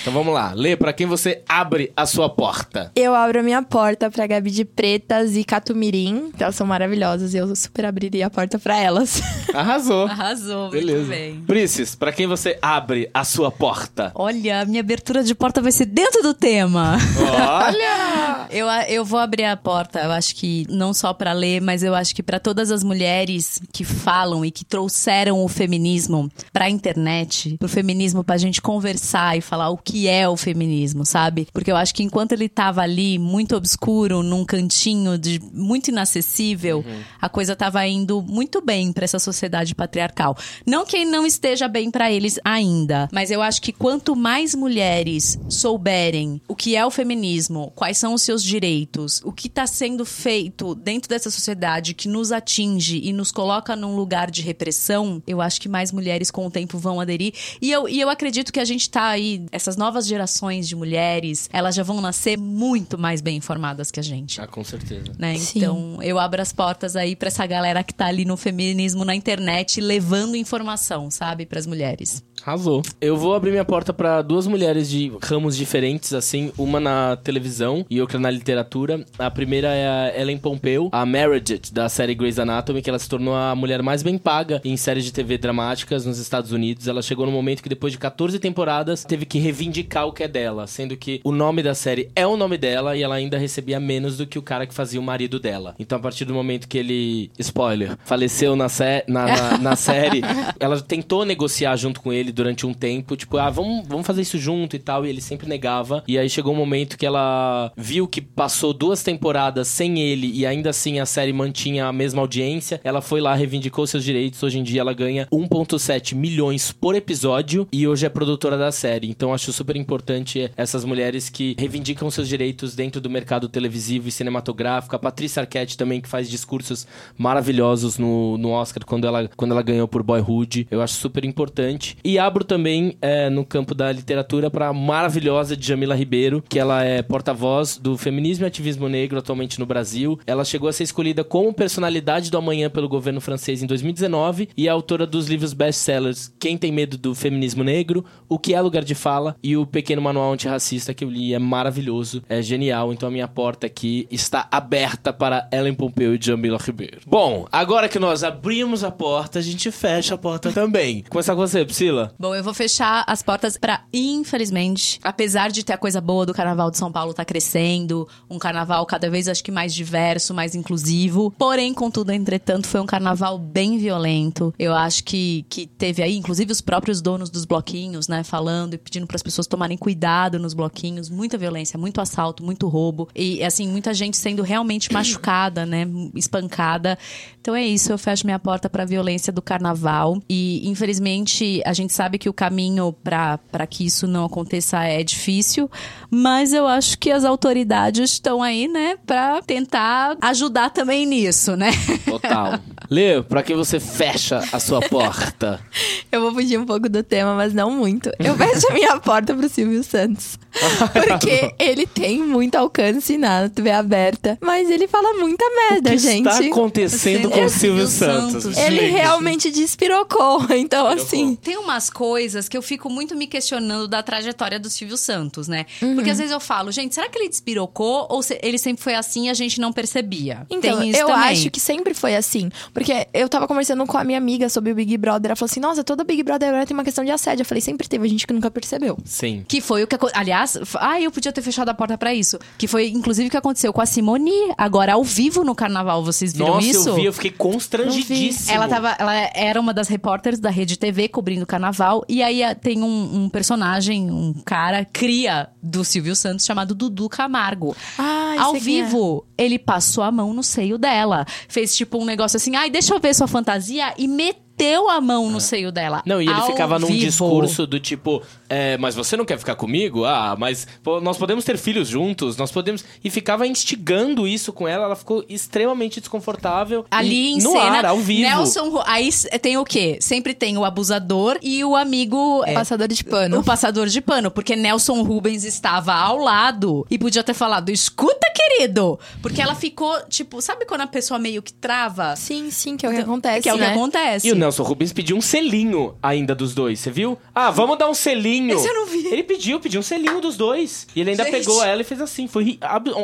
Então 0.00 0.12
vamos 0.12 0.32
lá. 0.32 0.52
Lê, 0.54 0.76
pra 0.76 0.92
quem 0.92 1.08
você 1.08 1.42
abre 1.48 1.92
a 1.96 2.06
sua 2.06 2.28
porta. 2.28 2.59
Eu 2.94 3.14
abro 3.14 3.40
a 3.40 3.42
minha 3.42 3.62
porta 3.62 4.10
pra 4.10 4.26
Gabi 4.26 4.50
de 4.50 4.64
Pretas 4.64 5.36
e 5.36 5.44
Catumirim, 5.44 6.30
que 6.36 6.42
elas 6.42 6.54
são 6.56 6.66
maravilhosas 6.66 7.34
e 7.34 7.38
eu 7.38 7.54
super 7.56 7.84
abriria 7.84 8.26
a 8.26 8.30
porta 8.30 8.58
pra 8.58 8.78
elas. 8.78 9.20
Arrasou. 9.54 10.06
Arrasou, 10.06 10.68
muito 10.70 10.72
Beleza. 10.72 11.08
bem. 11.10 11.40
Prices, 11.46 11.94
pra 11.94 12.12
quem 12.12 12.26
você 12.26 12.58
abre 12.62 13.10
a 13.12 13.24
sua 13.24 13.50
porta? 13.50 14.12
Olha, 14.14 14.60
a 14.60 14.64
minha 14.64 14.80
abertura 14.80 15.22
de 15.22 15.34
porta 15.34 15.60
vai 15.60 15.72
ser 15.72 15.86
dentro 15.86 16.22
do 16.22 16.34
tema. 16.34 16.96
Olha! 17.18 18.30
Eu, 18.50 18.66
eu 18.88 19.04
vou 19.04 19.20
abrir 19.20 19.44
a 19.44 19.56
porta, 19.56 20.00
eu 20.00 20.10
acho 20.10 20.34
que 20.34 20.66
não 20.68 20.92
só 20.92 21.14
pra 21.14 21.32
ler, 21.32 21.60
mas 21.60 21.84
eu 21.84 21.94
acho 21.94 22.12
que 22.12 22.20
pra 22.22 22.40
todas 22.40 22.72
as 22.72 22.82
mulheres 22.82 23.60
que 23.72 23.84
falam 23.84 24.44
e 24.44 24.50
que 24.50 24.64
trouxeram 24.64 25.44
o 25.44 25.46
feminismo 25.46 26.28
pra 26.52 26.68
internet, 26.68 27.56
pro 27.58 27.68
feminismo 27.68 28.24
pra 28.24 28.36
gente 28.36 28.60
conversar 28.60 29.38
e 29.38 29.40
falar 29.40 29.70
o 29.70 29.76
que 29.78 30.08
é 30.08 30.28
o 30.28 30.36
feminismo, 30.36 31.06
sabe? 31.06 31.46
Porque 31.52 31.70
eu 31.70 31.76
acho 31.76 31.94
que 31.94 32.02
enquanto 32.02 32.32
ele 32.32 32.48
tava 32.54 32.82
ali 32.82 33.18
muito 33.18 33.56
obscuro, 33.56 34.22
num 34.22 34.44
cantinho 34.44 35.18
de 35.18 35.40
muito 35.52 35.88
inacessível, 35.88 36.84
a 37.20 37.28
coisa 37.28 37.56
tava 37.56 37.86
indo 37.86 38.22
muito 38.22 38.60
bem 38.60 38.92
pra 38.92 39.04
essa 39.04 39.18
sociedade 39.18 39.74
patriarcal. 39.74 40.36
Não 40.66 40.84
que 40.84 41.04
não 41.04 41.26
esteja 41.26 41.68
bem 41.68 41.90
pra 41.90 42.10
eles 42.10 42.38
ainda, 42.44 43.08
mas 43.12 43.30
eu 43.30 43.42
acho 43.42 43.62
que 43.62 43.72
quanto 43.72 44.14
mais 44.16 44.54
mulheres 44.54 45.38
souberem 45.48 46.40
o 46.48 46.54
que 46.54 46.76
é 46.76 46.84
o 46.84 46.90
feminismo, 46.90 47.72
quais 47.74 47.98
são 47.98 48.14
os 48.14 48.22
seus 48.22 48.42
direitos, 48.42 49.20
o 49.24 49.32
que 49.32 49.46
está 49.46 49.66
sendo 49.66 50.04
feito 50.04 50.74
dentro 50.74 51.08
dessa 51.08 51.30
sociedade 51.30 51.94
que 51.94 52.08
nos 52.08 52.32
atinge 52.32 53.00
e 53.02 53.12
nos 53.12 53.32
coloca 53.32 53.74
num 53.76 53.96
lugar 53.96 54.30
de 54.30 54.42
repressão, 54.42 55.22
eu 55.26 55.40
acho 55.40 55.60
que 55.60 55.68
mais 55.68 55.92
mulheres 55.92 56.30
com 56.30 56.46
o 56.46 56.50
tempo 56.50 56.78
vão 56.78 57.00
aderir. 57.00 57.32
E 57.60 57.70
eu, 57.70 57.88
e 57.88 58.00
eu 58.00 58.08
acredito 58.08 58.52
que 58.52 58.60
a 58.60 58.64
gente 58.64 58.90
tá 58.90 59.08
aí, 59.08 59.46
essas 59.52 59.76
novas 59.76 60.06
gerações 60.06 60.68
de 60.68 60.76
mulheres, 60.76 61.48
elas 61.52 61.74
já 61.74 61.82
vão 61.82 62.00
nascer 62.00 62.29
muito 62.36 62.98
mais 62.98 63.20
bem 63.20 63.36
informadas 63.36 63.90
que 63.90 64.00
a 64.00 64.02
gente. 64.02 64.40
Ah, 64.40 64.46
com 64.46 64.64
certeza. 64.64 65.12
Né? 65.18 65.36
Então, 65.54 65.98
eu 66.02 66.18
abro 66.18 66.40
as 66.40 66.52
portas 66.52 66.96
aí 66.96 67.16
pra 67.16 67.28
essa 67.28 67.46
galera 67.46 67.82
que 67.82 67.94
tá 67.94 68.06
ali 68.06 68.24
no 68.24 68.36
feminismo 68.36 69.04
na 69.04 69.14
internet, 69.14 69.80
levando 69.80 70.36
informação, 70.36 71.10
sabe, 71.10 71.46
pras 71.46 71.66
mulheres. 71.66 72.22
Arrasou. 72.42 72.82
Eu 73.00 73.16
vou 73.16 73.34
abrir 73.34 73.50
minha 73.50 73.64
porta 73.64 73.92
pra 73.92 74.22
duas 74.22 74.46
mulheres 74.46 74.88
de 74.88 75.12
ramos 75.22 75.56
diferentes, 75.56 76.14
assim, 76.14 76.52
uma 76.56 76.80
na 76.80 77.16
televisão 77.16 77.84
e 77.90 78.00
outra 78.00 78.18
na 78.18 78.30
literatura. 78.30 79.04
A 79.18 79.30
primeira 79.30 79.68
é 79.68 79.88
a 79.88 80.20
Ellen 80.20 80.38
Pompeu, 80.38 80.88
a 80.90 81.04
Meredith, 81.04 81.72
da 81.72 81.88
série 81.88 82.14
Grey's 82.14 82.38
Anatomy, 82.38 82.80
que 82.80 82.88
ela 82.88 82.98
se 82.98 83.08
tornou 83.08 83.34
a 83.34 83.54
mulher 83.54 83.82
mais 83.82 84.02
bem 84.02 84.16
paga 84.16 84.60
em 84.64 84.76
séries 84.76 85.04
de 85.04 85.12
TV 85.12 85.36
dramáticas 85.36 86.06
nos 86.06 86.18
Estados 86.18 86.50
Unidos. 86.52 86.88
Ela 86.88 87.02
chegou 87.02 87.26
no 87.26 87.32
momento 87.32 87.62
que, 87.62 87.68
depois 87.68 87.92
de 87.92 87.98
14 87.98 88.38
temporadas, 88.38 89.04
teve 89.04 89.26
que 89.26 89.38
reivindicar 89.38 90.06
o 90.06 90.12
que 90.12 90.22
é 90.22 90.28
dela, 90.28 90.66
sendo 90.66 90.96
que 90.96 91.20
o 91.24 91.32
nome 91.32 91.62
da 91.62 91.74
série 91.74 92.10
é 92.20 92.26
o 92.26 92.36
nome 92.36 92.58
dela 92.58 92.96
e 92.96 93.02
ela 93.02 93.14
ainda 93.14 93.38
recebia 93.38 93.80
menos 93.80 94.16
do 94.16 94.26
que 94.26 94.38
o 94.38 94.42
cara 94.42 94.66
que 94.66 94.74
fazia 94.74 95.00
o 95.00 95.02
marido 95.02 95.40
dela. 95.40 95.74
Então, 95.78 95.98
a 95.98 96.00
partir 96.00 96.24
do 96.24 96.34
momento 96.34 96.68
que 96.68 96.78
ele, 96.78 97.30
spoiler, 97.38 97.96
faleceu 98.04 98.54
na, 98.54 98.68
sé 98.68 99.04
na, 99.08 99.26
na, 99.26 99.58
na 99.58 99.76
série, 99.76 100.20
ela 100.58 100.80
tentou 100.80 101.24
negociar 101.24 101.76
junto 101.76 102.00
com 102.00 102.12
ele 102.12 102.30
durante 102.30 102.66
um 102.66 102.74
tempo, 102.74 103.16
tipo, 103.16 103.38
ah, 103.38 103.48
vamos, 103.48 103.86
vamos 103.88 104.06
fazer 104.06 104.22
isso 104.22 104.38
junto 104.38 104.76
e 104.76 104.78
tal, 104.78 105.06
e 105.06 105.08
ele 105.08 105.20
sempre 105.20 105.48
negava. 105.48 106.04
E 106.06 106.18
aí 106.18 106.28
chegou 106.28 106.52
um 106.52 106.56
momento 106.56 106.98
que 106.98 107.06
ela 107.06 107.72
viu 107.76 108.06
que 108.06 108.20
passou 108.20 108.72
duas 108.72 109.02
temporadas 109.02 109.68
sem 109.68 110.00
ele 110.00 110.30
e 110.32 110.44
ainda 110.44 110.70
assim 110.70 110.98
a 110.98 111.06
série 111.06 111.32
mantinha 111.32 111.86
a 111.86 111.92
mesma 111.92 112.20
audiência. 112.20 112.80
Ela 112.84 113.00
foi 113.00 113.20
lá, 113.20 113.34
reivindicou 113.34 113.86
seus 113.86 114.04
direitos. 114.04 114.42
Hoje 114.42 114.58
em 114.58 114.62
dia 114.62 114.80
ela 114.80 114.92
ganha 114.92 115.26
1,7 115.32 116.14
milhões 116.14 116.72
por 116.72 116.94
episódio 116.94 117.66
e 117.72 117.86
hoje 117.88 118.04
é 118.04 118.08
produtora 118.08 118.58
da 118.58 118.70
série. 118.70 119.08
Então 119.08 119.32
acho 119.32 119.52
super 119.52 119.76
importante 119.76 120.50
essas 120.56 120.84
mulheres 120.84 121.28
que 121.28 121.54
reivindicam 121.58 122.09
seus 122.10 122.28
direitos 122.28 122.74
dentro 122.74 123.00
do 123.00 123.10
mercado 123.10 123.48
televisivo 123.48 124.08
e 124.08 124.12
cinematográfico. 124.12 124.94
A 124.96 124.98
Patrícia 124.98 125.40
Arquette 125.40 125.76
também, 125.76 126.00
que 126.00 126.08
faz 126.08 126.28
discursos 126.28 126.86
maravilhosos 127.16 127.98
no, 127.98 128.36
no 128.38 128.50
Oscar 128.50 128.84
quando 128.84 129.06
ela, 129.06 129.30
quando 129.36 129.52
ela 129.52 129.62
ganhou 129.62 129.86
por 129.86 130.02
Boyhood. 130.02 130.66
Eu 130.70 130.82
acho 130.82 130.94
super 130.94 131.24
importante. 131.24 131.96
E 132.04 132.18
abro 132.18 132.44
também 132.44 132.96
é, 133.00 133.28
no 133.30 133.44
campo 133.44 133.74
da 133.74 133.90
literatura 133.92 134.50
para 134.50 134.68
a 134.68 134.72
maravilhosa 134.72 135.56
Djamila 135.56 135.94
Ribeiro, 135.94 136.42
que 136.48 136.58
ela 136.58 136.82
é 136.82 137.02
porta-voz 137.02 137.76
do 137.76 137.96
feminismo 137.96 138.44
e 138.44 138.48
ativismo 138.48 138.88
negro 138.88 139.18
atualmente 139.18 139.58
no 139.58 139.66
Brasil. 139.66 140.18
Ela 140.26 140.44
chegou 140.44 140.68
a 140.68 140.72
ser 140.72 140.84
escolhida 140.84 141.22
como 141.22 141.52
personalidade 141.52 142.30
do 142.30 142.38
amanhã 142.38 142.70
pelo 142.70 142.88
governo 142.88 143.20
francês 143.20 143.62
em 143.62 143.66
2019 143.66 144.48
e 144.56 144.66
é 144.66 144.70
autora 144.70 145.06
dos 145.06 145.28
livros 145.28 145.52
best-sellers 145.52 146.32
Quem 146.38 146.56
Tem 146.56 146.72
Medo 146.72 146.96
do 146.96 147.14
Feminismo 147.14 147.62
Negro, 147.62 148.04
O 148.28 148.38
Que 148.38 148.54
é 148.54 148.60
Lugar 148.60 148.84
de 148.84 148.94
Fala 148.94 149.36
e 149.42 149.56
o 149.56 149.66
Pequeno 149.66 150.02
Manual 150.02 150.32
Antirracista 150.32 150.94
que 150.94 151.04
eu 151.04 151.10
li. 151.10 151.34
É 151.34 151.38
maravilhoso, 151.38 151.99
é 152.28 152.42
genial. 152.42 152.92
Então 152.92 153.08
a 153.08 153.12
minha 153.12 153.28
porta 153.28 153.66
aqui 153.66 154.06
está 154.10 154.48
aberta 154.50 155.12
para 155.12 155.48
Ellen 155.52 155.74
Pompeu 155.74 156.14
e 156.14 156.18
Djamila 156.18 156.58
Ribeiro. 156.58 157.00
Bom, 157.06 157.46
agora 157.50 157.88
que 157.88 157.98
nós 157.98 158.22
abrimos 158.24 158.84
a 158.84 158.90
porta, 158.90 159.38
a 159.38 159.42
gente 159.42 159.70
fecha 159.70 160.14
a 160.14 160.18
porta 160.18 160.52
também. 160.52 161.04
Começar 161.08 161.34
com 161.34 161.40
você, 161.40 161.64
Priscila. 161.64 162.12
Bom, 162.18 162.34
eu 162.34 162.42
vou 162.42 162.54
fechar 162.54 163.04
as 163.06 163.22
portas 163.22 163.56
pra, 163.56 163.84
infelizmente, 163.92 164.98
apesar 165.02 165.50
de 165.50 165.64
ter 165.64 165.72
a 165.72 165.78
coisa 165.78 166.00
boa 166.00 166.26
do 166.26 166.34
Carnaval 166.34 166.70
de 166.70 166.78
São 166.78 166.90
Paulo 166.90 167.14
tá 167.14 167.24
crescendo 167.24 168.08
um 168.28 168.38
carnaval 168.38 168.84
cada 168.86 169.10
vez, 169.10 169.28
acho 169.28 169.42
que 169.42 169.50
mais 169.50 169.74
diverso, 169.74 170.34
mais 170.34 170.54
inclusivo. 170.54 171.32
Porém, 171.36 171.72
contudo, 171.74 172.12
entretanto, 172.12 172.66
foi 172.66 172.80
um 172.80 172.86
carnaval 172.86 173.38
bem 173.38 173.78
violento. 173.78 174.54
Eu 174.58 174.74
acho 174.74 175.04
que, 175.04 175.44
que 175.48 175.66
teve 175.66 176.02
aí, 176.02 176.16
inclusive, 176.16 176.52
os 176.52 176.60
próprios 176.60 177.00
donos 177.00 177.30
dos 177.30 177.44
bloquinhos, 177.44 178.08
né, 178.08 178.22
falando 178.22 178.74
e 178.74 178.78
pedindo 178.78 179.06
para 179.06 179.16
as 179.16 179.22
pessoas 179.22 179.46
tomarem 179.46 179.76
cuidado 179.76 180.38
nos 180.38 180.54
bloquinhos. 180.54 181.08
Muita 181.08 181.38
violência, 181.38 181.78
muito 181.90 182.00
assalto, 182.00 182.44
muito 182.44 182.68
roubo. 182.68 183.08
E, 183.14 183.42
assim, 183.42 183.68
muita 183.68 183.92
gente 183.92 184.16
sendo 184.16 184.42
realmente 184.42 184.90
machucada, 184.94 185.66
né, 185.66 185.86
espancada. 186.14 186.96
Então 187.40 187.54
é 187.54 187.64
isso, 187.64 187.90
eu 187.90 187.98
fecho 187.98 188.26
minha 188.26 188.38
porta 188.38 188.70
para 188.70 188.84
a 188.84 188.86
violência 188.86 189.32
do 189.32 189.42
carnaval. 189.42 190.22
E, 190.28 190.68
infelizmente, 190.68 191.60
a 191.66 191.72
gente 191.72 191.92
sabe 191.92 192.18
que 192.18 192.28
o 192.28 192.32
caminho 192.32 192.92
para 193.02 193.66
que 193.68 193.84
isso 193.84 194.06
não 194.06 194.24
aconteça 194.24 194.84
é 194.84 195.02
difícil, 195.02 195.70
mas 196.10 196.52
eu 196.52 196.66
acho 196.66 196.98
que 196.98 197.10
as 197.10 197.24
autoridades 197.24 198.12
estão 198.12 198.42
aí, 198.42 198.68
né, 198.68 198.96
para 199.04 199.42
tentar 199.42 200.16
ajudar 200.20 200.70
também 200.70 201.04
nisso, 201.04 201.56
né? 201.56 201.70
Total. 202.04 202.60
Lê, 202.90 203.22
pra 203.22 203.42
que 203.42 203.54
você 203.54 203.80
fecha 203.80 204.42
a 204.52 204.60
sua 204.60 204.80
porta? 204.80 205.60
Eu 206.12 206.20
vou 206.20 206.34
fugir 206.34 206.58
um 206.58 206.66
pouco 206.66 206.88
do 206.88 207.02
tema, 207.02 207.34
mas 207.34 207.54
não 207.54 207.70
muito. 207.70 208.10
Eu 208.18 208.36
fecho 208.36 208.68
a 208.68 208.74
minha 208.74 208.98
porta 208.98 209.32
pro 209.32 209.48
Silvio 209.48 209.82
Santos. 209.84 210.36
Porque 210.92 211.54
ele 211.58 211.79
tem 211.86 212.18
muito 212.20 212.56
alcance 212.56 213.16
na 213.18 213.48
TV 213.48 213.70
aberta, 213.70 214.38
mas 214.40 214.70
ele 214.70 214.86
fala 214.88 215.14
muita 215.18 215.44
merda, 215.50 215.90
o 215.90 215.92
que 215.92 215.98
gente. 215.98 216.28
está 216.28 216.44
acontecendo 216.44 217.30
com 217.30 217.44
o 217.44 217.48
Silvio 217.50 217.86
Santos? 217.86 218.42
Santos, 218.44 218.58
Ele 218.58 218.80
gente? 218.80 218.90
realmente 218.92 219.50
despirocou. 219.50 220.40
Então, 220.60 220.86
assim. 220.86 221.34
Tem 221.36 221.56
umas 221.56 221.88
coisas 221.90 222.48
que 222.48 222.56
eu 222.56 222.62
fico 222.62 222.90
muito 222.90 223.16
me 223.16 223.26
questionando 223.26 223.88
da 223.88 224.02
trajetória 224.02 224.58
do 224.58 224.68
Silvio 224.68 224.96
Santos, 224.96 225.48
né? 225.48 225.64
Uhum. 225.82 225.94
Porque 225.94 226.10
às 226.10 226.18
vezes 226.18 226.32
eu 226.32 226.38
falo, 226.40 226.70
gente, 226.70 226.94
será 226.94 227.08
que 227.08 227.18
ele 227.18 227.28
despirocou 227.28 228.06
ou 228.10 228.22
se- 228.22 228.38
ele 228.42 228.58
sempre 228.58 228.82
foi 228.82 228.94
assim 228.94 229.26
e 229.26 229.30
a 229.30 229.34
gente 229.34 229.60
não 229.60 229.72
percebia? 229.72 230.46
Então, 230.50 230.78
Tem 230.78 230.90
isso 230.90 231.00
eu 231.00 231.06
também. 231.06 231.30
acho 231.30 231.50
que 231.50 231.58
sempre 231.58 231.94
foi 231.94 232.14
assim. 232.14 232.50
Porque 232.74 233.06
eu 233.14 233.28
tava 233.28 233.46
conversando 233.48 233.84
com 233.86 233.96
a 233.96 234.04
minha 234.04 234.18
amiga 234.18 234.48
sobre 234.48 234.70
o 234.72 234.74
Big 234.74 234.96
Brother. 234.98 235.30
Ela 235.30 235.36
falou 235.36 235.50
assim: 235.50 235.60
Nossa, 235.60 235.82
todo 235.82 236.04
Big 236.04 236.22
Brother 236.22 236.48
agora 236.50 236.66
tem 236.66 236.74
uma 236.76 236.84
questão 236.84 237.04
de 237.04 237.10
assédio. 237.10 237.42
Eu 237.42 237.46
falei: 237.46 237.60
Sempre 237.62 237.88
teve, 237.88 238.04
a 238.06 238.08
gente 238.08 238.26
que 238.26 238.32
nunca 238.32 238.50
percebeu. 238.50 238.98
Sim. 239.04 239.44
Que 239.48 239.60
foi 239.60 239.82
o 239.82 239.86
que 239.86 239.94
aconteceu. 239.94 240.20
Aliás, 240.20 240.58
ah, 240.78 241.00
eu 241.00 241.10
podia 241.10 241.32
ter 241.32 241.42
fechado 241.42 241.69
a 241.70 241.74
porta 241.74 241.96
pra 241.96 242.14
isso. 242.14 242.38
Que 242.58 242.66
foi, 242.66 242.88
inclusive, 242.88 243.28
o 243.28 243.30
que 243.30 243.36
aconteceu 243.36 243.72
com 243.72 243.80
a 243.80 243.86
Simone, 243.86 244.32
agora 244.56 244.94
ao 244.94 245.04
vivo 245.04 245.44
no 245.44 245.54
carnaval. 245.54 246.04
Vocês 246.04 246.32
viram 246.32 246.54
Nossa, 246.54 246.66
isso? 246.66 246.88
eu 246.88 246.94
vi, 246.94 247.04
eu 247.04 247.12
fiquei 247.12 247.30
constrangidíssimo. 247.30 248.52
Ela, 248.52 248.68
tava, 248.68 248.96
ela 248.98 249.14
era 249.34 249.60
uma 249.60 249.72
das 249.72 249.88
repórteres 249.88 250.38
da 250.38 250.50
Rede 250.50 250.78
TV 250.78 251.08
cobrindo 251.08 251.44
o 251.44 251.46
carnaval. 251.46 252.04
E 252.08 252.22
aí 252.22 252.42
ah, 252.42 252.54
tem 252.54 252.82
um, 252.82 253.24
um 253.24 253.28
personagem, 253.28 254.10
um 254.10 254.34
cara, 254.44 254.84
cria 254.84 255.48
do 255.62 255.84
Silvio 255.84 256.14
Santos, 256.16 256.44
chamado 256.44 256.74
Dudu 256.74 257.08
Camargo. 257.08 257.76
Ai, 257.98 258.38
Ao 258.38 258.56
é. 258.56 258.58
vivo, 258.58 259.26
ele 259.36 259.58
passou 259.58 260.04
a 260.04 260.10
mão 260.10 260.32
no 260.32 260.42
seio 260.42 260.78
dela. 260.78 261.26
Fez 261.48 261.76
tipo 261.76 261.98
um 261.98 262.04
negócio 262.04 262.36
assim, 262.36 262.56
ai, 262.56 262.70
deixa 262.70 262.94
eu 262.94 263.00
ver 263.00 263.14
sua 263.14 263.26
fantasia. 263.26 263.94
E 263.96 264.06
meteu 264.08 264.49
a 264.88 265.00
mão 265.00 265.30
no 265.30 265.40
seio 265.40 265.70
dela. 265.72 266.02
Não, 266.06 266.20
e 266.20 266.26
ele 266.26 266.32
Ao 266.34 266.46
ficava 266.46 266.78
num 266.78 266.86
vivo. 266.88 266.98
discurso 267.00 267.66
do 267.66 267.78
tipo, 267.80 268.22
é, 268.48 268.76
mas 268.78 268.94
você 268.94 269.16
não 269.16 269.24
quer 269.24 269.38
ficar 269.38 269.54
comigo? 269.56 270.04
Ah, 270.04 270.36
mas 270.38 270.66
pô, 270.82 271.00
nós 271.00 271.16
podemos 271.16 271.44
ter 271.44 271.56
filhos 271.58 271.88
juntos, 271.88 272.36
nós 272.36 272.50
podemos. 272.50 272.84
E 273.02 273.10
ficava 273.10 273.46
instigando 273.46 274.26
isso 274.26 274.52
com 274.52 274.66
ela, 274.68 274.84
ela 274.84 274.96
ficou 274.96 275.24
extremamente 275.28 276.00
desconfortável. 276.00 276.84
Ali 276.90 277.10
E 277.10 277.32
em 277.34 277.38
no 277.42 277.52
cena, 277.52 277.78
ar, 277.78 277.84
ao 277.86 277.98
vivo. 277.98 278.22
Nelson, 278.28 278.82
aí 278.86 279.08
tem 279.40 279.56
o 279.56 279.64
quê? 279.64 279.98
Sempre 280.00 280.34
tem 280.34 280.56
o 280.58 280.64
abusador 280.64 281.38
e 281.42 281.64
o 281.64 281.74
amigo 281.76 282.42
é, 282.46 282.54
Passador 282.54 282.88
de 282.88 283.04
pano. 283.04 283.38
o 283.40 283.44
passador 283.44 283.86
de 283.86 284.00
pano, 284.00 284.30
porque 284.30 284.54
Nelson 284.56 285.02
Rubens 285.02 285.44
estava 285.44 285.94
ao 285.94 286.18
lado 286.18 286.86
e 286.90 286.98
podia 286.98 287.22
ter 287.22 287.34
falado: 287.34 287.70
"Escuta, 287.70 288.26
querido", 288.34 288.98
porque 289.22 289.40
ela 289.40 289.54
ficou 289.54 289.96
tipo, 290.08 290.40
sabe 290.42 290.64
quando 290.66 290.82
a 290.82 290.86
pessoa 290.86 291.18
meio 291.18 291.42
que 291.42 291.52
trava? 291.52 292.14
Sim, 292.16 292.50
sim, 292.50 292.76
que 292.76 292.84
é 292.84 292.88
o 292.88 292.92
que 292.92 292.98
acontece. 293.00 293.42
que 293.42 293.48
é 293.48 293.52
o 293.54 293.56
que 293.56 293.62
né? 293.62 293.70
acontece. 293.72 294.28
E 294.28 294.32
o 294.32 294.34
Nelson 294.34 294.49
Rubens 294.58 294.92
pediu 294.92 295.16
um 295.16 295.20
selinho 295.20 295.94
ainda 296.02 296.34
dos 296.34 296.54
dois, 296.54 296.78
você 296.80 296.90
viu? 296.90 297.18
Ah, 297.34 297.50
vamos 297.50 297.78
dar 297.78 297.88
um 297.88 297.94
selinho. 297.94 298.54
Esse 298.54 298.68
eu 298.68 298.74
não 298.74 298.86
vi. 298.86 299.06
Ele 299.06 299.22
pediu, 299.22 299.60
pediu 299.60 299.80
um 299.80 299.82
selinho 299.82 300.20
dos 300.20 300.36
dois. 300.36 300.86
E 300.94 301.00
ele 301.00 301.10
ainda 301.10 301.24
Gente. 301.24 301.32
pegou 301.32 301.62
ela 301.64 301.80
e 301.80 301.84
fez 301.84 302.00
assim. 302.00 302.26
Foi 302.28 302.44
ri- 302.44 302.58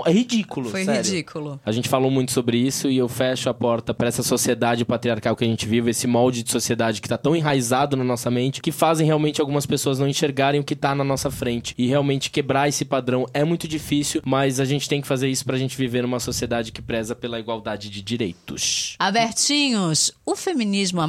é 0.05 0.11
ridículo. 0.13 0.71
Foi 0.71 0.85
sério. 0.85 1.03
ridículo. 1.03 1.61
A 1.65 1.73
gente 1.73 1.89
falou 1.89 2.11
muito 2.11 2.33
sobre 2.33 2.59
isso 2.59 2.89
e 2.91 2.97
eu 2.99 3.09
fecho 3.09 3.49
a 3.49 3.55
porta 3.55 3.93
pra 3.95 4.09
essa 4.09 4.23
sociedade 4.23 4.85
patriarcal 4.85 5.35
que 5.37 5.45
a 5.45 5.47
gente 5.47 5.67
vive, 5.67 5.91
esse 5.91 6.07
molde 6.07 6.43
de 6.43 6.51
sociedade 6.51 7.01
que 7.01 7.09
tá 7.09 7.19
tão 7.19 7.35
enraizado 7.37 7.97
na 7.97 8.05
nossa 8.05 8.31
mente, 8.31 8.61
que 8.61 8.73
fazem 8.73 9.07
realmente 9.07 9.41
algumas 9.41 9.67
pessoas 9.67 9.99
não 9.99 10.09
enxergarem 10.09 10.61
o 10.61 10.65
que 10.65 10.77
tá 10.77 10.95
na 10.95 11.05
nossa 11.05 11.31
frente. 11.31 11.75
E 11.79 11.87
realmente 11.87 12.31
quebrar 12.31 12.69
esse 12.69 12.85
padrão 12.85 13.27
é 13.35 13.45
muito 13.45 13.67
difícil, 13.69 14.23
mas 14.25 14.61
a 14.61 14.65
gente 14.65 14.89
tem 14.89 15.01
que 15.01 15.07
fazer 15.07 15.29
isso 15.29 15.45
pra 15.45 15.59
gente 15.59 15.77
viver 15.77 16.03
numa 16.03 16.21
sociedade 16.21 16.73
que 16.73 16.83
preza 16.83 17.15
pela 17.15 17.39
igualdade 17.39 17.89
de 17.91 18.03
direitos. 18.03 18.95
Abertinhos, 18.99 20.13
o 20.25 20.35
feminismo, 20.37 21.01